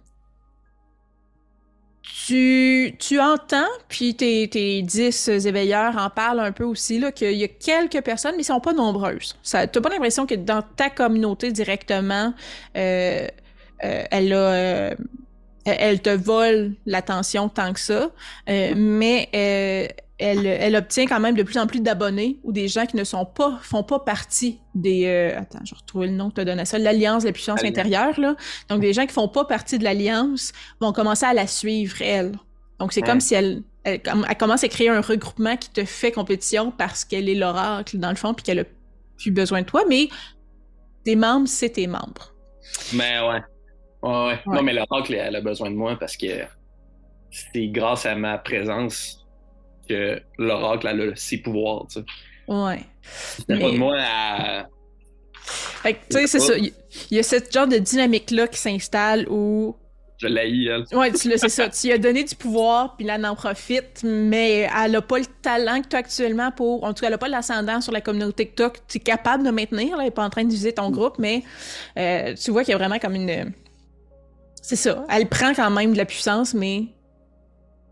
tu, 2.27 2.95
tu 2.99 3.21
entends, 3.21 3.69
puis 3.89 4.15
tes, 4.15 4.49
tes 4.49 4.83
dix 4.83 5.29
éveilleurs 5.29 5.97
en 5.97 6.11
parlent 6.11 6.41
un 6.41 6.53
peu 6.53 6.65
aussi, 6.65 6.99
là, 6.99 7.13
qu'il 7.13 7.35
y 7.35 7.45
a 7.45 7.49
quelques 7.49 8.03
personnes, 8.03 8.33
mais 8.37 8.43
ils 8.43 8.47
sont 8.47 8.61
pas 8.61 8.73
nombreuses. 8.73 9.37
Ça, 9.43 9.67
t'as 9.67 9.81
pas 9.81 9.89
l'impression 9.89 10.27
que 10.27 10.35
dans 10.35 10.63
ta 10.63 10.91
communauté 10.91 11.53
directement, 11.53 12.35
euh, 12.77 13.27
elle 13.81 14.33
a 14.33 14.95
elle 15.79 16.01
te 16.01 16.11
vole 16.11 16.75
l'attention 16.87 17.49
tant 17.49 17.73
que 17.73 17.81
ça, 17.81 18.11
euh, 18.49 18.73
mais 18.77 19.29
euh, 19.35 19.87
elle, 20.19 20.47
elle, 20.47 20.77
obtient 20.77 21.07
quand 21.07 21.21
même 21.21 21.37
de 21.37 21.43
plus 21.43 21.59
en 21.59 21.67
plus 21.67 21.81
d'abonnés 21.81 22.39
ou 22.43 22.53
des 22.53 22.67
gens 22.67 22.87
qui 22.87 22.97
ne 22.97 23.05
sont 23.05 23.25
pas, 23.25 23.59
font 23.63 23.83
pas 23.83 24.01
partie 24.01 24.59
des. 24.75 25.07
Euh, 25.07 25.39
attends, 25.39 25.61
je 25.65 25.75
retrouve 25.75 26.05
le 26.05 26.11
nom 26.11 26.31
que 26.31 26.41
tu 26.41 26.45
donné 26.45 26.65
ça, 26.65 26.79
l'Alliance 26.79 27.23
de 27.23 27.29
la 27.29 27.33
puissance 27.33 27.63
intérieure. 27.63 28.19
Là. 28.19 28.35
Donc, 28.69 28.81
des 28.81 28.93
gens 28.93 29.07
qui 29.07 29.13
font 29.13 29.29
pas 29.29 29.45
partie 29.45 29.79
de 29.79 29.85
l'Alliance 29.85 30.53
vont 30.81 30.93
commencer 30.93 31.27
à 31.27 31.35
la 31.35 31.47
suivre, 31.47 32.03
elle. 32.03 32.33
Donc, 32.81 32.93
c'est 32.93 33.03
comme 33.03 33.21
si 33.21 33.35
elle, 33.35 33.63
elle, 33.85 34.01
commence 34.39 34.63
à 34.63 34.69
créer 34.69 34.89
un 34.89 35.01
regroupement 35.01 35.57
qui 35.57 35.71
te 35.71 35.85
fait 35.85 36.13
compétition 36.13 36.71
parce 36.71 37.05
qu'elle 37.05 37.29
est 37.29 37.35
l'oracle, 37.35 37.99
dans 37.99 38.11
le 38.11 38.17
fond, 38.17 38.35
puis 38.35 38.45
qu'elle 38.45 38.61
a 38.61 38.65
plus 39.17 39.31
besoin 39.31 39.63
de 39.63 39.67
toi, 39.67 39.83
mais 39.89 40.09
tes 41.05 41.17
membres, 41.17 41.49
c'est 41.49 41.71
tes 41.71 41.87
membres. 41.87 42.35
Mais 42.93 43.21
ouais. 43.21 43.43
Ouais, 44.03 44.39
Non, 44.47 44.63
mais 44.63 44.73
l'oracle, 44.73 45.15
elle 45.15 45.37
a 45.37 45.41
besoin 45.41 45.71
de 45.71 45.77
moi 45.77 45.97
parce 45.99 46.17
que 46.17 46.45
c'est 47.31 47.69
grâce 47.69 48.07
à 48.07 48.15
ma 48.15 48.39
présence 48.39 49.27
que 49.89 50.21
l'oracle 50.39 50.87
a 50.87 51.17
ses 51.17 51.39
pouvoirs, 51.39 51.87
tu 51.89 52.01
sais. 52.01 52.07
Ouais. 52.49 52.81
C'est 53.03 53.59
pas 53.59 53.71
de 53.71 53.77
moi 53.77 53.97
à. 53.99 54.67
Fait 55.83 55.95
que, 55.95 55.99
tu 56.11 56.19
sais, 56.19 56.27
c'est 56.27 56.41
ça. 56.41 56.55
Il 56.57 56.73
y 57.11 57.19
a 57.19 57.23
ce 57.23 57.37
genre 57.53 57.67
de 57.67 57.77
dynamique-là 57.79 58.49
qui 58.49 58.59
s'installe 58.59 59.27
où. 59.29 59.77
Je 60.19 60.27
l'ai, 60.27 60.65
elle. 60.65 60.85
Ouais, 60.97 61.13
c'est 61.15 61.49
ça. 61.49 61.69
Tu 61.69 61.87
lui 61.87 61.93
as 61.93 61.99
donné 61.99 62.25
du 62.25 62.35
pouvoir, 62.35 62.97
puis 62.97 63.07
là, 63.07 63.15
elle 63.15 63.27
en 63.27 63.37
profite, 63.37 64.03
mais 64.03 64.69
elle 64.77 64.97
a 64.97 65.03
pas 65.03 65.19
le 65.19 65.27
talent 65.43 65.81
que 65.81 65.89
tu 65.89 65.97
as 65.97 66.01
actuellement 66.01 66.51
pour. 66.51 66.83
En 66.83 66.93
tout 66.93 67.03
cas, 67.03 67.07
elle 67.07 67.15
a 67.15 67.19
pas 67.19 67.29
l'ascendant 67.29 67.81
sur 67.81 67.93
la 67.93 68.01
communauté 68.01 68.47
que 68.47 68.69
tu 68.89 68.97
es 68.97 69.01
capable 69.01 69.45
de 69.45 69.51
maintenir. 69.51 69.97
Là. 69.97 70.03
Elle 70.03 70.09
est 70.09 70.13
pas 70.13 70.25
en 70.25 70.31
train 70.31 70.43
d'utiliser 70.43 70.73
ton 70.73 70.91
groupe, 70.91 71.19
mais 71.19 71.45
euh, 71.97 72.35
tu 72.35 72.51
vois 72.51 72.65
qu'il 72.65 72.73
y 72.73 72.75
a 72.75 72.79
vraiment 72.79 72.99
comme 72.99 73.15
une. 73.15 73.53
C'est 74.69 74.77
ça. 74.77 75.07
Elle 75.09 75.27
prend 75.31 75.55
quand 75.55 75.71
même 75.71 75.95
de 75.95 75.97
la 75.97 76.05
puissance, 76.05 76.53
mais 76.53 76.89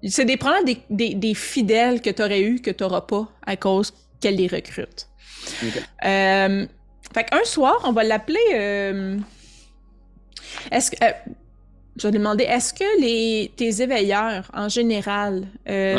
c'est 0.07 0.27
des 0.27 0.37
problèmes 0.37 0.77
des, 0.91 1.15
des, 1.15 1.33
fidèles 1.33 2.03
que 2.03 2.11
tu 2.11 2.23
aurais 2.23 2.43
eu 2.43 2.61
que 2.61 2.71
tu 2.71 2.85
n'auras 2.85 3.01
pas 3.01 3.27
à 3.47 3.57
cause 3.57 3.95
qu'elle 4.21 4.37
les 4.37 4.47
recrute. 4.47 5.09
Euh, 6.05 6.67
fait 7.15 7.25
qu'un 7.25 7.45
soir, 7.45 7.81
on 7.85 7.93
va 7.93 8.05
l'appeler. 8.05 8.39
Euh, 8.53 9.17
est-ce 10.71 10.91
que. 10.91 11.03
Euh, 11.03 11.13
je 11.97 12.09
vais 12.09 12.13
demander, 12.13 12.45
est-ce 12.45 12.75
que 12.75 13.01
les, 13.01 13.51
tes 13.57 13.81
éveilleurs, 13.81 14.51
en 14.53 14.69
général, 14.69 15.47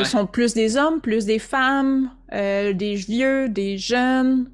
sont 0.06 0.28
plus 0.28 0.54
des 0.54 0.78
hommes, 0.78 1.02
plus 1.02 1.26
des 1.26 1.40
femmes, 1.40 2.12
des 2.32 2.94
vieux, 2.94 3.50
des 3.50 3.80
jeunes? 3.80 4.52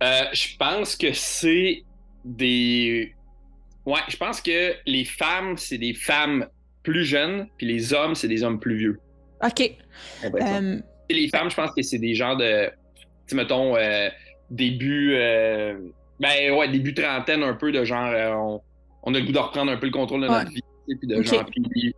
je 0.00 0.56
pense 0.58 0.96
que 0.96 1.12
c'est 1.12 1.84
des. 2.24 3.14
Ouais, 3.90 4.00
je 4.06 4.16
pense 4.16 4.40
que 4.40 4.74
les 4.86 5.04
femmes, 5.04 5.56
c'est 5.56 5.76
des 5.76 5.94
femmes 5.94 6.46
plus 6.84 7.04
jeunes, 7.04 7.48
puis 7.56 7.66
les 7.66 7.92
hommes, 7.92 8.14
c'est 8.14 8.28
des 8.28 8.44
hommes 8.44 8.60
plus 8.60 8.76
vieux. 8.76 9.00
OK. 9.44 9.72
Euh, 10.24 10.78
les 11.10 11.28
femmes, 11.28 11.50
je 11.50 11.56
pense 11.56 11.72
que 11.72 11.82
c'est 11.82 11.98
des 11.98 12.14
gens 12.14 12.36
de, 12.36 12.70
tu 13.26 13.34
mettons, 13.34 13.76
euh, 13.76 14.08
début, 14.48 15.14
euh, 15.14 15.76
ben 16.20 16.52
ouais, 16.52 16.68
début 16.68 16.94
trentaine, 16.94 17.42
un 17.42 17.54
peu 17.54 17.72
de 17.72 17.82
genre, 17.82 18.62
on, 19.02 19.12
a 19.12 19.18
le 19.18 19.24
goût 19.24 19.32
de 19.32 19.38
reprendre 19.38 19.72
un 19.72 19.76
peu 19.76 19.86
le 19.86 19.92
contrôle 19.92 20.20
de 20.22 20.28
notre 20.28 20.52
vie, 20.52 20.62
puis 20.86 21.08
de 21.08 21.20
genre, 21.22 21.44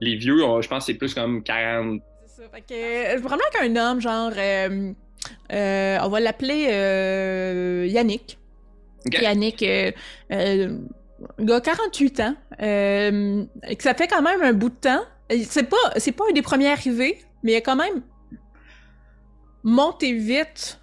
les, 0.00 0.16
vieux, 0.16 0.38
je 0.38 0.68
pense 0.68 0.86
que 0.86 0.92
c'est 0.92 0.98
plus 0.98 1.12
comme 1.12 1.42
40. 1.42 2.00
C'est 2.24 2.42
ça, 2.42 2.48
fait 2.48 2.62
que, 2.62 3.20
vraiment 3.20 3.44
qu'un 3.52 3.76
homme, 3.76 4.00
genre, 4.00 4.32
on 5.50 6.08
va 6.08 6.20
l'appeler 6.20 7.90
Yannick. 7.92 8.38
Yannick, 9.20 9.62
un 11.38 11.44
gars 11.44 11.60
48 11.60 12.20
ans, 12.20 12.34
euh, 12.60 13.44
que 13.76 13.82
ça 13.82 13.94
fait 13.94 14.08
quand 14.08 14.22
même 14.22 14.42
un 14.42 14.52
bout 14.52 14.70
de 14.70 14.74
temps. 14.74 15.02
C'est 15.46 15.68
pas, 15.68 15.76
c'est 15.96 16.12
pas 16.12 16.24
un 16.28 16.32
des 16.32 16.42
premiers 16.42 16.68
arrivés, 16.68 17.18
mais 17.42 17.52
il 17.52 17.56
a 17.56 17.60
quand 17.60 17.76
même 17.76 18.02
monté 19.62 20.12
vite 20.12 20.78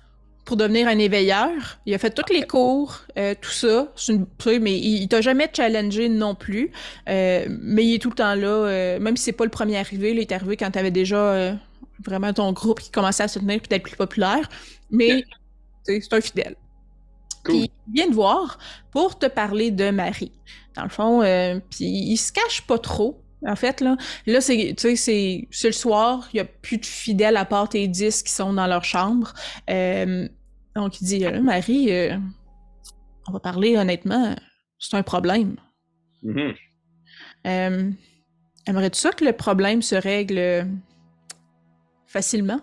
pour 0.46 0.58
devenir 0.58 0.88
un 0.88 0.98
éveilleur. 0.98 1.52
Il 1.86 1.94
a 1.94 2.00
fait 2.00 2.10
tous 2.10 2.34
les 2.34 2.48
cours, 2.48 3.02
euh, 3.18 3.36
tout 3.40 3.52
ça. 3.52 3.94
Une, 4.08 4.26
mais 4.60 4.80
il, 4.80 5.08
t'a 5.08 5.22
jamais 5.22 5.50
challengé 5.56 6.10
non 6.10 6.34
plus. 6.34 6.72
Euh, 7.08 7.46
mais 7.50 7.86
il 7.86 7.96
est 7.96 8.00
tout 8.00 8.10
le 8.10 8.16
temps 8.16 8.34
là, 8.34 8.98
même 9.00 9.16
si 9.16 9.26
c'est 9.26 9.32
pas 9.32 9.44
le 9.44 9.52
premier 9.52 9.78
arrivé. 9.78 10.12
il 10.12 10.20
est 10.20 10.32
arrivé 10.32 10.58
quand 10.58 10.72
t'avais 10.72 10.92
déjà 10.92 11.56
vraiment 12.04 12.34
ton 12.34 12.52
groupe 12.54 12.80
qui 12.80 12.90
commençait 12.90 13.24
à 13.24 13.28
se 13.28 13.38
tenir 13.38 13.62
peut-être 13.62 13.84
plus 13.84 13.96
populaire. 13.96 14.50
Mais 14.90 15.24
c'est 15.84 16.14
un 16.14 16.22
fidèle. 16.22 16.56
Puis 17.44 17.72
il 17.88 17.94
vient 17.94 18.08
te 18.08 18.14
voir 18.14 18.58
pour 18.92 19.18
te 19.18 19.26
parler 19.26 19.72
de 19.72 19.92
Marie. 19.92 20.32
Dans 20.76 20.84
le 20.84 20.90
fond, 20.90 21.22
euh, 21.22 21.60
puis 21.70 21.86
il 21.86 22.18
se 22.18 22.32
cache 22.32 22.62
pas 22.68 22.78
trop. 22.78 23.24
En 23.46 23.56
fait, 23.56 23.80
là, 23.82 23.96
là 24.28 24.42
c'est, 24.42 24.76
c'est, 24.78 25.48
le 25.64 25.72
soir, 25.72 26.28
il 26.34 26.38
n'y 26.38 26.42
a 26.42 26.46
plus 26.46 26.78
de 26.78 26.86
fidèles 26.86 27.38
à 27.38 27.46
part 27.46 27.70
tes 27.70 27.88
dix 27.88 28.22
qui 28.22 28.32
sont 28.32 28.54
dans 28.54 28.68
leur 28.68 28.84
chambre. 28.84 29.34
Euh, 29.70 30.28
donc, 30.76 31.02
il 31.02 31.06
dit, 31.06 31.26
euh, 31.26 31.42
Marie, 31.42 31.90
on 33.28 33.32
va 33.32 33.40
parler 33.40 33.78
honnêtement, 33.78 34.36
c'est 34.78 34.96
un 34.96 35.04
problème. 35.04 35.56
Mm-hmm. 36.24 37.96
aimerais-tu 38.68 39.00
ça 39.00 39.12
que 39.12 39.24
le 39.24 39.32
problème 39.32 39.82
se 39.82 39.96
règle 39.96 40.68
facilement? 42.08 42.60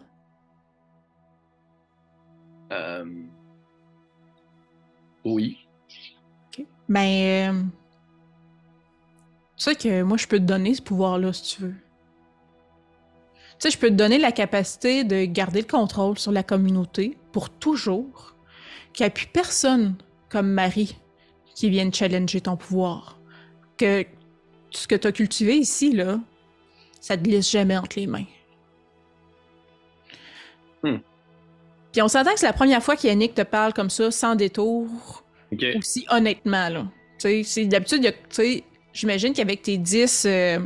Oui. 5.27 5.59
OK. 6.47 6.65
Ben, 6.89 7.53
euh, 7.53 7.63
tu 9.57 9.65
sais 9.65 9.75
que 9.75 10.03
moi, 10.03 10.17
je 10.17 10.27
peux 10.27 10.39
te 10.39 10.45
donner 10.45 10.75
ce 10.75 10.83
pouvoir-là, 10.83 11.33
si 11.33 11.57
tu 11.57 11.63
veux. 11.63 11.75
Tu 13.35 13.55
sais, 13.59 13.71
je 13.71 13.79
peux 13.79 13.89
te 13.89 13.95
donner 13.95 14.19
la 14.19 14.31
capacité 14.31 15.03
de 15.03 15.25
garder 15.25 15.63
le 15.63 15.67
contrôle 15.67 16.19
sur 16.19 16.31
la 16.31 16.43
communauté 16.43 17.19
pour 17.33 17.51
toujours, 17.51 18.37
qu'il 18.93 19.05
n'y 19.05 19.09
a 19.09 19.11
plus 19.11 19.27
personne 19.27 19.97
comme 20.29 20.49
Marie 20.49 20.97
qui 21.55 21.71
vienne 21.71 21.93
challenger 21.93 22.43
ton 22.43 22.57
pouvoir. 22.57 23.19
Que 23.79 24.05
ce 24.71 24.87
que 24.87 24.95
tu 24.95 25.09
as 25.09 25.13
cultivé 25.13 25.57
ici, 25.57 25.93
là, 25.93 26.21
ça 27.01 27.17
te 27.17 27.23
glisse 27.23 27.51
jamais 27.51 27.77
entre 27.77 27.99
les 27.99 28.07
mains. 28.07 28.27
Puis 31.97 32.03
on 32.03 32.09
s'entend 32.09 32.35
que 32.35 32.41
c'est 32.41 32.47
la 32.47 32.53
première 32.53 32.83
fois 32.83 32.95
qu'Yannick 32.95 33.35
te 33.35 33.41
parle 33.41 33.73
comme 33.73 33.89
ça, 33.89 34.11
sans 34.11 34.35
détour. 34.35 35.25
Aussi 35.79 36.05
honnêtement, 36.11 36.69
là. 36.69 36.87
Tu 37.19 37.43
sais, 37.43 37.65
d'habitude, 37.65 38.13
j'imagine 38.93 39.33
qu'avec 39.33 39.63
tes 39.63 39.79
10... 39.79 40.27
Euh, 40.27 40.59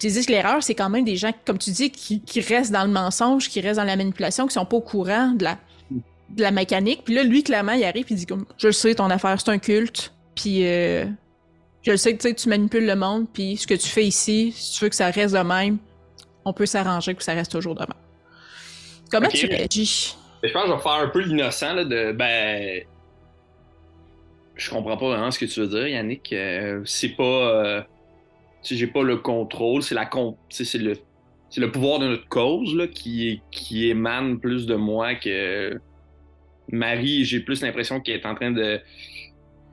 tes 0.00 0.08
10 0.08 0.18
éclaireurs, 0.18 0.62
c'est 0.62 0.74
quand 0.74 0.90
même 0.90 1.06
des 1.06 1.16
gens, 1.16 1.32
comme 1.46 1.56
tu 1.56 1.70
dis, 1.70 1.90
qui, 1.90 2.40
restent 2.42 2.72
dans 2.72 2.84
le 2.84 2.90
mensonge, 2.90 3.48
qui 3.48 3.62
restent 3.62 3.78
dans 3.78 3.84
la 3.84 3.96
manipulation, 3.96 4.46
qui 4.46 4.52
sont 4.52 4.66
pas 4.66 4.76
au 4.76 4.82
courant 4.82 5.30
de 5.30 5.44
la, 5.44 5.56
de 6.28 6.42
la 6.42 6.50
mécanique. 6.50 7.04
Puis 7.06 7.14
là, 7.14 7.22
lui, 7.22 7.42
clairement, 7.42 7.72
il 7.72 7.84
arrive 7.84 8.04
et 8.10 8.12
il 8.12 8.16
dit 8.16 8.26
comme, 8.26 8.44
je 8.58 8.66
le 8.66 8.74
sais, 8.74 8.96
ton 8.96 9.08
affaire, 9.08 9.40
c'est 9.40 9.50
un 9.50 9.58
culte. 9.58 10.12
Puis 10.34 10.66
euh, 10.66 11.06
je 11.80 11.92
le 11.92 11.96
sais 11.96 12.14
que 12.14 12.28
tu 12.32 12.48
manipules 12.50 12.84
le 12.84 12.96
monde. 12.96 13.26
Puis 13.32 13.56
ce 13.56 13.66
que 13.66 13.72
tu 13.72 13.88
fais 13.88 14.04
ici, 14.04 14.52
si 14.54 14.74
tu 14.74 14.84
veux 14.84 14.90
que 14.90 14.96
ça 14.96 15.08
reste 15.08 15.34
de 15.34 15.40
même, 15.40 15.78
on 16.44 16.52
peut 16.52 16.66
s'arranger 16.66 17.14
que 17.14 17.22
ça 17.22 17.32
reste 17.32 17.50
toujours 17.50 17.76
de 17.76 17.80
même. 17.80 18.07
Comment 19.10 19.28
tu 19.28 19.46
réagis? 19.46 20.16
Je 20.42 20.52
pense 20.52 20.64
que 20.64 20.68
je 20.68 20.74
vais 20.74 20.82
faire 20.82 20.92
un 20.92 21.08
peu 21.08 21.20
l'innocent 21.20 21.84
de 21.84 22.12
ben. 22.12 22.82
Je 24.54 24.70
comprends 24.70 24.96
pas 24.96 25.08
vraiment 25.08 25.30
ce 25.30 25.38
que 25.38 25.44
tu 25.44 25.60
veux 25.60 25.68
dire, 25.68 25.88
Yannick. 25.88 26.32
Euh, 26.32 26.82
c'est 26.84 27.10
pas. 27.10 27.22
Euh, 27.22 27.82
j'ai 28.62 28.86
pas 28.86 29.02
le 29.02 29.16
contrôle, 29.16 29.82
c'est 29.82 29.94
la 29.94 30.08
c'est 30.50 30.78
le. 30.78 30.94
C'est 31.50 31.62
le 31.62 31.72
pouvoir 31.72 31.98
de 31.98 32.08
notre 32.08 32.28
cause 32.28 32.74
là, 32.74 32.86
qui, 32.86 33.40
qui 33.50 33.88
émane 33.88 34.38
plus 34.38 34.66
de 34.66 34.74
moi 34.74 35.14
que 35.14 35.80
Marie. 36.70 37.24
J'ai 37.24 37.40
plus 37.40 37.62
l'impression 37.62 38.00
qu'elle 38.00 38.16
est 38.16 38.26
en 38.26 38.34
train 38.34 38.50
de, 38.50 38.78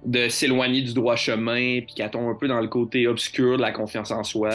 de 0.06 0.30
s'éloigner 0.30 0.82
du 0.84 0.94
droit 0.94 1.18
chemin, 1.18 1.82
puis 1.82 1.94
qu'elle 1.96 2.10
tombe 2.10 2.30
un 2.30 2.36
peu 2.36 2.48
dans 2.48 2.62
le 2.62 2.70
côté 2.70 3.08
obscur 3.08 3.58
de 3.58 3.62
la 3.62 3.72
confiance 3.72 4.12
en 4.12 4.24
soi. 4.24 4.52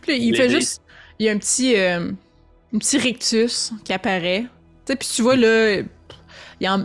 Puis 0.00 0.16
il 0.16 0.34
fait 0.34 0.48
juste. 0.48 0.82
Il 1.18 1.26
y 1.26 1.28
a 1.28 1.32
un 1.32 1.38
petit. 1.38 1.76
Euh, 1.76 2.10
un 2.74 2.78
petit 2.78 2.98
rictus 2.98 3.72
qui 3.84 3.92
apparaît. 3.92 4.46
Tu 4.84 4.96
puis 4.96 5.08
tu 5.14 5.22
vois, 5.22 5.36
là, 5.36 5.82
il 6.60 6.68
en, 6.68 6.84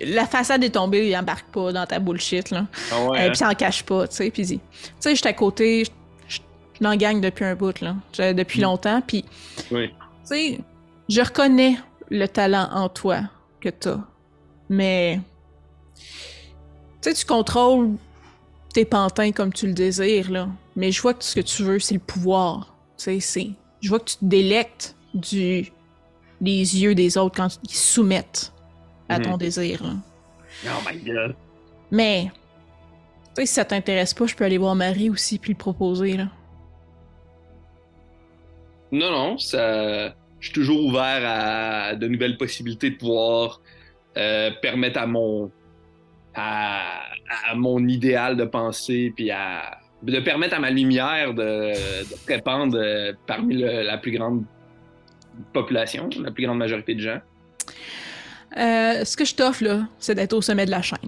la 0.00 0.26
façade 0.26 0.62
est 0.62 0.70
tombée, 0.70 1.08
il 1.08 1.16
embarque 1.16 1.48
pas 1.50 1.72
dans 1.72 1.86
ta 1.86 1.98
bullshit, 1.98 2.50
là. 2.50 2.66
Ah 2.92 3.04
ouais, 3.04 3.20
euh, 3.20 3.30
Puis 3.30 3.40
il 3.40 3.46
en 3.46 3.54
cache 3.54 3.82
pas, 3.82 4.06
tu 4.06 4.16
sais. 4.16 4.30
Puis 4.30 4.46
tu 4.46 4.60
sais, 5.00 5.14
j'étais 5.14 5.28
à 5.28 5.32
côté, 5.32 5.84
je 6.28 6.40
n'en 6.80 6.94
gagne 6.96 7.20
depuis 7.20 7.44
un 7.44 7.54
bout, 7.54 7.80
là. 7.80 7.96
Depuis 8.32 8.60
mm. 8.60 8.62
longtemps, 8.62 9.00
puis... 9.00 9.24
Oui. 9.70 9.88
Tu 9.88 9.94
sais, 10.24 10.60
je 11.08 11.20
reconnais 11.20 11.78
le 12.10 12.26
talent 12.26 12.68
en 12.72 12.88
toi 12.88 13.22
que 13.60 13.70
t'as, 13.70 13.98
mais... 14.68 15.20
Tu 17.00 17.10
sais, 17.10 17.14
tu 17.14 17.24
contrôles 17.24 17.96
tes 18.72 18.84
pantins 18.84 19.32
comme 19.32 19.52
tu 19.52 19.66
le 19.66 19.72
désires, 19.72 20.30
là. 20.30 20.48
Mais 20.76 20.92
je 20.92 21.02
vois 21.02 21.14
que 21.14 21.24
ce 21.24 21.34
que 21.34 21.40
tu 21.40 21.64
veux, 21.64 21.80
c'est 21.80 21.94
le 21.94 22.00
pouvoir. 22.00 22.76
Tu 22.96 23.04
sais, 23.04 23.20
c'est... 23.20 23.50
Je 23.80 23.88
vois 23.88 24.00
que 24.00 24.06
tu 24.06 24.16
te 24.16 24.24
délectes 24.24 24.96
du 25.14 25.70
les 26.40 26.80
yeux 26.80 26.94
des 26.94 27.18
autres 27.18 27.36
quand 27.36 27.58
ils 27.64 27.74
soumettent 27.74 28.52
à 29.08 29.18
ton 29.18 29.32
mhm. 29.32 29.38
désir. 29.38 29.82
Oh 30.64 30.68
my 30.88 30.98
god. 30.98 31.34
Mais, 31.90 32.30
tu 33.34 33.42
sais, 33.42 33.46
si 33.46 33.54
ça 33.54 33.64
t'intéresse 33.64 34.14
pas, 34.14 34.26
je 34.26 34.34
peux 34.34 34.44
aller 34.44 34.58
voir 34.58 34.74
Marie 34.74 35.10
aussi 35.10 35.38
puis 35.38 35.52
le 35.52 35.58
proposer, 35.58 36.16
là. 36.16 36.28
Non, 38.90 39.10
non, 39.10 39.38
ça. 39.38 40.14
Je 40.40 40.46
suis 40.46 40.52
toujours 40.52 40.86
ouvert 40.86 41.22
à 41.24 41.94
de 41.96 42.06
nouvelles 42.06 42.36
possibilités 42.36 42.90
de 42.90 42.96
pouvoir 42.96 43.60
euh, 44.16 44.50
permettre 44.62 44.98
à 44.98 45.06
mon. 45.06 45.50
À, 46.34 47.04
mon 47.56 47.86
idéal 47.88 48.36
de 48.36 48.44
pensée, 48.44 49.12
puis 49.14 49.30
à. 49.30 49.77
De 50.02 50.20
permettre 50.20 50.54
à 50.54 50.58
ma 50.60 50.70
lumière 50.70 51.34
de, 51.34 51.72
de 52.04 52.16
répandre 52.26 52.78
euh, 52.78 53.12
parmi 53.26 53.56
la 53.58 53.98
plus 53.98 54.12
grande 54.12 54.44
population, 55.52 56.08
la 56.20 56.30
plus 56.30 56.46
grande 56.46 56.58
majorité 56.58 56.94
de 56.94 57.00
gens? 57.00 57.20
Euh, 58.56 59.04
ce 59.04 59.16
que 59.16 59.24
je 59.24 59.34
t'offre, 59.34 59.64
là, 59.64 59.88
c'est 59.98 60.14
d'être 60.14 60.32
au 60.32 60.40
sommet 60.40 60.66
de 60.66 60.70
la 60.70 60.82
chaîne. 60.82 60.98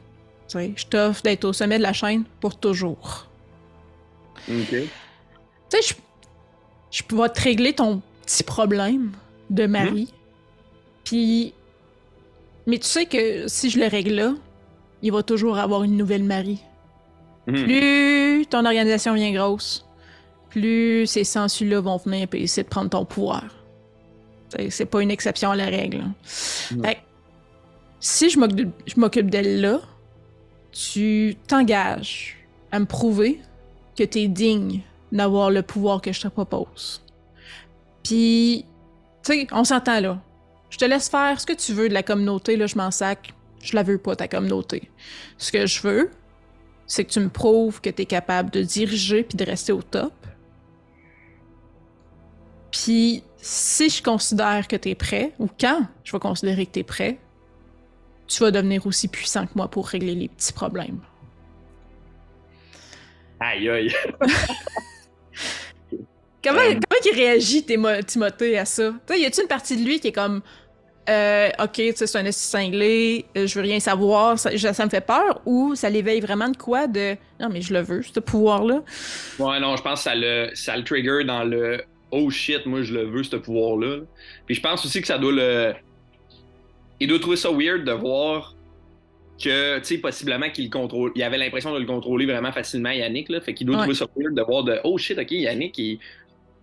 Je 0.53 0.87
t'offre 0.87 1.23
d'être 1.23 1.45
au 1.45 1.53
sommet 1.53 1.79
de 1.79 1.83
la 1.83 1.93
chaîne 1.93 2.25
pour 2.41 2.59
toujours. 2.59 3.29
Ok. 4.49 4.69
Tu 4.71 4.89
sais, 5.69 5.83
je, 5.83 5.95
je 6.91 7.03
peux 7.05 7.29
te 7.29 7.41
régler 7.41 7.73
ton 7.73 8.03
petit 8.27 8.43
problème 8.43 9.13
de 9.49 9.67
mari. 9.67 10.13
Puis. 11.05 11.55
Mais 12.67 12.79
tu 12.79 12.87
sais 12.87 13.07
que 13.07 13.49
si 13.49 13.71
je 13.71 13.79
le 13.79 13.87
règle 13.87 14.15
là, 14.15 14.35
il 15.03 15.13
va 15.13 15.23
toujours 15.23 15.59
avoir 15.59 15.83
une 15.83 15.97
nouvelle 15.97 16.25
mari. 16.25 16.61
Mhm. 17.51 17.65
Plus 17.65 18.47
ton 18.49 18.65
organisation 18.65 19.15
vient 19.15 19.33
grosse, 19.33 19.87
plus 20.51 21.07
ces 21.07 21.25
sensus-là 21.25 21.81
vont 21.81 21.97
venir 21.99 22.27
et 22.33 22.43
essayer 22.43 22.63
de 22.65 22.69
prendre 22.69 22.91
ton 22.91 23.05
pouvoir. 23.05 23.45
C'est- 24.69 24.87
pas 24.87 25.01
une 25.01 25.11
exception 25.13 25.53
à 25.53 25.57
la 25.57 25.67
règle. 25.67 25.99
hein. 26.01 26.15
Fait 26.25 26.95
que, 26.97 27.01
si 28.01 28.31
je 28.31 28.39
m'occupe 28.99 29.31
d'elle 29.31 29.61
là, 29.61 29.81
tu 30.73 31.37
t'engages 31.47 32.37
à 32.73 32.81
me 32.81 32.85
prouver 32.87 33.41
que 33.97 34.03
t'es 34.05 34.27
digne 34.29 34.81
d'avoir 35.13 35.51
le 35.51 35.63
pouvoir 35.63 36.01
que 36.01 36.13
je 36.13 36.21
te 36.21 36.29
propose. 36.29 37.01
Puis, 38.03 38.65
tu 39.25 39.33
sais, 39.33 39.47
on 39.53 39.65
s'entend 39.65 40.01
là. 40.01 40.19
Je 40.71 40.79
te 40.79 40.85
laisse 40.85 41.09
faire 41.09 41.41
ce 41.41 41.47
que 41.47 41.53
tu 41.53 41.73
veux 41.73 41.89
de 41.89 41.95
la 41.95 42.03
communauté, 42.03 42.57
là, 42.57 42.67
je 42.67 42.77
m'en 42.77 42.91
sac. 42.91 43.33
Je 43.63 43.75
la 43.77 43.83
veux 43.83 43.99
pas, 43.99 44.17
ta 44.17 44.27
communauté. 44.29 44.91
Ce 45.37 45.53
que 45.53 45.67
je 45.67 45.83
veux, 45.83 46.11
c'est 46.93 47.05
que 47.05 47.11
tu 47.13 47.21
me 47.21 47.29
prouves 47.29 47.81
que 47.81 47.89
tu 47.89 48.03
es 48.03 48.05
capable 48.05 48.51
de 48.51 48.63
diriger 48.65 49.23
puis 49.23 49.37
de 49.37 49.45
rester 49.45 49.71
au 49.71 49.81
top. 49.81 50.13
Puis 52.73 53.23
si 53.37 53.89
je 53.89 54.03
considère 54.03 54.67
que 54.67 54.75
tu 54.75 54.89
es 54.89 54.95
prêt, 54.97 55.33
ou 55.39 55.47
quand 55.59 55.87
je 56.03 56.11
vais 56.11 56.19
considérer 56.19 56.67
que 56.67 56.73
tu 56.73 56.81
es 56.81 56.85
prêt, 56.85 57.19
tu 58.27 58.43
vas 58.43 58.51
devenir 58.51 58.85
aussi 58.89 59.07
puissant 59.07 59.47
que 59.47 59.53
moi 59.55 59.69
pour 59.69 59.87
régler 59.87 60.17
les 60.17 60.29
petits 60.29 60.53
problèmes. 60.53 60.99
Aïe, 63.39 63.69
aïe. 63.69 63.95
Comment, 66.43 66.59
Euh. 66.61 66.73
comment 66.73 67.01
il 67.05 67.15
réagit, 67.15 67.63
Timo- 67.63 68.03
Timothée, 68.03 68.59
à 68.59 68.65
ça? 68.65 68.95
Y 69.11 69.27
a-tu 69.27 69.43
une 69.43 69.47
partie 69.47 69.77
de 69.77 69.85
lui 69.85 70.01
qui 70.01 70.09
est 70.09 70.13
comme 70.13 70.41
euh, 71.11 71.49
Ok, 71.63 71.73
tu 71.75 71.93
sais, 71.97 72.07
c'est 72.07 72.19
un 72.19 72.25
esti 72.25 72.45
cinglé, 72.45 73.25
euh, 73.37 73.47
je 73.47 73.55
veux 73.57 73.63
rien 73.63 73.81
savoir, 73.81 74.39
ça, 74.39 74.55
je- 74.57 74.73
ça 74.73 74.85
me 74.85 74.91
fait 74.91 75.05
peur, 75.05 75.41
ou 75.45 75.75
ça 75.75 75.91
l'éveille 75.91 76.21
vraiment 76.21 76.49
de 76.49 76.57
quoi 76.57 76.87
de 76.87 77.17
Non, 77.41 77.49
mais 77.53 77.61
je 77.63 77.73
le 77.75 77.81
veux, 77.81 78.03
ce 78.03 78.21
pouvoir-là? 78.21 78.83
Ouais, 79.39 79.61
non, 79.61 79.77
je 79.77 79.83
pense 79.83 80.01
que 80.01 80.05
ça 80.11 80.15
le, 80.15 80.51
ça 80.55 80.77
le 80.77 80.85
trigger 80.85 81.25
dans 81.25 81.45
le 81.45 81.83
oh 82.13 82.31
shit, 82.31 82.65
moi 82.67 82.83
je 82.83 82.95
le 82.95 83.05
veux, 83.05 83.23
ce 83.25 83.37
pouvoir-là. 83.37 83.99
Puis 84.47 84.55
je 84.55 84.61
pense 84.61 84.85
aussi 84.85 85.01
que 85.01 85.07
ça 85.07 85.19
doit 85.19 85.33
le. 85.33 85.75
Il 87.01 87.09
doit 87.09 87.19
trouver 87.19 87.37
ça 87.37 87.51
weird 87.51 87.85
de 87.85 87.93
voir 87.93 88.55
que, 89.43 89.79
tu 89.79 89.85
sais, 89.85 89.99
possiblement 89.99 90.51
qu'il 90.51 90.65
le 90.65 90.71
contrôle. 90.71 91.13
Il 91.15 91.23
avait 91.23 91.39
l'impression 91.39 91.73
de 91.73 91.79
le 91.79 91.87
contrôler 91.87 92.27
vraiment 92.27 92.53
facilement, 92.53 92.91
Yannick, 92.91 93.31
là. 93.31 93.41
Fait 93.41 93.55
qu'il 93.55 93.67
doit 93.67 93.77
Ouais. 93.77 93.83
trouver 93.83 93.95
ça 93.97 94.07
weird 94.17 94.35
de 94.35 94.43
voir 94.43 94.65
de 94.65 94.79
oh 94.85 94.99
shit, 94.99 95.19
ok, 95.19 95.31
Yannick, 95.31 95.79
il, 95.79 95.99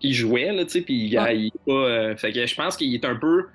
il 0.03 0.13
jouait, 0.13 0.51
là, 0.53 0.63
tu 0.65 0.71
sais, 0.73 0.81
puis 0.81 1.07
il, 1.07 1.17
Ouais. 1.19 1.37
il 1.39 1.45
est 1.47 1.51
pas. 1.65 1.71
euh, 1.71 2.15
fait 2.17 2.31
que 2.31 2.45
je 2.45 2.55
pense 2.55 2.77
qu'il 2.77 2.93
est 2.93 3.03
un 3.05 3.15
peu. 3.15 3.45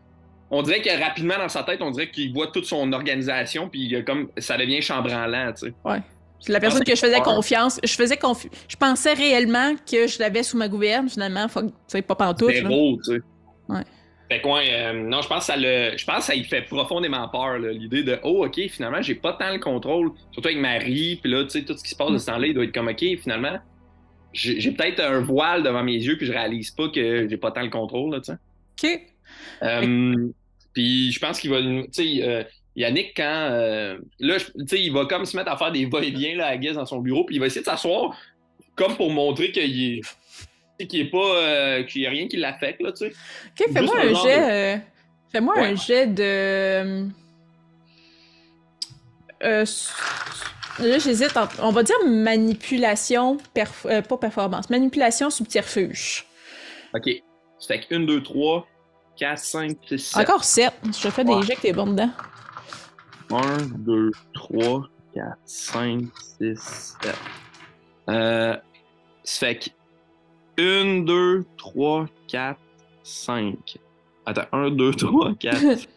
On 0.54 0.62
dirait 0.62 0.82
que 0.82 0.90
rapidement 1.02 1.38
dans 1.38 1.48
sa 1.48 1.62
tête, 1.62 1.80
on 1.82 1.90
dirait 1.90 2.10
qu'il 2.10 2.32
voit 2.32 2.48
toute 2.48 2.66
son 2.66 2.92
organisation, 2.92 3.68
puis 3.68 3.86
il 3.86 3.96
a 3.96 4.02
comme 4.02 4.28
ça 4.36 4.56
devient 4.58 4.82
chambranlant, 4.82 5.52
tu 5.54 5.68
sais. 5.68 5.74
C'est 6.40 6.52
la 6.52 6.60
personne 6.60 6.82
que 6.84 6.94
je 6.94 7.00
faisais 7.00 7.16
peur. 7.16 7.36
confiance. 7.36 7.80
Je 7.84 7.92
faisais 7.94 8.16
confi- 8.16 8.50
Je 8.68 8.76
pensais 8.76 9.12
réellement 9.14 9.74
que 9.90 10.06
je 10.08 10.18
l'avais 10.18 10.42
sous 10.42 10.56
ma 10.56 10.68
gouverne, 10.68 11.08
finalement. 11.08 11.46
Tu 11.48 11.60
sais, 11.86 12.02
pas 12.02 12.16
pantoute. 12.16 12.48
là. 12.52 12.60
Zéro, 12.68 12.98
tu 13.04 13.14
sais. 13.14 13.20
Ouais. 13.68 13.82
Fait 14.28 14.40
que 14.40 14.48
ouais, 14.48 14.66
euh, 14.72 14.92
non, 15.08 15.20
je 15.22 15.28
pense 15.28 15.38
que 15.46 15.52
ça 15.52 15.56
le. 15.56 15.96
Je 15.96 16.04
pense 16.04 16.16
que 16.18 16.22
ça 16.24 16.34
lui 16.34 16.42
fait 16.44 16.62
profondément 16.62 17.28
peur, 17.28 17.58
l'idée 17.58 18.02
de 18.02 18.18
Oh, 18.24 18.44
ok, 18.44 18.60
finalement, 18.70 19.00
j'ai 19.00 19.14
pas 19.14 19.34
tant 19.34 19.52
le 19.52 19.58
contrôle. 19.60 20.10
Surtout 20.32 20.48
avec 20.48 20.58
Marie, 20.60 21.18
puis 21.22 21.30
là, 21.30 21.44
tu 21.44 21.50
sais, 21.50 21.62
tout 21.64 21.76
ce 21.76 21.82
qui 21.84 21.90
se 21.90 21.96
passe 21.96 22.10
de 22.10 22.18
ce 22.18 22.26
temps-là, 22.26 22.46
il 22.48 22.54
doit 22.54 22.64
être 22.64 22.74
comme 22.74 22.88
ok, 22.88 23.04
finalement, 23.22 23.58
j'ai 24.32 24.70
peut-être 24.72 25.00
un 25.00 25.20
voile 25.20 25.62
devant 25.62 25.84
mes 25.84 25.94
yeux, 25.96 26.16
puis 26.16 26.26
je 26.26 26.32
réalise 26.32 26.70
pas 26.72 26.88
que 26.88 27.28
j'ai 27.28 27.36
pas 27.36 27.52
tant 27.52 27.62
le 27.62 27.70
contrôle, 27.70 28.14
là, 28.14 28.20
tu 28.20 28.32
sais. 28.32 28.94
Ok. 28.94 29.00
Euh, 29.62 30.28
puis 30.72 31.12
je 31.12 31.18
pense 31.20 31.40
qu'il 31.40 31.50
va. 31.50 31.60
Tu 31.60 31.86
sais, 31.92 32.22
euh, 32.22 32.44
Yannick, 32.76 33.12
quand. 33.16 33.48
euh, 33.52 33.98
là, 34.18 34.36
tu 34.38 34.66
sais, 34.66 34.80
il 34.80 34.92
va 34.92 35.04
comme 35.06 35.24
se 35.26 35.36
mettre 35.36 35.50
à 35.50 35.56
faire 35.56 35.72
des 35.72 35.86
va-et-vient 35.86 36.36
là, 36.36 36.46
à 36.46 36.56
Guess 36.56 36.74
dans 36.74 36.86
son 36.86 37.00
bureau, 37.00 37.24
puis 37.24 37.36
il 37.36 37.38
va 37.38 37.46
essayer 37.46 37.60
de 37.60 37.66
s'asseoir 37.66 38.16
comme 38.76 38.96
pour 38.96 39.10
montrer 39.10 39.50
qu'il 39.52 39.98
est. 39.98 40.00
Qu'il 40.86 41.00
est 41.00 41.10
pas. 41.10 41.18
euh, 41.36 41.82
qu'il 41.84 42.04
a 42.06 42.10
rien 42.10 42.26
qui 42.26 42.36
l'affecte, 42.38 42.80
là, 42.82 42.90
tu 42.92 43.06
sais. 43.08 43.12
Ok, 43.60 43.72
fais-moi 43.72 43.96
un 44.00 44.14
jet. 44.14 44.50
euh, 44.50 44.76
Fais-moi 45.30 45.54
Ouais. 45.56 45.66
un 45.68 45.74
jet 45.76 46.06
de. 46.08 47.06
Euh, 49.44 49.62
s- 49.62 49.92
Là, 50.78 50.98
j'hésite 50.98 51.36
entre. 51.36 51.56
On 51.62 51.70
va 51.70 51.82
dire 51.82 51.96
manipulation. 52.06 53.36
perf- 53.54 53.86
euh, 53.86 54.00
pas 54.02 54.16
performance. 54.16 54.70
Manipulation 54.70 55.28
subterfuge. 55.30 56.24
OK. 56.94 57.10
Fait 57.68 57.80
que 57.80 57.94
1, 57.94 58.00
2, 58.00 58.22
3, 58.22 58.66
4, 59.16 59.38
5, 59.38 59.78
6, 59.88 59.98
7. 59.98 60.22
Encore 60.22 60.44
7. 60.44 60.72
Je 60.84 61.08
fais 61.10 61.24
des 61.24 61.42
jets 61.42 61.56
que 61.56 61.62
t'es 61.62 61.72
bon 61.72 61.86
dedans. 61.86 62.10
1, 63.30 63.66
2, 63.78 64.10
3, 64.34 64.88
4, 65.14 65.38
5, 65.44 66.04
6, 66.38 66.96
7. 67.02 67.14
Euh, 68.08 68.56
ça 69.24 69.46
fait 69.46 69.58
que 69.58 69.70
1, 70.58 71.02
2, 71.04 71.44
3, 71.56 72.06
4, 72.28 72.58
5. 73.02 73.78
Attends, 74.26 74.46
1, 74.52 74.70
2, 74.70 74.94
3, 74.94 75.34
4. 75.34 75.88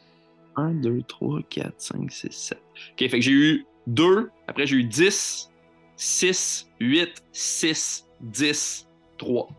1, 0.57 0.71
2, 0.75 1.01
3, 1.03 1.39
4, 1.49 1.73
5, 1.77 2.11
6, 2.11 2.31
7. 2.31 2.57
OK, 2.91 2.97
fait 2.97 3.09
que 3.09 3.21
j'ai 3.21 3.31
eu 3.31 3.65
2. 3.87 4.29
Après, 4.47 4.65
j'ai 4.65 4.77
eu 4.77 4.83
10, 4.83 5.51
6, 5.97 6.69
8, 6.79 7.23
6, 7.31 8.05
10, 8.21 8.87
3. 9.17 9.49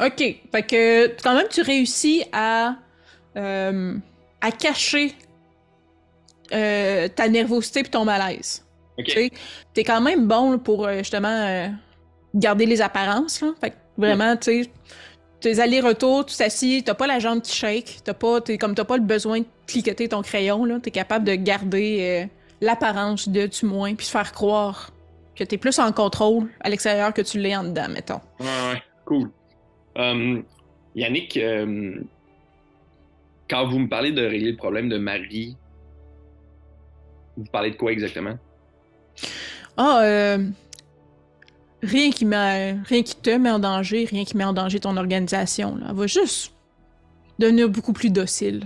Ok. 0.00 0.18
Fait 0.52 0.62
que 0.62 1.06
quand 1.22 1.34
même, 1.34 1.48
tu 1.48 1.62
réussis 1.62 2.24
à. 2.32 2.74
euh, 3.36 3.94
à 4.40 4.52
cacher 4.52 5.14
euh, 6.52 7.08
ta 7.08 7.28
nervosité 7.28 7.82
puis 7.82 7.90
ton 7.90 8.04
malaise. 8.04 8.64
OK. 8.98 9.04
Tu 9.06 9.12
sais, 9.12 9.30
t'es 9.74 9.84
quand 9.84 10.00
même 10.00 10.26
bon 10.26 10.58
pour 10.58 10.86
euh, 10.86 10.98
justement 10.98 11.72
garder 12.34 12.66
les 12.66 12.80
apparences. 12.80 13.40
Là. 13.40 13.48
Fait 13.60 13.70
que 13.70 13.76
vraiment, 13.96 14.36
tu 14.36 14.64
sais, 14.64 14.70
tes 15.40 15.60
allers-retours, 15.60 16.26
tu 16.26 16.36
t'assis, 16.36 16.82
t'as 16.84 16.94
pas 16.94 17.06
la 17.06 17.18
jambe 17.18 17.42
qui 17.42 17.54
shake, 17.54 18.00
t'as 18.04 18.14
pas, 18.14 18.40
t'es, 18.40 18.58
comme 18.58 18.74
t'as 18.74 18.84
pas 18.84 18.96
le 18.96 19.02
besoin 19.02 19.40
de 19.40 19.46
cliqueter 19.66 20.08
ton 20.08 20.22
crayon, 20.22 20.64
là, 20.64 20.78
t'es 20.82 20.90
capable 20.90 21.24
de 21.24 21.34
garder 21.34 21.98
euh, 22.00 22.26
l'apparence 22.60 23.28
de 23.28 23.46
du 23.46 23.66
moins, 23.66 23.94
puis 23.94 24.06
faire 24.06 24.32
croire 24.32 24.90
que 25.36 25.44
t'es 25.44 25.58
plus 25.58 25.78
en 25.78 25.92
contrôle 25.92 26.48
à 26.60 26.68
l'extérieur 26.68 27.12
que 27.14 27.22
tu 27.22 27.38
l'es 27.38 27.56
en 27.56 27.64
dedans, 27.64 27.88
mettons. 27.88 28.20
Ouais, 28.40 28.46
ouais, 28.46 28.82
cool. 29.04 29.30
Euh, 29.98 30.42
Yannick, 30.94 31.36
euh, 31.36 32.00
quand 33.48 33.66
vous 33.66 33.78
me 33.78 33.88
parlez 33.88 34.12
de 34.12 34.22
régler 34.24 34.52
le 34.52 34.56
problème 34.56 34.88
de 34.88 34.98
Marie, 34.98 35.56
vous 37.36 37.44
parlez 37.50 37.70
de 37.70 37.76
quoi 37.76 37.92
exactement? 37.92 38.36
Ah, 39.76 40.00
euh, 40.02 40.38
rien 41.82 42.10
qui 42.10 42.24
rien 42.26 43.02
qui 43.02 43.16
te 43.16 43.30
met 43.30 43.50
en 43.50 43.58
danger, 43.58 44.04
rien 44.04 44.24
qui 44.24 44.36
met 44.36 44.44
en 44.44 44.52
danger 44.52 44.80
ton 44.80 44.96
organisation. 44.96 45.76
Là. 45.76 45.86
Elle 45.90 45.96
va 45.96 46.06
juste 46.06 46.52
devenir 47.38 47.68
beaucoup 47.68 47.92
plus 47.92 48.10
docile. 48.10 48.64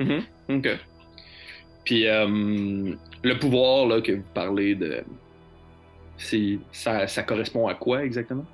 Mhm, 0.00 0.22
Ok. 0.48 0.68
Puis 1.84 2.06
euh, 2.06 2.94
le 3.24 3.38
pouvoir 3.38 3.86
là, 3.86 4.00
que 4.00 4.12
vous 4.12 4.24
parlez 4.34 4.74
de. 4.74 5.04
C'est, 6.16 6.58
ça, 6.70 7.08
ça 7.08 7.24
correspond 7.24 7.66
à 7.66 7.74
quoi 7.74 8.04
exactement? 8.04 8.44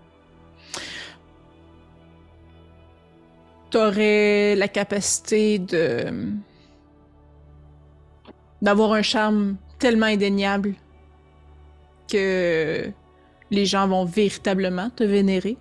T'aurais 3.70 4.54
la 4.56 4.68
capacité 4.68 5.58
de 5.58 6.32
d'avoir 8.60 8.92
un 8.92 9.02
charme 9.02 9.56
tellement 9.78 10.06
indéniable 10.06 10.74
que 12.10 12.90
les 13.50 13.66
gens 13.66 13.86
vont 13.86 14.04
véritablement 14.04 14.90
te 14.90 15.04
vénérer. 15.04 15.56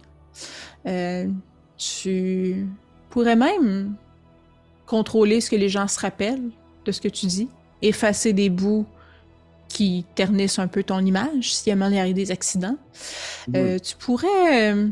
Euh, 0.87 1.27
tu 1.77 2.67
pourrais 3.09 3.35
même 3.35 3.95
contrôler 4.85 5.41
ce 5.41 5.49
que 5.49 5.55
les 5.55 5.69
gens 5.69 5.87
se 5.87 5.99
rappellent 5.99 6.49
de 6.85 6.91
ce 6.91 7.01
que 7.01 7.07
tu 7.07 7.25
dis, 7.27 7.49
effacer 7.81 8.33
des 8.33 8.49
bouts 8.49 8.85
qui 9.67 10.05
ternissent 10.15 10.59
un 10.59 10.67
peu 10.67 10.83
ton 10.83 11.05
image 11.05 11.53
si 11.53 11.69
jamais 11.69 11.89
il 11.91 11.99
arrive 11.99 12.15
des 12.15 12.31
accidents. 12.31 12.77
Euh, 13.55 13.77
tu 13.79 13.95
pourrais, 13.97 14.73
euh, 14.73 14.87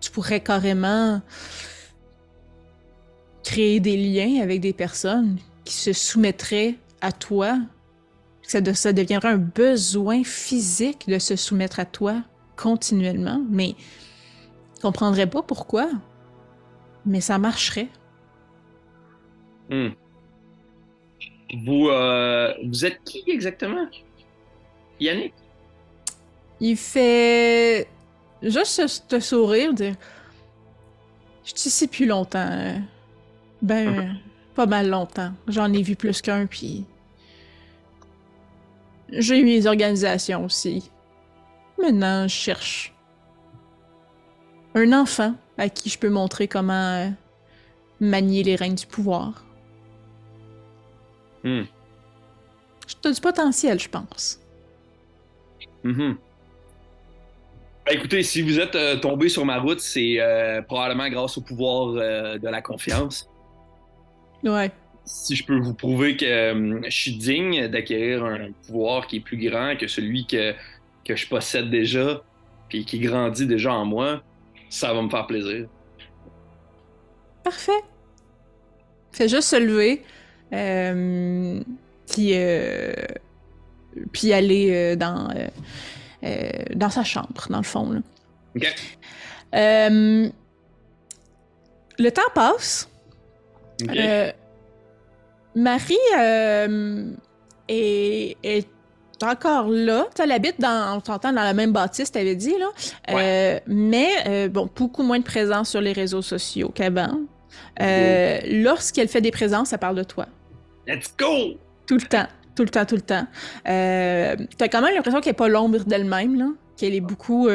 tu 0.00 0.10
pourrais 0.10 0.40
carrément 0.40 1.20
créer 3.44 3.78
des 3.80 3.96
liens 3.96 4.42
avec 4.42 4.60
des 4.60 4.72
personnes 4.72 5.38
qui 5.64 5.74
se 5.74 5.92
soumettraient 5.92 6.74
à 7.00 7.12
toi. 7.12 7.58
Ça, 8.42 8.60
de- 8.60 8.72
ça 8.72 8.92
deviendrait 8.92 9.30
un 9.30 9.38
besoin 9.38 10.24
physique 10.24 11.06
de 11.08 11.18
se 11.18 11.36
soumettre 11.36 11.78
à 11.80 11.84
toi 11.84 12.22
continuellement, 12.56 13.42
mais 13.48 13.74
je 14.76 14.80
comprendrais 14.82 15.26
pas 15.28 15.42
pourquoi. 15.42 15.88
Mais 17.06 17.20
ça 17.20 17.38
marcherait. 17.38 17.88
Hmm. 19.70 19.90
Vous, 21.64 21.88
euh, 21.88 22.52
vous 22.64 22.84
êtes 22.84 23.02
qui 23.04 23.22
exactement? 23.28 23.86
Yannick? 25.00 25.34
Il 26.60 26.76
fait 26.76 27.86
juste 28.42 28.86
ce, 28.86 29.20
sourire, 29.20 29.74
dire 29.74 29.94
Je 31.44 31.50
suis 31.54 31.68
ici 31.68 31.88
plus 31.88 32.06
longtemps. 32.06 32.38
Hein. 32.40 32.82
Ben, 33.64 34.18
pas 34.54 34.66
mal 34.66 34.90
longtemps. 34.90 35.32
J'en 35.48 35.72
ai 35.72 35.82
vu 35.82 35.96
plus 35.96 36.20
qu'un, 36.20 36.44
puis. 36.44 36.84
J'ai 39.08 39.38
eu 39.38 39.44
mes 39.44 39.66
organisations 39.66 40.44
aussi. 40.44 40.90
Maintenant, 41.80 42.28
je 42.28 42.34
cherche 42.34 42.94
un 44.74 44.92
enfant 44.92 45.34
à 45.56 45.70
qui 45.70 45.88
je 45.88 45.98
peux 45.98 46.10
montrer 46.10 46.46
comment 46.46 46.72
euh, 46.72 47.08
manier 48.00 48.42
les 48.42 48.56
règnes 48.56 48.74
du 48.74 48.86
pouvoir. 48.86 49.44
T'as 53.02 53.12
du 53.12 53.20
potentiel, 53.20 53.80
je 53.80 53.88
pense. 53.88 54.40
Mm 55.84 56.14
écoutez, 57.90 58.22
si 58.22 58.40
vous 58.40 58.58
êtes 58.58 58.74
euh, 58.76 58.96
tombé 58.96 59.28
sur 59.28 59.44
ma 59.44 59.58
route, 59.58 59.78
c'est 59.78 60.16
euh, 60.18 60.62
probablement 60.62 61.08
grâce 61.10 61.36
au 61.36 61.42
pouvoir 61.42 61.92
de 61.92 62.48
la 62.48 62.62
confiance. 62.62 63.28
Ouais. 64.44 64.70
Si 65.04 65.36
je 65.36 65.44
peux 65.44 65.58
vous 65.58 65.74
prouver 65.74 66.16
que 66.16 66.82
je 66.84 66.90
suis 66.90 67.16
digne 67.16 67.68
d'acquérir 67.68 68.24
un 68.24 68.52
pouvoir 68.66 69.06
qui 69.06 69.16
est 69.16 69.20
plus 69.20 69.36
grand 69.36 69.76
que 69.76 69.86
celui 69.86 70.26
que, 70.26 70.54
que 71.04 71.14
je 71.16 71.28
possède 71.28 71.70
déjà, 71.70 72.22
puis 72.68 72.84
qui 72.84 72.98
grandit 73.00 73.46
déjà 73.46 73.72
en 73.74 73.84
moi, 73.84 74.22
ça 74.70 74.92
va 74.92 75.02
me 75.02 75.10
faire 75.10 75.26
plaisir. 75.26 75.66
Parfait. 77.42 77.82
Fais 79.12 79.28
juste 79.28 79.48
se 79.48 79.56
lever. 79.56 80.02
Euh, 80.52 81.60
puis, 82.10 82.30
euh, 82.34 82.92
puis 84.12 84.32
aller 84.32 84.70
euh, 84.72 84.96
dans, 84.96 85.32
dans 86.74 86.90
sa 86.90 87.04
chambre, 87.04 87.46
dans 87.50 87.58
le 87.58 87.64
fond. 87.64 88.02
OK. 88.56 88.74
le 89.52 90.30
temps 92.10 92.22
passe. 92.34 92.88
Marie 95.56 95.96
est, 97.68 98.36
est 98.42 98.68
encore 99.22 99.68
là. 99.68 100.06
Tu 100.14 100.22
habites 100.22 100.60
dans, 100.60 100.98
on 100.98 101.04
s'entend 101.04 101.32
dans 101.32 101.42
la 101.42 101.54
même 101.54 101.72
bâtisse, 101.72 102.10
t'avais 102.10 102.34
dit, 102.34 102.54
là. 102.58 102.66
Euh, 103.10 103.60
mais, 103.66 104.08
euh, 104.26 104.48
bon, 104.48 104.68
beaucoup 104.74 105.02
moins 105.02 105.18
de 105.18 105.24
présence 105.24 105.70
sur 105.70 105.80
les 105.80 105.92
réseaux 105.92 106.22
sociaux 106.22 106.70
qu'avant. 106.74 107.20
Euh, 107.80 108.40
lorsqu'elle 108.50 109.08
fait 109.08 109.20
des 109.20 109.30
présences, 109.30 109.68
ça 109.68 109.78
parle 109.78 109.96
de 109.96 110.02
toi. 110.02 110.26
Let's 110.86 111.14
go! 111.16 111.54
Tout 111.86 111.94
le 111.94 112.02
temps, 112.02 112.26
tout 112.56 112.64
le 112.64 112.68
temps, 112.68 112.84
tout 112.84 112.96
le 112.96 113.02
temps. 113.02 113.26
T'as 113.64 114.68
quand 114.68 114.82
même 114.82 114.94
l'impression 114.94 115.20
qu'elle 115.20 115.30
n'est 115.30 115.36
pas 115.36 115.48
l'ombre 115.48 115.84
d'elle-même, 115.84 116.38
là. 116.38 116.48
Qu'elle 116.76 116.94
est 116.94 117.00
beaucoup... 117.00 117.48
tu 117.48 117.52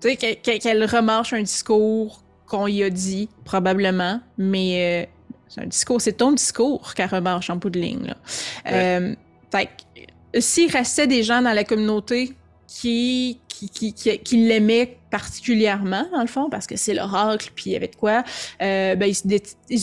sais, 0.00 0.16
qu'elle 0.16 0.84
remarche 0.84 1.34
un 1.34 1.42
discours 1.42 2.22
qu'on 2.46 2.66
y 2.66 2.82
a 2.82 2.90
dit, 2.90 3.28
probablement, 3.44 4.20
mais... 4.38 5.10
c'est 5.52 5.60
un 5.60 5.66
discours, 5.66 6.00
c'est 6.00 6.14
ton 6.14 6.32
discours 6.32 6.94
qu'elle 6.94 7.10
remarche 7.10 7.50
en 7.50 7.56
bout 7.56 7.70
de 7.70 7.78
ligne, 7.78 8.06
là. 8.06 8.16
fait 9.50 9.68
s'il 10.40 10.70
restait 10.70 11.06
des 11.06 11.22
gens 11.22 11.42
dans 11.42 11.52
la 11.52 11.64
communauté 11.64 12.32
qui, 12.66 13.38
qui, 13.48 13.68
qui, 13.92 14.18
qui, 14.18 14.36
l'aimaient 14.36 14.96
particulièrement, 15.10 16.06
dans 16.10 16.22
le 16.22 16.26
fond, 16.26 16.48
parce 16.48 16.66
que 16.66 16.76
c'est 16.76 16.94
l'oracle, 16.94 17.50
puis 17.54 17.64
il 17.66 17.72
y 17.74 17.76
avait 17.76 17.88
de 17.88 17.96
quoi, 17.96 18.24
euh, 18.62 18.94
ben, 18.94 19.12
ils, 19.68 19.80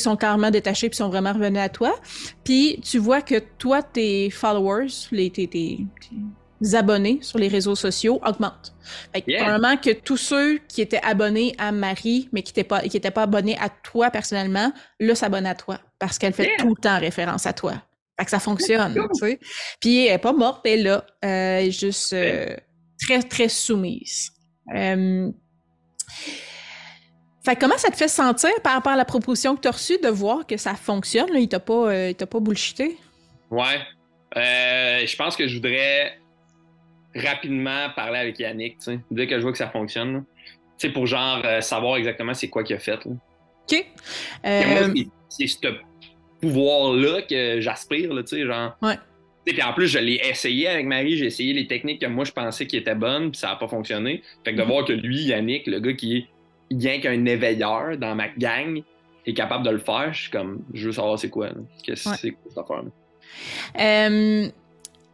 sont 0.00 0.16
carrément 0.16 0.50
détachés, 0.50 0.88
puis 0.88 0.96
sont 0.96 1.08
vraiment 1.08 1.32
revenus 1.32 1.60
à 1.60 1.68
toi. 1.68 1.94
Puis 2.42 2.80
tu 2.82 2.98
vois 2.98 3.22
que 3.22 3.36
toi, 3.58 3.82
tes 3.82 4.28
followers, 4.30 4.88
les, 5.12 5.30
tes, 5.30 5.46
tes, 5.46 5.78
abonnés 6.74 7.18
sur 7.22 7.38
les 7.38 7.48
réseaux 7.48 7.74
sociaux 7.74 8.20
augmentent. 8.24 8.74
Fait 9.12 9.22
que, 9.22 9.76
que 9.76 9.92
tous 9.92 10.16
ceux 10.16 10.58
qui 10.68 10.80
étaient 10.80 11.02
abonnés 11.02 11.54
à 11.58 11.72
Marie, 11.72 12.28
mais 12.32 12.42
qui 12.42 12.50
n'étaient 12.50 12.64
pas, 12.64 12.80
qui 12.80 12.96
étaient 12.96 13.10
pas 13.10 13.22
abonnés 13.22 13.56
à 13.58 13.68
toi 13.68 14.10
personnellement, 14.10 14.72
là, 15.00 15.14
s'abonnent 15.14 15.46
à 15.46 15.54
toi, 15.54 15.78
parce 15.98 16.18
qu'elle 16.18 16.32
fait 16.32 16.56
tout 16.58 16.68
le 16.68 16.80
temps 16.80 16.98
référence 16.98 17.46
à 17.46 17.52
toi. 17.52 17.74
Fait 18.18 18.24
que 18.24 18.30
ça 18.30 18.40
fonctionne, 18.40 18.94
tu 18.94 19.18
sais. 19.18 19.40
Puis 19.80 20.06
elle 20.06 20.14
est 20.14 20.18
pas 20.18 20.32
morte, 20.32 20.60
elle 20.64 20.80
est 20.80 20.82
là. 20.82 21.04
Euh, 21.24 21.58
elle 21.58 21.68
est 21.68 21.70
juste 21.70 22.12
euh, 22.12 22.54
très, 23.00 23.22
très 23.22 23.48
soumise. 23.48 24.30
Euh... 24.74 25.30
Fait 27.44 27.56
comment 27.56 27.76
ça 27.78 27.90
te 27.90 27.96
fait 27.96 28.08
sentir 28.08 28.50
par 28.62 28.74
rapport 28.74 28.92
à 28.92 28.96
la 28.96 29.04
proposition 29.04 29.56
que 29.56 29.62
tu 29.62 29.68
as 29.68 29.72
reçue 29.72 29.98
de 29.98 30.08
voir 30.08 30.46
que 30.46 30.56
ça 30.56 30.74
fonctionne? 30.74 31.32
Là? 31.32 31.40
Il 31.40 31.48
t'a 31.48 31.58
pas, 31.58 31.90
euh, 31.90 32.14
pas 32.14 32.38
bullshité? 32.38 32.96
Ouais. 33.50 33.80
je 34.36 35.16
pense 35.16 35.34
que 35.34 35.48
je 35.48 35.56
voudrais 35.56 36.21
rapidement 37.14 37.90
parler 37.94 38.18
avec 38.18 38.38
Yannick, 38.38 38.78
tu 38.78 38.84
sais. 38.84 39.00
Dès 39.10 39.26
que 39.26 39.36
je 39.36 39.42
vois 39.42 39.52
que 39.52 39.58
ça 39.58 39.68
fonctionne. 39.68 40.24
Tu 40.78 40.88
sais, 40.88 40.92
pour 40.92 41.06
genre 41.06 41.42
savoir 41.60 41.96
exactement 41.96 42.34
c'est 42.34 42.48
quoi 42.48 42.64
qu'il 42.64 42.76
a 42.76 42.78
fait. 42.78 43.04
Là. 43.04 43.12
OK. 43.70 43.86
c'est 45.28 45.46
pouvoir-là 46.40 47.22
que 47.22 47.60
j'aspire, 47.60 48.10
tu 48.10 48.26
sais, 48.26 48.46
genre. 48.46 48.76
Ouais. 48.82 48.98
Puis 49.44 49.62
en 49.62 49.72
plus, 49.72 49.88
je 49.88 49.98
l'ai 49.98 50.20
essayé 50.24 50.68
avec 50.68 50.86
Marie, 50.86 51.16
j'ai 51.16 51.26
essayé 51.26 51.52
les 51.52 51.66
techniques 51.66 52.00
que 52.00 52.06
moi 52.06 52.24
je 52.24 52.32
pensais 52.32 52.66
qui 52.66 52.76
étaient 52.76 52.94
bonnes, 52.94 53.32
puis 53.32 53.40
ça 53.40 53.48
n'a 53.48 53.56
pas 53.56 53.68
fonctionné. 53.68 54.22
Fait 54.44 54.52
que 54.52 54.56
de 54.56 54.62
mm-hmm. 54.62 54.66
voir 54.66 54.84
que 54.84 54.92
lui, 54.92 55.22
Yannick, 55.22 55.66
le 55.66 55.80
gars 55.80 55.94
qui 55.94 56.16
est 56.18 56.26
bien 56.70 57.00
qu'un 57.00 57.24
éveilleur 57.26 57.96
dans 57.96 58.14
ma 58.14 58.28
gang, 58.28 58.82
est 59.26 59.34
capable 59.34 59.64
de 59.64 59.70
le 59.70 59.78
faire, 59.78 60.12
je 60.12 60.22
suis 60.22 60.30
comme, 60.30 60.64
je 60.74 60.86
veux 60.86 60.92
savoir 60.92 61.18
c'est 61.18 61.30
quoi, 61.30 61.50
qu'est-ce 61.82 62.08
que 62.08 62.16
c'est 62.16 62.30
quoi 62.30 62.42
cette 62.48 62.58
affaire 62.58 62.82
euh, 63.78 64.48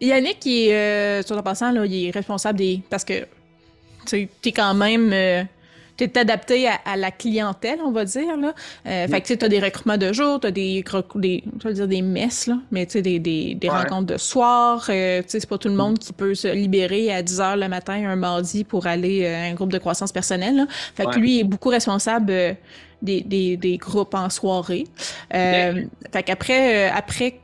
Yannick, 0.01 0.45
il 0.47 0.69
est, 0.69 0.75
euh, 0.75 1.23
sur 1.23 1.37
le 1.37 1.43
passant, 1.43 1.73
là, 1.73 1.85
il 1.85 2.07
est 2.07 2.11
responsable 2.11 2.59
des. 2.59 2.81
Parce 2.89 3.05
que 3.05 3.27
tu 4.07 4.29
es 4.45 4.53
quand 4.53 4.75
même. 4.75 5.13
Euh, 5.13 5.43
tu 5.99 6.05
es 6.05 6.19
adapté 6.19 6.69
à, 6.69 6.97
la 6.97 7.11
clientèle, 7.11 7.81
on 7.85 7.91
va 7.91 8.05
dire. 8.05 8.37
Là. 8.37 8.55
Euh, 8.87 9.09
fait 9.09 9.21
que 9.21 9.35
tu 9.35 9.45
as 9.45 9.49
des 9.49 9.59
recrutements 9.59 9.97
de 9.97 10.13
jour, 10.13 10.39
tu 10.41 10.47
as 10.47 10.51
des, 10.53 10.85
des, 11.17 11.45
je 11.63 11.69
dire 11.71 11.89
des 11.89 12.03
messes, 12.03 12.47
là, 12.47 12.59
mais 12.71 12.87
tu 12.87 12.93
sais, 12.93 13.03
des, 13.03 13.19
des, 13.19 13.55
des 13.55 13.69
rencontres 13.69 14.07
de 14.07 14.17
soir. 14.17 14.87
Euh, 14.89 15.23
tu 15.23 15.31
sais, 15.31 15.41
c'est 15.41 15.49
pas 15.49 15.59
tout 15.59 15.69
le 15.69 15.75
monde 15.75 15.99
qui 15.99 16.13
peut 16.13 16.35
se 16.35 16.49
libérer 16.49 17.13
à 17.13 17.23
10 17.23 17.41
h 17.41 17.59
le 17.59 17.69
matin 17.69 17.95
un 17.95 18.17
mardi 18.17 18.63
pour 18.63 18.87
aller 18.87 19.25
euh, 19.25 19.35
à 19.35 19.51
un 19.51 19.55
groupe 19.55 19.73
de 19.73 19.79
croissance 19.79 20.13
personnelle. 20.13 20.57
Là. 20.57 20.67
Fait 20.95 21.07
que 21.07 21.19
lui 21.19 21.41
est 21.41 21.45
beaucoup 21.45 21.69
responsable 21.69 22.31
euh, 22.31 22.53
des, 23.03 23.21
des, 23.23 23.57
des, 23.57 23.77
groupes 23.77 24.15
en 24.15 24.31
soirée. 24.31 24.85
Euh, 25.35 25.83
Fait 26.13 26.23
qu'après, 26.23 26.89
après, 26.89 27.41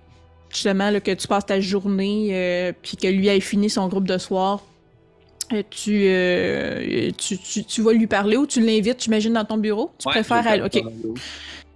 justement, 0.54 0.90
là, 0.90 1.00
que 1.00 1.10
tu 1.10 1.26
passes 1.28 1.46
ta 1.46 1.60
journée, 1.60 2.72
puis 2.82 2.96
que 2.96 3.08
lui 3.08 3.28
ait 3.28 3.40
fini 3.40 3.68
son 3.68 3.88
groupe 3.88 4.08
de 4.08 4.18
soir, 4.18 4.62
euh, 5.52 5.62
euh, 5.88 7.10
tu, 7.18 7.38
tu, 7.38 7.64
tu, 7.64 7.82
vas 7.82 7.92
lui 7.92 8.06
parler 8.06 8.36
ou 8.36 8.46
tu 8.46 8.60
l'invites, 8.60 9.02
j'imagine, 9.02 9.32
dans 9.32 9.44
ton 9.44 9.58
bureau? 9.58 9.92
Tu 9.98 10.08
préfères 10.08 10.46
aller. 10.46 10.62
OK. 10.62 10.82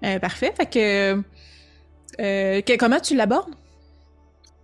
Euh, 0.05 0.19
parfait. 0.19 0.53
Fait 0.57 0.67
que, 0.67 1.23
que, 2.17 2.77
Comment 2.77 3.01
tu 3.01 3.15
l'abordes? 3.15 3.55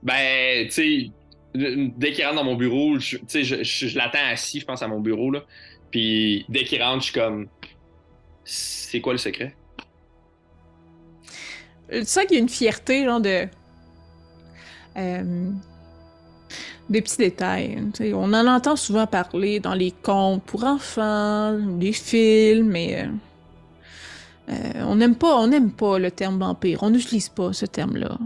Ben, 0.03 0.67
tu 0.67 0.71
sais, 0.71 1.11
dès 1.55 2.13
qu'il 2.13 2.25
rentre 2.25 2.37
dans 2.37 2.45
mon 2.45 2.57
bureau, 2.57 2.99
tu 2.99 3.21
sais, 3.27 3.43
je, 3.45 3.63
je, 3.63 3.97
l'attends 3.97 4.27
assis, 4.31 4.61
je 4.61 4.65
pense, 4.65 4.83
à 4.83 4.89
mon 4.89 5.01
bureau, 5.01 5.31
là. 5.31 5.45
Puis 5.91 6.45
dès 6.49 6.65
qu'il 6.65 6.83
rentre, 6.83 7.01
je 7.01 7.11
suis 7.11 7.15
comme. 7.15 7.49
C'est 8.45 9.01
quoi 9.01 9.13
le 9.13 9.19
secret? 9.19 9.55
Tu 11.91 12.05
sens 12.05 12.25
qu'il 12.25 12.37
y 12.37 12.41
a 12.41 12.43
une 12.43 12.49
fierté, 12.49 13.05
genre 13.05 13.21
de 13.21 13.47
des 16.89 17.03
petits 17.03 17.17
détails. 17.17 17.83
On 18.15 18.33
en 18.33 18.47
entend 18.47 18.77
souvent 18.77 19.07
parler 19.07 19.61
dans 19.61 19.75
les 19.75 19.91
contes 19.91 20.43
pour 20.45 20.65
enfants, 20.65 21.59
les 21.79 21.93
films, 21.93 22.69
mais 22.69 23.03
euh, 23.03 23.09
euh, 24.51 24.85
on 24.85 24.97
n'aime 24.97 25.17
pas, 25.17 25.37
on 25.39 25.47
n'aime 25.47 25.73
pas 25.73 25.99
le 25.99 26.11
terme 26.11 26.39
vampire. 26.39 26.83
On 26.83 26.91
n'utilise 26.91 27.29
pas 27.29 27.53
ce 27.53 27.67
terme-là. 27.67 28.19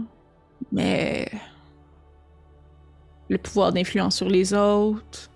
Mais 0.71 1.27
le 3.29 3.37
pouvoir 3.37 3.71
d'influence 3.71 4.17
sur 4.17 4.29
les 4.29 4.53
autres. 4.53 5.29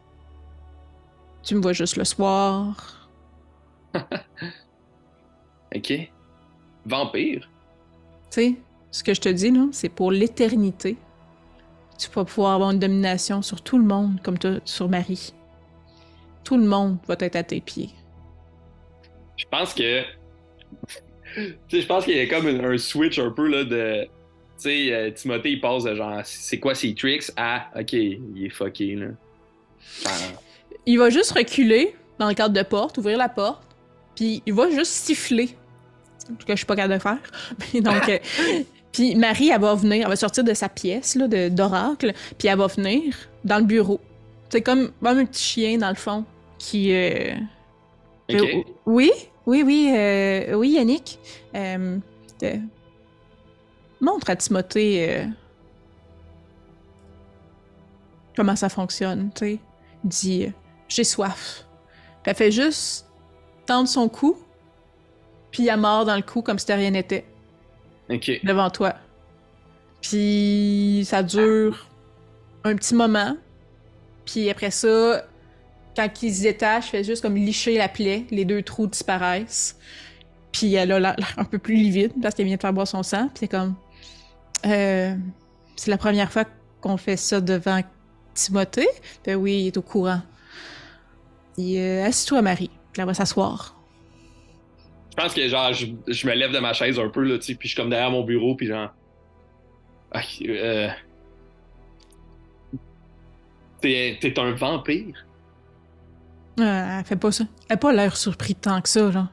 Tu 1.43 1.55
me 1.55 1.61
vois 1.61 1.73
juste 1.73 1.97
le 1.97 2.05
soir. 2.05 3.09
ok. 5.75 5.93
Vampire? 6.85 7.49
Tu 8.31 8.41
sais, 8.41 8.55
ce 8.91 9.03
que 9.03 9.13
je 9.13 9.21
te 9.21 9.29
dis, 9.29 9.51
là, 9.51 9.67
c'est 9.71 9.89
pour 9.89 10.11
l'éternité 10.11 10.97
tu 11.97 12.09
vas 12.09 12.25
pouvoir 12.25 12.53
avoir 12.53 12.71
une 12.71 12.79
domination 12.79 13.41
sur 13.41 13.61
tout 13.61 13.77
le 13.77 13.85
monde, 13.85 14.21
comme 14.23 14.37
toi 14.37 14.51
sur 14.65 14.89
Marie. 14.89 15.33
Tout 16.43 16.57
le 16.57 16.65
monde 16.65 16.97
va 17.07 17.15
être 17.19 17.35
à 17.35 17.43
tes 17.43 17.61
pieds. 17.61 17.89
Je 19.37 19.45
pense 19.49 19.73
que. 19.73 20.01
tu 21.35 21.55
sais, 21.69 21.81
je 21.81 21.87
pense 21.87 22.05
qu'il 22.05 22.17
y 22.17 22.19
a 22.19 22.27
comme 22.27 22.47
un, 22.47 22.77
switch 22.77 23.19
un 23.19 23.31
peu 23.31 23.47
là 23.47 23.63
de. 23.63 24.03
Tu 24.03 24.09
sais, 24.57 24.93
euh, 24.93 25.11
Timothée, 25.11 25.51
il 25.51 25.61
passe 25.61 25.83
de 25.83 25.95
genre, 25.95 26.21
c'est 26.23 26.59
quoi 26.59 26.75
ses 26.75 26.93
tricks 26.93 27.31
à, 27.35 27.69
ok, 27.75 27.93
il 27.93 28.45
est 28.45 28.49
fucké, 28.49 28.95
là. 28.95 29.07
Il 30.85 30.99
va 30.99 31.09
juste 31.09 31.31
reculer 31.31 31.95
dans 32.19 32.27
le 32.27 32.33
cadre 32.33 32.53
de 32.53 32.63
porte, 32.63 32.97
ouvrir 32.97 33.17
la 33.17 33.29
porte, 33.29 33.63
puis 34.15 34.43
il 34.45 34.53
va 34.53 34.69
juste 34.69 34.91
siffler. 34.91 35.49
En 36.29 36.35
tout 36.35 36.45
cas, 36.45 36.53
je 36.53 36.57
suis 36.57 36.65
pas 36.65 36.75
capable 36.75 36.93
de 36.93 36.99
faire. 36.99 37.17
donc, 37.81 38.09
euh, 38.09 38.19
Puis 38.93 39.15
Marie, 39.15 39.49
elle 39.49 39.59
va 39.59 39.75
venir, 39.75 40.03
elle 40.03 40.07
va 40.07 40.15
sortir 40.15 40.43
de 40.45 40.53
sa 40.53 40.69
pièce 40.69 41.15
là, 41.15 41.27
de- 41.27 41.49
d'oracle, 41.49 42.13
puis 42.37 42.47
elle 42.47 42.57
va 42.57 42.67
venir 42.67 43.13
dans 43.43 43.57
le 43.57 43.65
bureau. 43.65 43.99
C'est 44.49 44.61
comme, 44.61 44.91
comme 45.01 45.17
un 45.17 45.25
petit 45.25 45.43
chien, 45.43 45.77
dans 45.79 45.89
le 45.89 45.95
fond, 45.95 46.23
qui... 46.59 46.93
euh, 46.93 47.33
euh, 48.31 48.63
oui, 48.85 49.11
oui, 49.45 49.63
oui, 49.63 49.91
euh, 49.93 50.53
oui, 50.53 50.69
Yannick. 50.71 51.19
Euh, 51.55 51.97
euh, 52.43 52.55
montre 53.99 54.29
à 54.29 54.35
Timothée 54.35 55.09
euh, 55.09 55.25
comment 58.35 58.55
ça 58.55 58.69
fonctionne, 58.69 59.31
tu 59.35 59.45
sais. 59.45 59.59
Dit, 60.03 60.51
j'ai 60.87 61.03
soif. 61.03 61.65
Puis 62.21 62.29
elle 62.29 62.35
fait 62.35 62.51
juste 62.51 63.07
tendre 63.65 63.87
son 63.87 64.07
cou, 64.07 64.37
puis 65.51 65.67
elle 65.67 65.79
mord 65.79 66.05
dans 66.05 66.15
le 66.15 66.21
cou 66.21 66.41
comme 66.41 66.59
si 66.59 66.65
de 66.67 66.73
rien 66.73 66.91
n'était, 66.91 67.25
Devant 68.43 68.69
toi. 68.69 68.95
Puis 70.01 71.03
ça 71.05 71.23
dure 71.23 71.87
un 72.63 72.75
petit 72.75 72.95
moment. 72.95 73.37
Puis 74.25 74.49
après 74.49 74.71
ça, 74.71 75.25
quand 75.95 76.09
il 76.21 76.33
se 76.33 76.47
il 76.47 76.81
fait 76.83 77.03
juste 77.03 77.21
comme 77.21 77.35
licher 77.35 77.77
la 77.77 77.87
plaie, 77.87 78.25
les 78.31 78.45
deux 78.45 78.61
trous 78.61 78.87
disparaissent. 78.87 79.77
Puis 80.51 80.73
elle 80.75 80.91
a 80.91 80.99
l'air 80.99 81.15
un 81.37 81.45
peu 81.45 81.57
plus 81.57 81.75
livide 81.75 82.13
parce 82.21 82.35
qu'elle 82.35 82.45
vient 82.45 82.55
de 82.55 82.61
faire 82.61 82.73
boire 82.73 82.87
son 82.87 83.03
sang. 83.03 83.27
Puis 83.29 83.39
c'est 83.41 83.47
comme. 83.47 83.75
Euh, 84.65 85.15
c'est 85.75 85.91
la 85.91 85.97
première 85.97 86.31
fois 86.31 86.45
qu'on 86.81 86.97
fait 86.97 87.17
ça 87.17 87.41
devant 87.41 87.81
Timothée. 88.33 88.87
Ben 89.25 89.35
oui, 89.35 89.61
il 89.61 89.67
est 89.67 89.77
au 89.77 89.81
courant. 89.81 90.21
Euh, 91.59 92.05
assis-toi, 92.05 92.41
Marie. 92.41 92.69
Elle 92.97 93.05
va 93.05 93.13
s'asseoir. 93.13 93.75
Je 95.15 95.21
pense 95.21 95.35
que 95.35 95.47
genre, 95.47 95.71
je, 95.73 95.85
je 96.07 96.27
me 96.27 96.33
lève 96.33 96.51
de 96.51 96.57
ma 96.57 96.73
chaise 96.73 96.97
un 96.97 97.07
peu, 97.07 97.21
là, 97.21 97.37
tu 97.37 97.43
sais, 97.43 97.53
puis 97.53 97.69
je 97.69 97.75
suis 97.75 97.79
comme 97.79 97.91
derrière 97.91 98.09
mon 98.09 98.23
bureau, 98.23 98.55
puis 98.55 98.65
genre. 98.65 98.89
Ah, 100.11 100.21
euh... 100.41 100.89
T'es 103.79 104.39
un 104.39 104.53
vampire? 104.53 105.23
Euh, 106.59 106.97
elle 106.97 107.05
fait 107.05 107.15
pas 107.15 107.31
ça. 107.31 107.43
Elle 107.69 107.75
a 107.75 107.77
pas 107.77 107.93
l'air 107.93 108.17
surpris 108.17 108.55
tant 108.55 108.81
que 108.81 108.89
ça, 108.89 109.11
genre. 109.11 109.27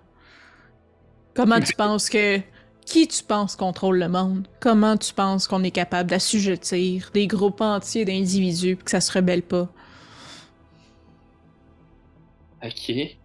Comment 1.34 1.60
tu 1.60 1.72
penses 1.76 2.10
que. 2.10 2.40
Qui 2.84 3.08
tu 3.08 3.24
penses 3.24 3.56
contrôle 3.56 3.98
le 3.98 4.08
monde? 4.10 4.48
Comment 4.60 4.98
tu 4.98 5.14
penses 5.14 5.48
qu'on 5.48 5.64
est 5.64 5.70
capable 5.70 6.10
d'assujettir 6.10 7.10
des 7.14 7.26
groupes 7.26 7.62
entiers 7.62 8.04
d'individus 8.04 8.76
pis 8.76 8.84
que 8.84 8.90
ça 8.90 9.00
se 9.00 9.12
rebelle 9.12 9.42
pas? 9.42 9.72
Ok. 12.62 13.19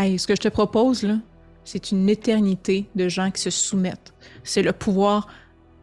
Hey, 0.00 0.16
ce 0.16 0.28
que 0.28 0.36
je 0.36 0.40
te 0.40 0.48
propose, 0.48 1.02
là, 1.02 1.16
c'est 1.64 1.90
une 1.90 2.08
éternité 2.08 2.86
de 2.94 3.08
gens 3.08 3.32
qui 3.32 3.40
se 3.40 3.50
soumettent. 3.50 4.14
C'est 4.44 4.62
le 4.62 4.72
pouvoir 4.72 5.26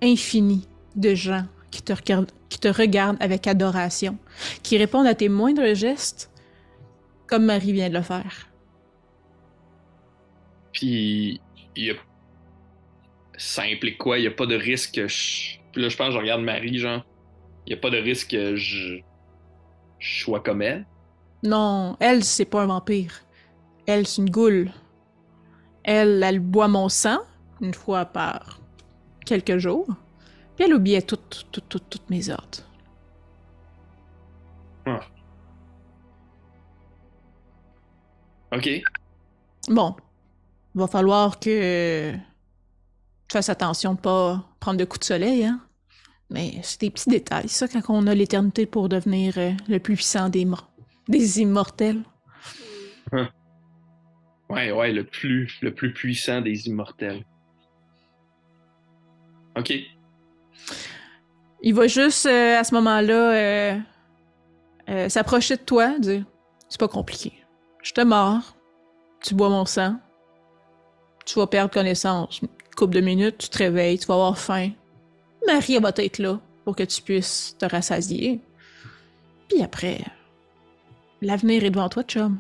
infini 0.02 0.70
de 0.96 1.14
gens 1.14 1.44
qui 1.70 1.82
te, 1.82 1.92
regardent, 1.92 2.32
qui 2.48 2.58
te 2.58 2.70
regardent 2.70 3.22
avec 3.22 3.46
adoration, 3.46 4.18
qui 4.64 4.78
répondent 4.78 5.06
à 5.06 5.16
tes 5.16 5.28
moindres 5.28 5.76
gestes, 5.76 6.32
comme 7.28 7.44
Marie 7.44 7.74
vient 7.74 7.90
de 7.90 7.96
le 7.96 8.02
faire. 8.04 8.50
Puis, 10.72 11.42
il 11.76 11.84
y 11.84 11.92
a. 11.92 11.96
Ça 13.36 13.64
implique 13.64 13.98
quoi? 13.98 14.18
Il 14.18 14.24
y 14.24 14.28
a 14.28 14.32
pas 14.32 14.46
de 14.46 14.56
risque 14.56 14.96
que 14.96 15.10
je. 15.10 15.58
Puis 15.74 15.82
là, 15.82 15.90
je 15.90 15.98
pense 15.98 16.14
je 16.14 16.18
regarde 16.18 16.42
Marie, 16.42 16.78
genre. 16.78 17.06
Il 17.68 17.72
y 17.72 17.74
a 17.74 17.78
pas 17.78 17.90
de 17.90 17.98
risque 17.98 18.30
que 18.30 18.56
je. 18.56 19.02
Je 20.00 20.24
sois 20.24 20.40
comme 20.40 20.62
elle? 20.62 20.86
Non, 21.44 21.98
elle, 22.00 22.24
c'est 22.24 22.46
pas 22.46 22.62
un 22.62 22.68
vampire. 22.68 23.25
Elle, 23.88 24.08
c'est 24.08 24.22
une 24.22 24.30
goule. 24.30 24.72
Elle, 25.84 26.24
elle 26.24 26.40
boit 26.40 26.68
mon 26.68 26.90
sang 26.90 27.20
une 27.62 27.74
fois 27.74 28.06
par 28.06 28.60
quelques 29.26 29.58
jours. 29.58 29.88
Puis 30.56 30.66
elle 30.66 30.74
oubliait 30.74 31.02
toutes, 31.02 31.48
toutes, 31.52 31.70
toutes, 31.70 31.90
toutes 31.90 32.10
mes 32.10 32.30
ordres. 32.30 32.64
Ok. 38.52 38.70
Bon, 39.70 39.96
va 40.76 40.88
falloir 40.88 41.40
que 41.40 42.14
tu 42.14 42.20
fasses 43.32 43.50
attention 43.50 43.96
de 43.96 44.00
pas 44.00 44.44
prendre 44.60 44.78
de 44.80 44.86
coups 44.86 45.00
de 45.02 45.06
soleil, 45.06 45.46
hein. 45.46 45.60
Mais 46.32 46.60
c'est 46.64 46.82
des 46.82 46.90
petits 46.90 47.10
détails, 47.10 47.50
ça, 47.50 47.68
quand 47.68 47.82
on 47.90 48.08
a 48.08 48.16
l'éternité 48.16 48.66
pour 48.66 48.90
devenir 48.90 49.38
euh, 49.38 49.52
le 49.68 49.78
plus 49.78 49.96
puissant 49.96 50.28
des, 50.28 50.48
des 51.08 51.40
immortels. 51.40 52.02
Ouais, 54.50 54.72
ouais, 54.72 54.92
le 54.92 55.04
plus, 55.04 55.58
le 55.62 55.74
plus 55.74 55.94
puissant 55.94 56.42
des 56.42 56.68
immortels. 56.68 57.24
Ok. 59.58 59.74
Il 61.62 61.74
va 61.74 61.88
juste, 61.88 62.26
euh, 62.28 62.60
à 62.60 62.64
ce 62.64 62.76
moment-là, 62.76 63.34
euh, 63.34 63.78
euh, 64.90 65.10
s'approcher 65.10 65.56
de 65.56 65.62
toi, 65.62 65.98
dire 65.98 66.24
C'est 66.70 66.80
pas 66.80 66.88
compliqué. 66.88 67.34
Je 67.82 67.92
te 67.92 68.02
mords, 68.02 68.56
tu 69.22 69.34
bois 69.34 69.50
mon 69.50 69.66
sang, 69.66 69.98
tu 71.26 71.40
vas 71.40 71.48
perdre 71.48 71.74
connaissance. 71.74 72.40
Une 72.42 72.50
couple 72.76 72.96
de 72.96 73.02
minutes, 73.02 73.38
tu 73.40 73.50
te 73.50 73.58
réveilles, 73.58 73.98
tu 73.98 74.06
vas 74.06 74.14
avoir 74.16 74.38
faim. 74.38 74.72
Marie 75.48 75.80
va 75.80 75.92
être 75.96 76.20
là 76.20 76.40
pour 76.64 76.76
que 76.76 76.84
tu 76.84 77.02
puisses 77.02 77.56
te 77.58 77.66
rassasier. 77.66 78.42
Puis 79.48 79.62
après, 79.62 80.02
l'avenir 81.22 81.64
est 81.64 81.70
devant 81.70 81.90
toi, 81.90 82.04
chum. 82.04 82.40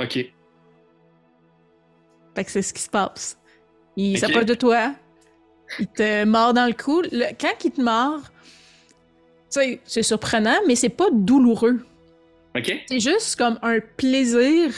Ok. 0.00 0.12
Fait 2.34 2.44
que 2.44 2.50
c'est 2.50 2.62
ce 2.62 2.72
qui 2.72 2.82
se 2.82 2.90
passe. 2.90 3.38
Il 3.96 4.14
Ok. 4.16 4.20
s'approche 4.20 4.44
de 4.44 4.54
toi, 4.54 4.92
il 5.80 5.88
te 5.88 6.24
mord 6.24 6.54
dans 6.54 6.66
le 6.66 6.72
cou. 6.72 7.02
Le- 7.10 7.32
quand 7.40 7.64
il 7.64 7.70
te 7.72 7.80
mord, 7.80 8.20
tu 9.50 9.60
sais, 9.60 9.80
c'est 9.84 10.02
surprenant, 10.02 10.56
mais 10.66 10.76
c'est 10.76 10.88
pas 10.88 11.08
douloureux. 11.12 11.80
Ok. 12.56 12.72
C'est 12.86 13.00
juste 13.00 13.36
comme 13.36 13.58
un 13.62 13.78
plaisir 13.96 14.70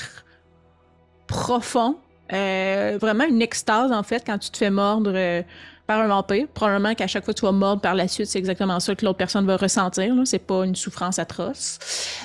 profond. 1.26 1.96
euh, 2.32 2.96
vraiment 3.00 3.24
une 3.24 3.42
extase, 3.42 3.90
en 3.90 4.04
fait, 4.04 4.22
quand 4.24 4.38
tu 4.38 4.50
te 4.50 4.56
fais 4.56 4.70
mordre 4.70 5.10
euh, 5.12 5.42
par 5.88 5.98
un 6.00 6.06
vampire. 6.06 6.46
Probablement 6.54 6.94
qu'à 6.94 7.08
chaque 7.08 7.24
fois 7.24 7.34
que 7.34 7.40
tu 7.40 7.44
vas 7.44 7.50
mordre 7.50 7.82
par 7.82 7.96
la 7.96 8.06
suite, 8.06 8.26
c'est 8.26 8.38
exactement 8.38 8.78
ça 8.78 8.94
que 8.94 9.04
l'autre 9.04 9.18
personne 9.18 9.44
va 9.46 9.56
ressentir. 9.56 10.14
C'est 10.26 10.38
pas 10.46 10.64
une 10.64 10.76
souffrance 10.76 11.18
atroce. 11.18 11.80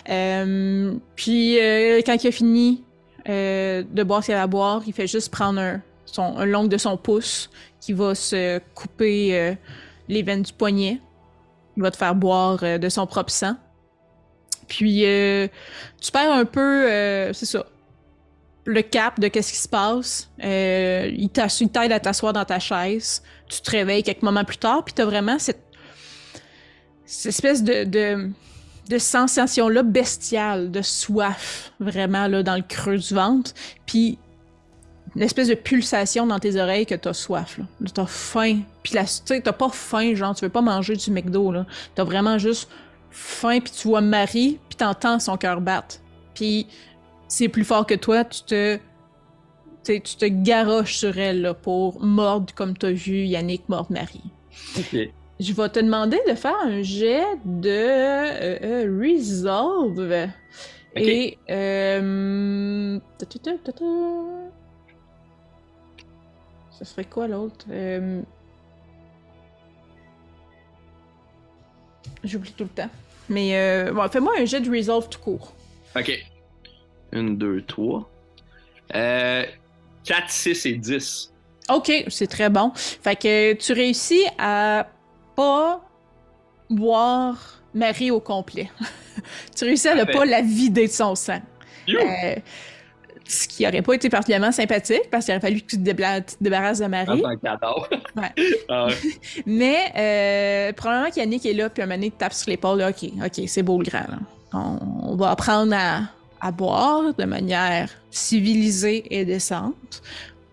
Euh, 0.07 0.93
puis, 1.15 1.57
quand 2.05 2.23
il 2.23 2.27
a 2.27 2.31
fini 2.31 2.83
euh, 3.27 3.83
de 3.89 4.03
boire 4.03 4.23
a 4.29 4.41
à 4.41 4.47
boire, 4.47 4.83
il 4.85 4.93
fait 4.93 5.07
juste 5.07 5.31
prendre 5.31 5.59
un, 5.59 6.45
long 6.45 6.65
de 6.65 6.77
son 6.77 6.97
pouce 6.97 7.49
qui 7.79 7.93
va 7.93 8.15
se 8.15 8.59
couper 8.73 9.37
euh, 9.37 9.53
les 10.07 10.23
veines 10.23 10.43
du 10.43 10.53
poignet. 10.53 10.99
Il 11.77 11.83
va 11.83 11.91
te 11.91 11.97
faire 11.97 12.15
boire 12.15 12.59
euh, 12.63 12.77
de 12.77 12.89
son 12.89 13.05
propre 13.07 13.31
sang. 13.31 13.55
Puis, 14.67 15.05
euh, 15.05 15.47
tu 16.01 16.11
perds 16.11 16.33
un 16.33 16.45
peu, 16.45 16.87
c'est 17.33 17.45
ça, 17.45 17.65
le 18.65 18.81
cap 18.81 19.19
de 19.19 19.27
qu'est-ce 19.27 19.51
qui 19.51 19.59
se 19.59 19.67
passe. 19.67 20.31
Il 20.39 21.29
t'aide 21.29 21.91
à 21.91 21.99
t'asseoir 21.99 22.33
dans 22.33 22.45
ta 22.45 22.57
chaise. 22.57 23.21
Tu 23.47 23.61
te 23.61 23.69
réveilles 23.69 24.01
quelques 24.01 24.23
moments 24.23 24.43
plus 24.43 24.57
tard, 24.57 24.83
puis 24.83 24.95
t'as 24.95 25.05
vraiment 25.05 25.37
cette, 25.37 25.61
cette 27.05 27.27
espèce 27.27 27.63
de, 27.63 28.31
de 28.89 28.97
sensation-là 28.97 29.83
bestiale, 29.83 30.71
de 30.71 30.81
soif, 30.81 31.71
vraiment, 31.79 32.27
là, 32.27 32.43
dans 32.43 32.55
le 32.55 32.61
creux 32.61 32.97
du 32.97 33.13
ventre. 33.13 33.51
Puis 33.85 34.19
une 35.15 35.21
espèce 35.21 35.47
de 35.47 35.55
pulsation 35.55 36.27
dans 36.27 36.39
tes 36.39 36.59
oreilles 36.59 36.85
que 36.85 36.95
t'as 36.95 37.13
soif, 37.13 37.57
là. 37.57 37.65
T'as 37.93 38.05
faim. 38.05 38.59
Puis 38.83 38.93
sais, 39.05 39.41
t'as 39.41 39.53
pas 39.53 39.69
faim, 39.69 40.13
genre, 40.13 40.35
tu 40.35 40.45
veux 40.45 40.51
pas 40.51 40.61
manger 40.61 40.95
du 40.95 41.09
McDo, 41.09 41.51
là. 41.51 41.65
T'as 41.95 42.03
vraiment 42.03 42.37
juste 42.37 42.69
faim, 43.11 43.59
puis 43.61 43.71
tu 43.71 43.87
vois 43.87 44.01
Marie, 44.01 44.59
puis 44.67 44.75
t'entends 44.75 45.19
son 45.19 45.37
cœur 45.37 45.61
battre. 45.61 45.97
Puis 46.33 46.67
c'est 47.27 47.47
plus 47.47 47.63
fort 47.63 47.85
que 47.85 47.95
toi, 47.95 48.25
tu 48.25 48.43
te... 48.43 48.77
tu 49.85 50.01
te 50.01 50.25
garoches 50.25 50.97
sur 50.97 51.17
elle 51.17 51.41
là, 51.41 51.53
pour 51.53 52.01
mordre 52.03 52.53
comme 52.53 52.77
t'as 52.77 52.91
vu 52.91 53.23
Yannick 53.23 53.69
mordre 53.69 53.91
Marie. 53.91 54.31
Ok. 54.77 55.09
Je 55.39 55.51
vais 55.51 55.69
te 55.69 55.79
demander 55.79 56.19
de 56.29 56.33
faire 56.33 56.55
un 56.63 56.81
jet 56.81 57.25
de 57.43 57.69
euh, 57.69 58.57
euh, 58.63 58.99
Resolve. 59.01 60.29
Et... 60.95 61.37
Euh... 61.49 62.99
ta, 63.17 63.25
serait 66.85 67.03
quoi 67.03 67.27
l'autre? 67.27 67.65
Euh... 67.69 68.21
J'oublie 72.23 72.53
tout 72.53 72.63
le 72.63 72.69
temps. 72.69 72.89
Mais 73.27 73.57
euh... 73.57 73.91
bon, 73.91 74.07
fais-moi 74.07 74.33
un 74.39 74.45
jet 74.45 74.61
de 74.61 74.69
Resolve 74.69 75.09
tout 75.09 75.19
court. 75.19 75.53
Ok. 75.97 76.11
Une, 77.11 77.37
deux, 77.37 77.61
trois. 77.61 78.09
Euh, 78.93 79.43
4, 80.05 80.29
6 80.29 80.65
et 80.65 80.73
10. 80.75 81.33
Ok, 81.69 81.91
c'est 82.07 82.27
très 82.27 82.49
bon. 82.49 82.71
Fait 82.75 83.15
que 83.15 83.53
tu 83.53 83.73
réussis 83.73 84.23
à 84.37 84.87
pas 85.35 85.81
boire 86.69 87.61
Marie 87.73 88.11
au 88.11 88.19
complet. 88.19 88.69
tu 89.55 89.65
réussis 89.65 89.89
à 89.89 89.95
ne 89.95 90.03
pas 90.05 90.25
la 90.25 90.41
vider 90.41 90.87
de 90.87 90.91
son 90.91 91.15
sang. 91.15 91.41
Euh, 91.89 92.35
ce 93.27 93.47
qui 93.47 93.67
aurait 93.67 93.81
pas 93.81 93.93
été 93.93 94.09
particulièrement 94.09 94.51
sympathique 94.51 95.09
parce 95.11 95.25
qu'il 95.25 95.33
aurait 95.33 95.41
fallu 95.41 95.61
que 95.61 95.67
tu 95.67 95.77
te, 95.77 96.33
débarrasses 96.41 96.79
de 96.79 96.85
Marie. 96.85 97.23
Un 97.25 97.37
cadeau. 97.37 97.85
Ah 98.69 98.87
ouais. 98.87 98.93
Mais 99.45 99.77
euh, 99.97 100.73
probablement 100.73 101.11
qu'Yannick 101.11 101.45
est 101.45 101.53
là, 101.53 101.69
puis 101.69 101.83
un 101.83 101.85
moment 101.85 101.97
donné, 101.97 102.11
tape 102.11 102.33
sur 102.33 102.49
l'épaule. 102.49 102.81
Ok, 102.81 103.09
ok, 103.23 103.43
c'est 103.47 103.63
beau 103.63 103.77
le 103.77 103.85
grand. 103.85 104.05
On, 104.53 105.15
va 105.15 105.31
apprendre 105.31 105.75
à, 105.75 106.01
à 106.39 106.51
boire 106.51 107.13
de 107.13 107.25
manière 107.25 107.89
civilisée 108.09 109.05
et 109.09 109.25
décente 109.25 110.01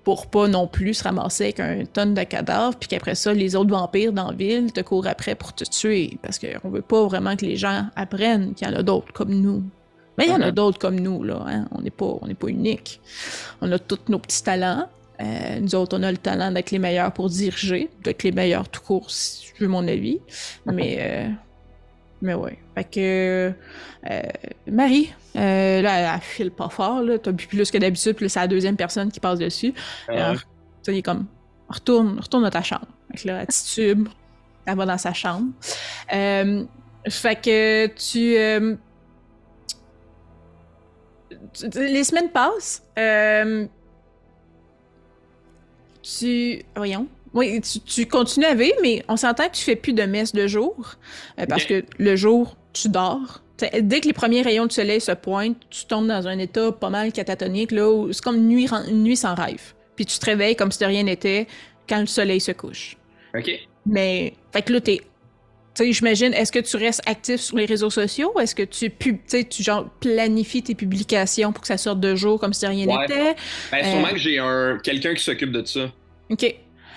pour 0.04 0.26
pas 0.26 0.48
non 0.48 0.66
plus 0.66 0.94
se 0.94 1.04
ramasser 1.04 1.44
avec 1.44 1.60
un 1.60 1.84
tonne 1.84 2.14
de 2.14 2.22
cadavres, 2.24 2.76
puis 2.76 2.88
qu'après 2.88 3.14
ça, 3.14 3.32
les 3.32 3.54
autres 3.54 3.70
vampires 3.70 4.12
dans 4.12 4.30
la 4.30 4.36
ville 4.36 4.72
te 4.72 4.80
courent 4.80 5.06
après 5.06 5.34
pour 5.34 5.52
te 5.52 5.64
tuer, 5.64 6.18
parce 6.22 6.38
qu'on 6.38 6.70
veut 6.70 6.82
pas 6.82 7.04
vraiment 7.06 7.36
que 7.36 7.44
les 7.44 7.56
gens 7.56 7.86
apprennent 7.94 8.54
qu'il 8.54 8.68
y 8.68 8.70
en 8.70 8.74
a 8.74 8.82
d'autres 8.82 9.12
comme 9.12 9.34
nous. 9.34 9.62
Mais 10.18 10.26
il 10.26 10.30
y 10.30 10.32
en 10.32 10.40
a 10.40 10.50
uh-huh. 10.50 10.52
d'autres 10.52 10.78
comme 10.78 11.00
nous, 11.00 11.22
là. 11.22 11.42
Hein? 11.46 11.68
On 11.70 11.80
n'est 11.80 11.90
pas, 11.90 12.18
on 12.20 12.34
pas 12.34 12.48
unique. 12.48 13.00
On 13.60 13.72
a 13.72 13.78
tous 13.78 13.98
nos 14.08 14.18
petits 14.18 14.42
talents. 14.42 14.86
Euh, 15.20 15.60
nous 15.60 15.74
autres, 15.74 15.96
on 15.98 16.02
a 16.02 16.10
le 16.10 16.18
talent 16.18 16.50
d'être 16.50 16.70
les 16.70 16.78
meilleurs 16.78 17.12
pour 17.12 17.30
diriger, 17.30 17.88
d'être 18.02 18.22
les 18.22 18.32
meilleurs 18.32 18.68
tout 18.68 18.82
court, 18.82 19.10
si 19.10 19.52
tu 19.54 19.62
veux 19.62 19.68
mon 19.68 19.86
avis. 19.88 20.20
Mais, 20.66 20.98
euh, 21.00 21.28
mais 22.22 22.34
ouais. 22.34 22.58
Fait 22.74 22.84
que 22.84 23.52
euh, 24.10 24.22
Marie, 24.70 25.12
là, 25.34 26.14
elle, 26.14 26.20
file 26.20 26.50
pas 26.50 26.68
fort, 26.68 27.02
là. 27.02 27.18
T'as 27.18 27.32
bu 27.32 27.46
plus 27.46 27.70
que 27.70 27.78
d'habitude, 27.78 28.16
puis 28.16 28.30
c'est 28.30 28.40
la 28.40 28.48
deuxième 28.48 28.76
personne 28.76 29.10
qui 29.10 29.20
passe 29.20 29.38
dessus. 29.38 29.74
Alors, 30.08 30.36
il 30.88 30.96
est 30.96 31.02
comme, 31.02 31.26
retourne, 31.68 32.18
retourne 32.18 32.44
dans 32.44 32.50
ta 32.50 32.62
chambre. 32.62 32.86
Fait 33.10 33.22
que 33.22 33.28
là, 33.28 33.42
elle 33.42 33.96
elle 34.64 34.76
va 34.76 34.86
dans 34.86 34.98
sa 34.98 35.12
chambre. 35.12 35.52
fait 36.08 37.40
que 37.42 37.86
tu 37.88 38.38
les 41.74 42.04
semaines 42.04 42.30
passent. 42.30 42.82
Euh, 42.98 43.66
tu. 46.02 46.62
Voyons. 46.76 47.06
Oui, 47.34 47.60
tu, 47.60 48.06
continues 48.06 48.46
à 48.46 48.54
vivre, 48.54 48.76
mais 48.82 49.02
on 49.08 49.16
s'entend 49.16 49.48
que 49.48 49.54
tu 49.54 49.62
fais 49.62 49.76
plus 49.76 49.92
de 49.92 50.02
messe 50.02 50.32
de 50.32 50.46
jour. 50.46 50.96
Euh, 51.38 51.46
parce 51.46 51.64
que 51.64 51.84
le 51.98 52.16
jour, 52.16 52.56
tu 52.72 52.88
dors. 52.88 53.42
dès 53.58 54.00
que 54.00 54.06
les 54.06 54.12
premiers 54.12 54.42
rayons 54.42 54.66
de 54.66 54.72
soleil 54.72 55.00
se 55.00 55.12
pointent, 55.12 55.56
tu 55.70 55.86
tombes 55.86 56.08
dans 56.08 56.28
un 56.28 56.38
état 56.38 56.72
pas 56.72 56.90
mal 56.90 57.12
catatonique, 57.12 57.72
là, 57.72 57.90
où 57.90 58.12
c'est 58.12 58.22
comme 58.22 58.36
une 58.36 58.48
nuit, 58.48 58.68
une 58.88 59.02
nuit 59.02 59.16
sans 59.16 59.34
rêve. 59.34 59.74
Puis 59.96 60.06
tu 60.06 60.18
te 60.18 60.26
réveilles 60.26 60.56
comme 60.56 60.72
si 60.72 60.78
de 60.80 60.86
rien 60.86 61.04
n'était 61.04 61.46
quand 61.88 62.00
le 62.00 62.06
soleil 62.06 62.40
se 62.40 62.52
couche. 62.52 62.96
OK. 63.34 63.50
Mais, 63.86 64.34
fait 64.52 64.62
que 64.62 64.72
là, 64.72 64.80
t'es 64.80 65.00
tu 65.74 65.84
sais, 65.84 65.92
j'imagine, 65.92 66.34
est-ce 66.34 66.52
que 66.52 66.58
tu 66.58 66.76
restes 66.76 67.00
actif 67.06 67.40
sur 67.40 67.56
les 67.56 67.64
réseaux 67.64 67.88
sociaux? 67.88 68.38
Est-ce 68.38 68.54
que 68.54 68.62
tu, 68.62 68.90
pub, 68.90 69.16
tu 69.26 69.62
genre, 69.62 69.88
planifies 70.00 70.62
tes 70.62 70.74
publications 70.74 71.50
pour 71.50 71.62
que 71.62 71.66
ça 71.66 71.78
sorte 71.78 71.98
de 71.98 72.14
jour 72.14 72.38
comme 72.38 72.52
si 72.52 72.66
rien 72.66 72.84
n'était? 72.84 73.34
Ben, 73.70 73.82
sûrement 73.82 74.08
euh, 74.08 74.10
que 74.10 74.18
j'ai 74.18 74.38
un 74.38 74.78
quelqu'un 74.82 75.14
qui 75.14 75.24
s'occupe 75.24 75.50
de 75.50 75.64
ça. 75.64 75.90
OK. 76.28 76.54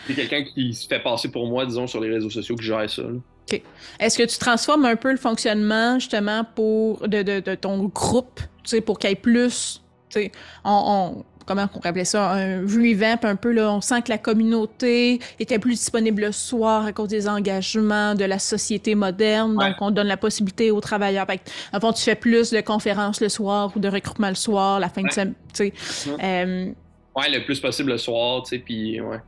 C'est 0.07 0.13
quelqu'un 0.13 0.43
qui 0.43 0.73
se 0.73 0.87
fait 0.87 0.99
passer 1.01 1.29
pour 1.29 1.47
moi, 1.47 1.65
disons, 1.65 1.87
sur 1.87 1.99
les 1.99 2.09
réseaux 2.09 2.29
sociaux, 2.29 2.55
que 2.55 2.63
gère 2.63 2.89
ça. 2.89 3.03
OK. 3.03 3.61
Est-ce 3.99 4.17
que 4.17 4.23
tu 4.23 4.37
transformes 4.37 4.85
un 4.85 4.95
peu 4.95 5.11
le 5.11 5.17
fonctionnement, 5.17 5.99
justement, 5.99 6.43
pour 6.55 7.07
de, 7.07 7.21
de, 7.21 7.39
de 7.39 7.55
ton 7.55 7.83
groupe, 7.85 8.39
tu 8.63 8.69
sais, 8.69 8.81
pour 8.81 8.99
qu'il 8.99 9.09
y 9.09 9.13
ait 9.13 9.15
plus... 9.15 9.81
Tu 10.09 10.21
sais, 10.21 10.31
on 10.63 11.23
comment 11.45 11.67
on 11.75 11.79
appelait 11.87 12.05
ça, 12.05 12.31
un 12.31 12.61
revamp 12.61 13.19
un 13.23 13.35
peu. 13.35 13.51
Là. 13.51 13.71
On 13.71 13.81
sent 13.81 14.01
que 14.01 14.09
la 14.09 14.17
communauté 14.17 15.19
était 15.39 15.59
plus 15.59 15.75
disponible 15.75 16.23
le 16.23 16.31
soir 16.31 16.85
à 16.85 16.93
cause 16.93 17.09
des 17.09 17.27
engagements 17.27 18.15
de 18.15 18.25
la 18.25 18.39
société 18.39 18.95
moderne. 18.95 19.55
Donc, 19.55 19.75
on 19.81 19.91
donne 19.91 20.07
la 20.07 20.17
possibilité 20.17 20.71
aux 20.71 20.81
travailleurs. 20.81 21.27
Avant, 21.71 21.93
tu 21.93 22.03
fais 22.03 22.15
plus 22.15 22.51
de 22.51 22.61
conférences 22.61 23.21
le 23.21 23.29
soir 23.29 23.71
ou 23.75 23.79
de 23.79 23.87
regroupements 23.87 24.29
le 24.29 24.35
soir, 24.35 24.79
la 24.79 24.89
fin 24.89 25.03
de 25.03 25.11
semaine. 25.11 25.33
Tu 25.53 25.71
sais. 25.75 26.11
Euh, 26.21 26.71
ouais, 27.15 27.29
le 27.29 27.45
plus 27.45 27.59
possible 27.59 27.91
le 27.91 27.97
soir, 27.97 28.43
tu 28.43 28.49
sais, 28.49 28.59
puis 28.59 28.99
ouais. 29.01 29.19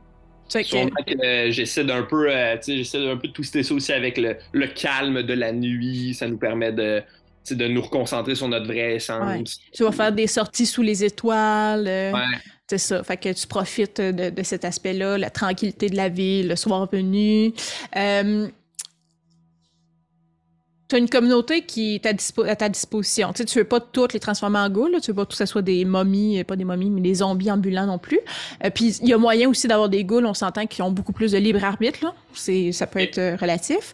Que... 0.48 1.24
Euh, 1.24 1.50
j'essaie 1.50 1.84
d'un 1.84 2.02
peu, 2.02 2.30
euh, 2.30 2.56
j'essaie 2.66 3.04
d'un 3.04 3.16
peu 3.16 3.28
de 3.28 3.32
twister 3.32 3.62
ça 3.62 3.74
aussi 3.74 3.92
avec 3.92 4.16
le, 4.16 4.36
le, 4.52 4.66
calme 4.66 5.22
de 5.22 5.34
la 5.34 5.52
nuit. 5.52 6.14
Ça 6.14 6.26
nous 6.26 6.38
permet 6.38 6.72
de, 6.72 7.02
de 7.50 7.68
nous 7.68 7.82
reconcentrer 7.82 8.34
sur 8.34 8.48
notre 8.48 8.66
vrai 8.66 8.96
essence. 8.96 9.60
Tu 9.72 9.82
vas 9.82 9.92
faire 9.92 10.12
des 10.12 10.26
sorties 10.26 10.66
sous 10.66 10.82
les 10.82 11.04
étoiles. 11.04 11.86
Euh, 11.86 12.12
c'est 12.66 12.78
ça. 12.78 13.02
Fait 13.02 13.16
que 13.16 13.32
tu 13.32 13.46
profites 13.46 14.00
de, 14.00 14.42
cet 14.42 14.64
aspect-là, 14.64 15.18
la 15.18 15.30
tranquillité 15.30 15.88
de 15.88 15.96
la 15.96 16.08
ville, 16.08 16.48
le 16.48 16.56
soir 16.56 16.88
venu. 16.90 17.52
Euh, 20.88 20.96
tu 20.96 20.96
as 20.96 20.98
une 20.98 21.08
communauté 21.08 21.62
qui 21.62 21.96
est 21.96 22.06
à, 22.06 22.56
ta 22.56 22.68
disposition. 22.68 23.32
Tu 23.32 23.44
tu 23.44 23.58
veux 23.58 23.64
pas 23.64 23.80
toutes 23.80 24.14
les 24.14 24.20
transformer 24.20 24.58
en 24.58 24.70
ghouls, 24.70 25.00
tu 25.02 25.10
veux 25.10 25.16
pas 25.16 25.26
que 25.26 25.34
ce 25.34 25.46
soit 25.46 25.62
des 25.62 25.84
momies, 25.84 26.42
pas 26.44 26.56
des 26.56 26.64
momies, 26.64 26.90
mais 26.90 27.00
des 27.00 27.14
zombies 27.14 27.50
ambulants 27.50 27.86
non 27.86 27.98
plus. 27.98 28.20
Euh, 28.64 28.70
puis 28.70 28.96
il 29.02 29.08
y 29.08 29.12
a 29.12 29.18
moyen 29.18 29.48
aussi 29.48 29.68
d'avoir 29.68 29.88
des 29.88 30.04
ghouls, 30.04 30.26
on 30.26 30.34
s'entend, 30.34 30.66
qui 30.66 30.82
ont 30.82 30.90
beaucoup 30.90 31.12
plus 31.12 31.32
de 31.32 31.38
libre 31.38 31.62
arbitre, 31.64 32.14
ça 32.32 32.86
peut 32.86 33.00
être 33.00 33.40
relatif. 33.40 33.92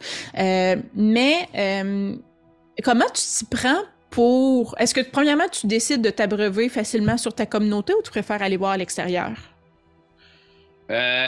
mais 0.94 1.48
Comment 2.82 3.06
tu 3.06 3.22
t'y 3.22 3.44
prends 3.44 3.82
pour. 4.10 4.74
Est-ce 4.78 4.94
que, 4.94 5.00
premièrement, 5.00 5.48
tu 5.48 5.66
décides 5.66 6.02
de 6.02 6.10
t'abreuver 6.10 6.68
facilement 6.68 7.16
sur 7.16 7.34
ta 7.34 7.46
communauté 7.46 7.92
ou 7.94 8.02
tu 8.02 8.10
préfères 8.10 8.42
aller 8.42 8.56
voir 8.56 8.72
à 8.72 8.76
l'extérieur? 8.76 9.32
Euh, 10.90 11.26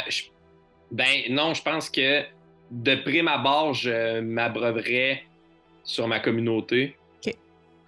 Ben, 0.91 1.23
non, 1.31 1.55
je 1.55 1.62
pense 1.62 1.91
que 1.91 2.23
de 2.71 2.95
prime 2.97 3.29
abord, 3.29 3.75
je 3.75 4.21
m'abreuverais 4.21 5.23
sur 5.87 6.07
ma 6.09 6.20
communauté. 6.20 6.97
OK. 7.24 7.34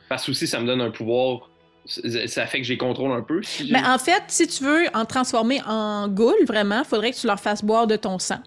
Parce 0.08 0.24
que 0.24 0.30
aussi, 0.30 0.46
ça 0.46 0.60
me 0.60 0.66
donne 0.66 0.80
un 0.80 0.90
pouvoir. 0.90 1.50
Ça 1.84 2.46
fait 2.46 2.58
que 2.58 2.64
j'ai 2.64 2.78
contrôle 2.78 3.12
un 3.12 3.22
peu. 3.22 3.40
Mais 3.70 3.82
en 3.84 3.98
fait, 3.98 4.22
si 4.28 4.46
tu 4.46 4.64
veux 4.64 4.86
en 4.94 5.04
transformer 5.04 5.60
en 5.66 6.08
goule, 6.08 6.44
vraiment, 6.46 6.80
il 6.80 6.84
faudrait 6.84 7.12
que 7.12 7.16
tu 7.16 7.26
leur 7.26 7.40
fasses 7.40 7.64
boire 7.64 7.86
de 7.86 7.96
ton 7.96 8.18
sang. 8.18 8.40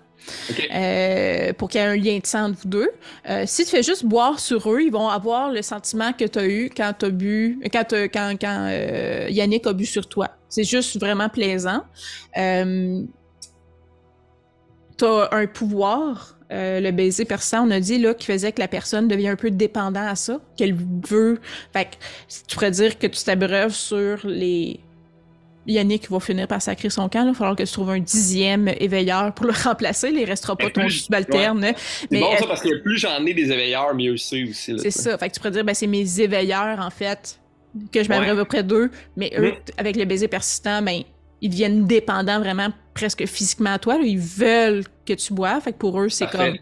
Euh, 0.74 1.54
pour 1.54 1.70
qu'il 1.70 1.82
y 1.82 1.84
ait 1.84 1.88
un 1.88 1.96
lien 1.96 2.20
de 2.20 2.26
sang 2.26 2.50
entre 2.50 2.60
vous 2.62 2.70
deux. 2.70 2.90
Euh, 3.28 3.44
si 3.46 3.66
tu 3.66 3.72
fais 3.72 3.84
juste 3.84 4.06
boire 4.06 4.40
sur 4.40 4.72
eux, 4.72 4.82
ils 4.82 4.92
vont 4.92 5.10
avoir 5.10 5.52
le 5.52 5.62
sentiment 5.62 6.14
que 6.14 6.26
tu 6.26 6.40
as 6.40 6.46
eu 6.46 6.70
quand 6.76 6.94
tu 7.00 7.12
bu, 7.12 7.60
quand, 7.72 7.86
quand, 7.92 8.36
quand 8.40 8.68
euh, 8.70 9.28
Yannick 9.30 9.66
a 9.68 9.74
bu 9.74 9.86
sur 9.86 10.08
toi. 10.08 10.30
C'est 10.48 10.64
juste 10.64 11.00
vraiment 11.00 11.30
plaisant. 11.30 11.84
tu 12.36 12.42
as 15.06 15.30
un 15.32 15.48
pouvoir, 15.48 16.38
le 16.52 16.92
baiser 16.92 17.26
perçant, 17.26 17.68
on 17.68 17.72
a 17.72 17.80
dit 17.80 17.98
là, 17.98 18.14
qui 18.14 18.26
faisait 18.26 18.52
que 18.52 18.60
la 18.60 18.68
personne 18.68 19.08
devient 19.08 19.30
un 19.30 19.36
peu 19.36 19.52
dépendant 19.52 20.06
à 20.06 20.16
ça, 20.16 20.42
qu'elle 20.58 20.76
veut. 21.08 21.40
Fait 21.74 21.86
que 21.86 21.92
tu 22.48 22.56
pourrais 22.56 22.72
dire 22.72 23.00
que 23.00 23.08
tu 23.08 23.24
t'abreuves 23.24 23.74
sur 23.74 24.20
les 24.26 24.82
Yannick 25.68 26.10
va 26.10 26.20
finir 26.20 26.48
par 26.48 26.62
sacrer 26.62 26.90
son 26.90 27.08
camp. 27.08 27.22
Il 27.22 27.28
va 27.28 27.34
falloir 27.34 27.56
que 27.56 27.64
tu 27.64 27.72
trouves 27.72 27.92
un 27.92 28.00
dixième 28.00 28.68
éveilleur 28.80 29.34
pour 29.34 29.46
le 29.46 29.54
remplacer. 29.64 30.10
Il 30.10 30.20
ne 30.20 30.26
restera 30.26 30.56
pas 30.56 30.70
ton 30.70 30.90
subalterne. 30.90 31.74
C'est 32.10 32.20
bon 32.20 32.36
ça 32.38 32.48
parce 32.48 32.62
que 32.62 32.82
plus 32.82 32.98
j'en 32.98 33.24
ai 33.26 33.34
des 33.34 33.52
éveilleurs, 33.52 33.94
mieux 33.94 34.18
c'est 34.18 34.44
aussi. 34.44 34.80
C'est 34.80 34.92
ça. 34.92 35.18
Fait 35.18 35.30
que 35.30 35.34
tu 35.34 35.40
pourrais 35.40 35.52
dire, 35.52 35.64
ben, 35.64 35.74
c'est 35.74 35.88
mes 35.88 36.22
éveilleurs, 36.22 36.80
en 36.80 36.90
fait, 36.90 37.40
que 37.92 38.04
je 38.04 38.10
m'abreuve 38.10 38.40
auprès 38.40 38.64
d'eux. 38.64 38.90
Mais 39.16 39.32
eux, 39.38 39.54
avec 39.78 39.96
le 39.96 40.06
baiser 40.06 40.28
persistant, 40.28 40.82
ben, 40.82 41.02
ils 41.42 41.50
deviennent 41.50 41.86
dépendants 41.86 42.40
vraiment 42.40 42.70
presque 42.94 43.26
physiquement 43.26 43.74
à 43.74 43.80
toi. 43.80 43.98
Ils 44.04 44.20
veulent 44.20 44.84
que 45.16 45.22
tu 45.22 45.34
bois. 45.34 45.60
Fait 45.62 45.72
que 45.72 45.78
pour 45.78 46.00
eux, 46.00 46.10
c'est 46.10 46.30
comme. 46.30 46.58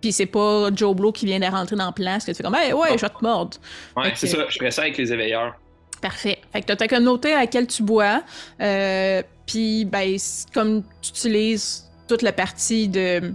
Puis 0.00 0.12
c'est 0.12 0.26
pas 0.26 0.68
Joe 0.74 0.96
Blow 0.96 1.12
qui 1.12 1.26
vient 1.26 1.38
de 1.38 1.46
rentrer 1.46 1.76
dans 1.76 1.86
le 1.86 1.92
plan, 1.92 2.18
que 2.18 2.24
tu 2.24 2.34
fais 2.34 2.42
comme, 2.42 2.56
hey, 2.56 2.72
ouais, 2.72 2.96
je 2.96 3.02
vais 3.02 3.08
te 3.08 3.22
mordre. 3.22 3.56
Ouais, 3.96 4.12
c'est 4.16 4.26
ça. 4.26 4.44
Je 4.48 4.58
ferais 4.58 4.72
ça 4.72 4.82
avec 4.82 4.98
les 4.98 5.12
éveilleurs. 5.12 5.54
Parfait. 6.00 6.38
Fait 6.52 6.60
que 6.60 6.66
t'as 6.66 6.76
ta 6.76 6.88
communauté 6.88 7.32
à 7.32 7.40
laquelle 7.40 7.68
tu 7.68 7.84
bois, 7.84 8.24
euh, 8.60 9.22
puis 9.46 9.84
ben, 9.84 10.16
comme 10.52 10.82
tu 11.00 11.10
utilises 11.10 11.88
toute 12.08 12.22
la 12.22 12.32
partie 12.32 12.88
de, 12.88 13.32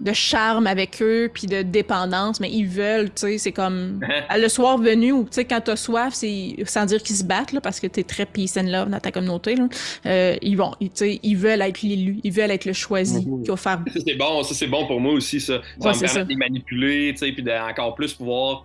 de 0.00 0.12
charme 0.12 0.66
avec 0.66 1.02
eux, 1.02 1.30
puis 1.32 1.46
de 1.46 1.62
dépendance, 1.62 2.40
mais 2.40 2.50
ils 2.50 2.66
veulent, 2.66 3.10
tu 3.10 3.22
sais, 3.22 3.38
c'est 3.38 3.52
comme 3.52 4.00
le 4.36 4.48
soir 4.48 4.78
venu, 4.78 5.12
ou 5.12 5.24
tu 5.24 5.28
sais, 5.32 5.44
quand 5.44 5.60
t'as 5.60 5.76
soif, 5.76 6.14
c'est 6.14 6.56
sans 6.64 6.86
dire 6.86 7.02
qu'ils 7.02 7.16
se 7.16 7.24
battent, 7.24 7.52
là, 7.52 7.60
parce 7.60 7.80
que 7.80 7.86
t'es 7.86 8.02
très 8.02 8.26
peace 8.26 8.58
and 8.58 8.68
love 8.68 8.88
dans 8.88 9.00
ta 9.00 9.12
communauté, 9.12 9.56
là, 9.56 9.68
euh, 10.06 10.36
ils 10.42 10.56
vont, 10.56 10.72
tu 10.80 10.90
sais, 10.94 11.20
ils 11.22 11.36
veulent 11.36 11.62
être 11.62 11.82
l'élu, 11.82 12.18
ils 12.24 12.32
veulent 12.32 12.50
être 12.50 12.64
le 12.64 12.72
choisi 12.72 13.26
mhm. 13.26 13.42
qui 13.42 13.50
va 13.50 13.56
faire... 13.56 13.80
Ça, 13.92 14.00
c'est 14.06 14.14
bon, 14.14 14.42
ça, 14.42 14.54
c'est 14.54 14.66
bon 14.66 14.86
pour 14.86 15.00
moi 15.00 15.12
aussi, 15.12 15.40
ça. 15.40 15.60
Ça 15.80 15.90
me 15.90 16.00
permet 16.00 16.24
de 16.24 16.28
les 16.30 16.36
manipuler, 16.36 17.12
tu 17.12 17.18
sais, 17.18 17.32
puis 17.32 17.42
d'encore 17.42 17.94
plus 17.94 18.14
pouvoir 18.14 18.64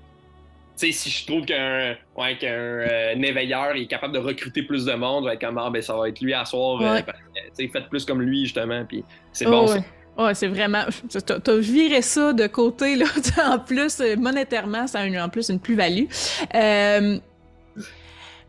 tu 0.77 0.87
sais, 0.87 0.91
si 0.91 1.09
je 1.09 1.25
trouve 1.25 1.45
qu'un 1.45 1.95
ouais, 2.17 2.37
qu'un 2.37 2.49
euh, 2.49 3.15
éveilleur 3.15 3.77
est 3.77 3.87
capable 3.87 4.13
de 4.13 4.19
recruter 4.19 4.61
plus 4.61 4.83
de 4.83 4.93
monde, 4.93 5.23
ouais, 5.23 5.37
comme, 5.37 5.57
ah, 5.57 5.69
ben, 5.69 5.81
ça 5.81 5.95
va 5.95 6.09
être 6.09 6.19
lui 6.19 6.33
à 6.33 6.43
soir. 6.43 6.81
Euh, 6.81 6.95
ouais. 6.95 7.67
faites 7.69 7.87
plus 7.87 8.03
comme 8.03 8.21
lui, 8.21 8.43
justement. 8.43 8.83
Puis 8.83 9.03
c'est 9.31 9.45
bon, 9.45 9.67
ça. 9.67 9.79
Ouais, 10.17 10.33
c'est 10.33 10.47
vraiment. 10.47 10.83
T'as 11.25 11.57
viré 11.57 12.01
ça 12.01 12.33
de 12.33 12.47
côté, 12.47 12.95
là. 12.95 13.05
en 13.45 13.59
plus, 13.59 13.99
euh, 13.99 14.15
monétairement, 14.15 14.87
ça 14.87 14.99
a 14.99 15.05
une, 15.05 15.19
en 15.19 15.29
plus 15.29 15.49
une 15.49 15.59
plus-value. 15.59 16.05
Euh... 16.53 17.17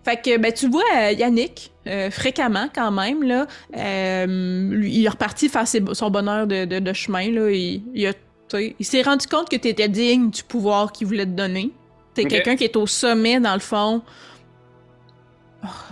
Fait 0.05 0.23
que, 0.23 0.39
ben, 0.39 0.53
tu 0.53 0.69
vois 0.69 1.11
Yannick, 1.11 1.73
fréquemment 2.13 2.69
quand 2.73 2.93
même, 2.93 3.25
là. 3.25 3.49
il 3.75 5.05
est 5.05 5.09
reparti 5.09 5.49
faire 5.49 5.67
son 5.67 6.11
bonheur 6.11 6.47
de, 6.47 6.65
de, 6.65 6.93
chemin, 6.93 7.29
là. 7.33 7.51
Il, 7.51 7.83
il, 7.93 8.15
il 8.79 8.87
s'est 8.87 9.03
rendu 9.03 9.27
compte 9.27 9.49
que 9.49 9.57
tu 9.57 9.67
étais 9.67 9.89
digne 9.89 10.31
du 10.31 10.45
pouvoir 10.45 10.93
qu'il 10.93 11.09
voulait 11.09 11.27
te 11.27 11.31
donner. 11.31 11.73
T'es 12.15 12.25
quelqu'un 12.25 12.57
qui 12.57 12.65
est 12.65 12.77
au 12.77 12.87
sommet, 12.87 13.41
dans 13.41 13.55
le 13.55 13.61
fond. 13.61 14.03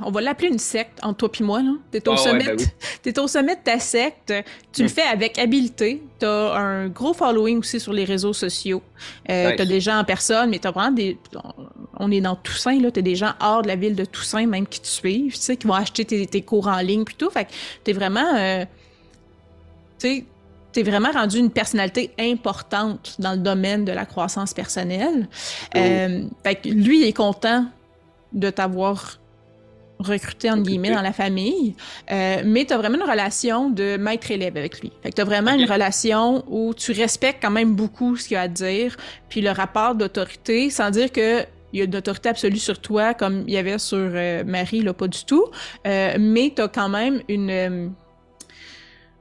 On 0.04 0.10
va 0.10 0.20
l'appeler 0.20 0.48
une 0.48 0.58
secte 0.58 0.98
entre 1.02 1.28
toi 1.28 1.30
et 1.38 1.42
moi. 1.42 1.62
Tu 1.92 1.98
es, 1.98 2.08
au 2.08 2.12
Ah 2.12 2.14
ouais, 2.14 2.16
sommet 2.18 2.44
ben 2.44 2.56
oui. 2.58 2.64
t'es 3.02 3.18
au 3.18 3.26
sommet 3.28 3.56
de 3.56 3.60
ta 3.62 3.78
secte. 3.78 4.32
Tu 4.72 4.82
le 4.82 4.88
Hmm. 4.88 4.90
fais 4.90 5.02
avec 5.02 5.38
habileté. 5.38 6.02
Tu 6.18 6.26
as 6.26 6.54
un 6.56 6.88
gros 6.88 7.12
following 7.14 7.58
aussi 7.58 7.78
sur 7.80 7.92
les 7.92 8.04
réseaux 8.04 8.32
sociaux. 8.32 8.82
Euh, 9.30 9.48
Nice. 9.48 9.56
Tu 9.56 9.62
as 9.62 9.66
des 9.66 9.80
gens 9.80 9.98
en 9.98 10.04
personne, 10.04 10.50
mais 10.50 10.58
tu 10.58 10.66
as 10.68 10.70
vraiment 10.70 10.90
des. 10.92 11.18
On 11.98 12.10
est 12.10 12.20
dans 12.20 12.36
Toussaint, 12.36 12.80
là. 12.80 12.90
Tu 12.90 12.98
as 13.00 13.02
des 13.02 13.16
gens 13.16 13.32
hors 13.40 13.62
de 13.62 13.68
la 13.68 13.76
ville 13.76 13.94
de 13.94 14.04
Toussaint, 14.04 14.46
même 14.46 14.66
qui 14.66 14.80
te 14.80 14.86
suivent, 14.86 15.34
tu 15.34 15.40
sais, 15.40 15.56
qui 15.56 15.66
vont 15.66 15.74
acheter 15.74 16.04
tes, 16.04 16.26
tes 16.26 16.42
cours 16.42 16.66
en 16.68 16.78
ligne 16.78 17.04
puis 17.04 17.14
tout. 17.14 17.30
Fait 17.30 17.44
que 17.44 17.50
tu 17.84 17.90
es 17.90 17.94
vraiment. 17.94 18.34
euh, 18.36 18.64
tu. 19.98 20.24
T'es 20.72 20.82
vraiment 20.82 21.12
rendu 21.12 21.38
une 21.38 21.52
personnalité 21.52 22.10
importante 22.18 23.14
dans 23.20 23.30
le 23.30 23.38
domaine 23.38 23.84
de 23.84 23.92
la 23.92 24.04
croissance 24.06 24.52
personnelle. 24.52 25.28
Cool. 25.72 25.80
Euh, 25.80 26.22
fait 26.42 26.56
que 26.56 26.68
lui, 26.68 27.00
il 27.02 27.04
est 27.06 27.12
content 27.12 27.66
de 28.32 28.50
t'avoir 28.50 29.20
recruté, 30.06 30.50
entre 30.50 30.62
guillemets, 30.62 30.92
dans 30.92 31.02
la 31.02 31.12
famille. 31.12 31.74
Euh, 32.10 32.42
mais 32.44 32.64
tu 32.64 32.72
as 32.72 32.78
vraiment 32.78 32.96
une 32.96 33.10
relation 33.10 33.70
de 33.70 33.96
maître-élève 33.96 34.56
avec 34.56 34.80
lui. 34.80 34.92
Fait 35.02 35.10
que 35.10 35.16
tu 35.16 35.22
as 35.22 35.24
vraiment 35.24 35.52
une 35.52 35.70
relation 35.70 36.44
où 36.48 36.74
tu 36.74 36.92
respectes 36.92 37.42
quand 37.42 37.50
même 37.50 37.74
beaucoup 37.74 38.16
ce 38.16 38.28
qu'il 38.28 38.36
a 38.36 38.42
à 38.42 38.48
dire, 38.48 38.96
puis 39.28 39.40
le 39.40 39.50
rapport 39.50 39.94
d'autorité, 39.94 40.70
sans 40.70 40.90
dire 40.90 41.10
que 41.12 41.44
il 41.72 41.78
y 41.78 41.80
a 41.80 41.86
une 41.86 41.96
autorité 41.96 42.28
absolue 42.28 42.58
sur 42.58 42.78
toi, 42.78 43.14
comme 43.14 43.42
il 43.48 43.52
y 43.52 43.56
avait 43.56 43.78
sur 43.78 43.98
euh, 43.98 44.44
Marie, 44.44 44.82
là, 44.82 44.92
pas 44.92 45.08
du 45.08 45.24
tout. 45.24 45.46
Euh, 45.86 46.16
mais 46.20 46.52
tu 46.54 46.62
as 46.62 46.68
quand 46.68 46.88
même 46.88 47.20
une, 47.28 47.92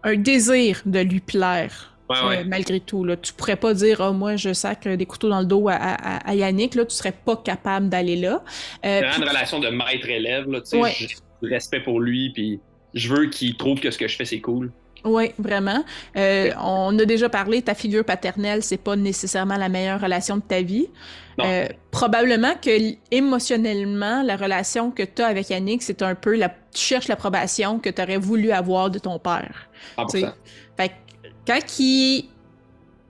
un 0.04 0.16
désir 0.16 0.82
de 0.86 1.00
lui 1.00 1.20
plaire. 1.20 1.93
Ouais, 2.10 2.18
euh, 2.22 2.28
ouais. 2.30 2.43
malgré 2.43 2.80
tout, 2.80 3.04
là. 3.06 3.16
tu 3.16 3.32
pourrais 3.34 3.56
pas 3.56 3.74
dire 3.74 4.01
oh, 4.01 4.12
moi 4.14 4.36
je 4.36 4.51
sacre 4.54 4.89
des 4.95 5.06
couteaux 5.06 5.30
dans 5.30 5.39
le 5.39 5.45
dos 5.45 5.70
à, 5.70 5.74
à- 5.76 6.30
à 6.30 6.36
Yannick, 6.36 6.76
là, 6.76 6.86
tu 6.86 6.93
serais 6.95 7.14
pas 7.14 7.38
capable 7.38 7.88
d'aller 7.89 8.18
là. 8.18 8.43
Euh, 8.86 8.99
C'est 9.01 9.10
puis- 9.10 9.22
une 9.22 9.30
relation 9.30 9.60
de 9.60 9.70
maître-élève, 9.70 10.49
là, 10.49 10.60
tu 10.62 10.68
sais. 10.72 10.78
Ouais. 10.78 10.93
Respect 11.41 11.80
pour 11.82 11.99
lui, 12.01 12.32
puis 12.34 12.60
je 12.93 13.14
veux 13.14 13.28
qu'il 13.30 13.56
trouve 13.58 13.80
que 13.80 13.89
ce 13.91 13.97
que 13.97 14.08
je 14.08 14.16
fais, 14.16 14.26
c'est 14.26 14.41
cool. 14.41 14.72
Oui, 15.06 15.32
vraiment. 15.38 15.84
Euh, 16.16 16.51
on 16.62 16.97
a 16.97 17.04
déjà 17.04 17.28
parlé, 17.28 17.62
ta 17.62 17.74
figure 17.74 18.06
paternelle, 18.06 18.64
c'est 18.64 18.78
pas 18.78 18.95
nécessairement 18.95 19.58
la 19.58 19.68
meilleure 19.68 19.99
relation 19.99 20.38
de 20.38 20.41
ta 20.41 20.62
vie. 20.62 20.88
Euh, 21.41 21.68
probablement 21.91 22.54
que 22.62 22.70
émotionnellement, 23.12 24.24
la 24.24 24.38
relation 24.38 24.91
que 24.91 25.04
tu 25.04 25.22
as 25.22 25.28
avec 25.28 25.49
Yannick, 25.49 25.82
c'est 25.82 26.01
un 26.01 26.16
peu 26.16 26.36
la, 26.38 26.49
tu 26.49 26.56
cherches 26.82 27.08
l'approbation 27.08 27.80
que 27.80 27.89
tu 27.89 28.01
aurais 28.01 28.18
voulu 28.18 28.51
avoir 28.51 28.89
de 28.89 28.99
ton 28.99 29.20
père. 29.20 29.68
100%. 29.97 30.32
Quand 31.48 31.80
il 31.80 32.30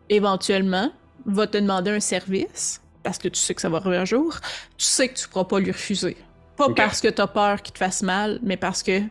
éventuellement 0.09 0.91
va 1.25 1.47
te 1.47 1.57
demander 1.57 1.91
un 1.91 1.99
service, 1.99 2.81
parce 3.03 3.17
que 3.17 3.27
tu 3.27 3.39
sais 3.39 3.53
que 3.55 3.61
ça 3.61 3.69
va 3.69 3.77
arriver 3.77 3.97
un 3.97 4.05
jour, 4.05 4.35
tu 4.77 4.85
sais 4.85 5.07
que 5.09 5.15
tu 5.17 5.27
pourras 5.27 5.45
pas 5.45 5.59
lui 5.59 5.71
refuser. 5.71 6.17
Pas 6.57 6.69
parce 6.73 7.01
que 7.01 7.07
tu 7.07 7.21
as 7.21 7.27
peur 7.27 7.61
qu'il 7.61 7.73
te 7.73 7.77
fasse 7.79 8.03
mal, 8.03 8.39
mais 8.43 8.57
parce 8.57 8.83
que 8.83 9.01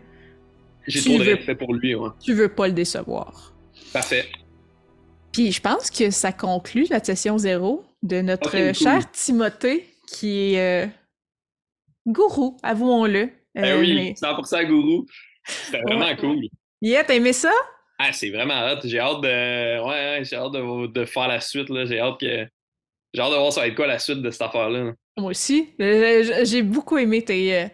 J'ai 0.86 1.00
trop 1.02 1.18
de 1.18 1.24
veux- 1.24 1.34
respect 1.34 1.54
pour 1.54 1.74
lui, 1.74 1.94
ouais. 1.94 2.10
tu 2.20 2.34
veux 2.34 2.48
pas 2.48 2.66
le 2.68 2.72
décevoir. 2.72 3.52
Parfait. 3.92 4.28
Puis 5.32 5.50
je 5.52 5.60
pense 5.60 5.90
que 5.90 6.10
ça 6.10 6.32
conclut 6.32 6.86
la 6.90 7.02
session 7.02 7.38
zéro 7.38 7.84
de 8.02 8.20
notre 8.20 8.54
euh, 8.56 8.72
cool. 8.72 8.74
cher 8.74 9.10
Timothée, 9.12 9.88
qui 10.06 10.54
est 10.54 10.84
euh, 10.84 10.86
gourou, 12.06 12.56
avouons-le. 12.62 13.30
Ben 13.54 13.64
Euh, 13.64 13.80
oui, 13.80 13.94
mais- 13.94 14.14
100% 14.14 14.64
gourou. 14.66 15.06
C'était 15.44 15.80
vraiment 15.82 16.06
Ouais. 16.06 16.16
cool. 16.16 16.46
Yeah, 16.80 17.04
t'as 17.04 17.14
aimé 17.14 17.32
ça? 17.32 17.50
Ah, 17.98 18.12
c'est 18.12 18.30
vraiment 18.30 18.66
hot. 18.72 18.80
J'ai 18.84 18.98
hâte 18.98 19.20
de. 19.20 19.80
Ouais, 19.80 19.88
ouais, 20.18 20.22
j'ai 20.24 20.36
hâte 20.36 20.52
de, 20.52 20.86
de 20.88 21.04
faire 21.04 21.28
la 21.28 21.40
suite. 21.40 21.68
J'ai 21.86 22.00
hâte 22.00 22.18
que. 22.20 22.46
J'ai 23.14 23.20
hâte 23.20 23.30
de 23.30 23.36
voir 23.36 23.52
ça 23.52 23.60
va 23.60 23.66
être 23.68 23.74
quoi 23.74 23.86
la 23.86 23.98
suite 23.98 24.22
de 24.22 24.30
cette 24.30 24.42
affaire-là. 24.42 24.84
là. 24.84 24.92
Moi 25.18 25.30
aussi. 25.30 25.70
Euh, 25.80 26.44
J'ai 26.44 26.62
beaucoup 26.62 26.96
aimé 26.98 27.22
tes, 27.22 27.54
euh, 27.54 27.66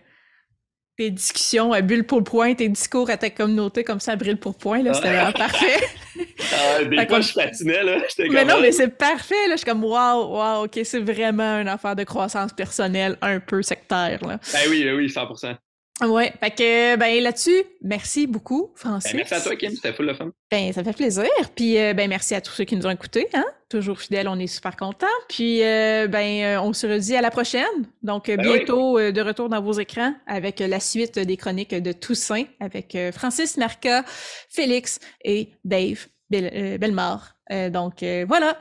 tes 0.97 1.11
discussions 1.11 1.73
à 1.73 1.81
bulle 1.81 2.05
pour 2.05 2.25
point, 2.25 2.55
tes 2.55 2.69
discours 2.69 3.09
à 3.09 3.17
ta 3.17 3.31
communauté 3.31 3.85
comme 3.85 4.01
ça 4.01 4.13
à 4.13 4.17
brille 4.17 4.35
pour 4.35 4.59
point. 4.59 4.83
là, 4.83 4.93
C'était 4.95 5.09
vraiment 5.13 5.33
parfait. 5.33 5.85
Ah, 6.61 6.83
des 6.83 6.97
Fait 6.97 7.07
fois, 7.07 7.17
qu'on- 7.19 7.23
je 7.23 7.35
patinais, 7.35 7.85
là. 7.85 7.99
Mais 8.31 8.45
non, 8.45 8.61
mais 8.61 8.73
c'est 8.73 8.89
parfait. 8.97 9.35
Là. 9.47 9.53
Je 9.53 9.59
suis 9.59 9.65
comme, 9.67 9.85
waouh, 9.85 10.35
waouh, 10.35 10.65
ok, 10.65 10.81
c'est 10.83 10.99
vraiment 10.99 11.61
une 11.61 11.69
affaire 11.69 11.95
de 11.95 12.03
croissance 12.05 12.53
personnelle 12.53 13.17
un 13.21 13.39
peu 13.39 13.63
sectaire. 13.63 14.19
Là. 14.27 14.41
Ben 14.53 14.61
oui, 14.69 14.83
ben 14.83 14.95
oui, 14.97 15.07
100%. 15.07 15.55
Ouais, 16.01 16.33
fait 16.39 16.51
que, 16.53 16.97
ben 16.97 17.21
là-dessus, 17.23 17.65
merci 17.83 18.27
beaucoup, 18.29 18.71
Francis. 18.77 19.11
Ben, 19.13 19.17
merci 19.19 19.35
à 19.35 19.41
toi, 19.41 19.57
Kim. 19.57 19.75
C'était 19.75 19.93
full 19.93 20.07
le 20.07 20.15
fun. 20.15 20.31
Ben, 20.51 20.73
ça 20.73 20.85
fait 20.85 20.93
plaisir. 20.93 21.27
Puis, 21.57 21.77
euh, 21.77 21.93
ben, 21.93 22.09
merci 22.09 22.35
à 22.37 22.41
tous 22.41 22.53
ceux 22.53 22.65
qui 22.65 22.77
nous 22.77 22.87
ont 22.87 22.91
écoutés. 22.91 23.27
Hein? 23.35 23.45
Toujours 23.69 23.99
fidèles, 24.01 24.29
on 24.29 24.39
est 24.39 24.47
super 24.47 24.77
contents. 24.77 25.07
Puis, 25.29 25.63
euh, 25.63 26.07
ben, 26.07 26.43
euh, 26.59 26.61
on 26.63 26.73
se 26.73 26.87
redit 26.87 27.17
à 27.17 27.21
la 27.21 27.31
prochaine. 27.33 27.65
Donc, 28.03 28.27
Ben 28.27 28.39
oui. 28.39 28.59
bientôt 28.59 28.99
euh, 28.99 29.11
de 29.11 29.21
retour 29.21 29.49
dans 29.49 29.61
vos 29.61 29.73
écrans 29.73 30.15
avec 30.29 30.61
la 30.61 30.79
suite 30.81 31.19
des 31.19 31.37
chroniques 31.37 31.75
de 31.75 31.93
Toussaint 31.93 32.45
avec 32.61 32.97
Francis 33.13 33.57
Marca, 33.57 34.05
Félix 34.51 35.01
et 35.25 35.49
Dave 35.65 36.07
Bel- 36.31 36.79
Bellemare. 36.79 37.35
Donc, 37.73 38.05
voilà. 38.27 38.57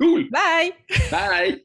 Cool. 0.00 0.28
Bye! 0.30 0.72
Bye. 1.10 1.64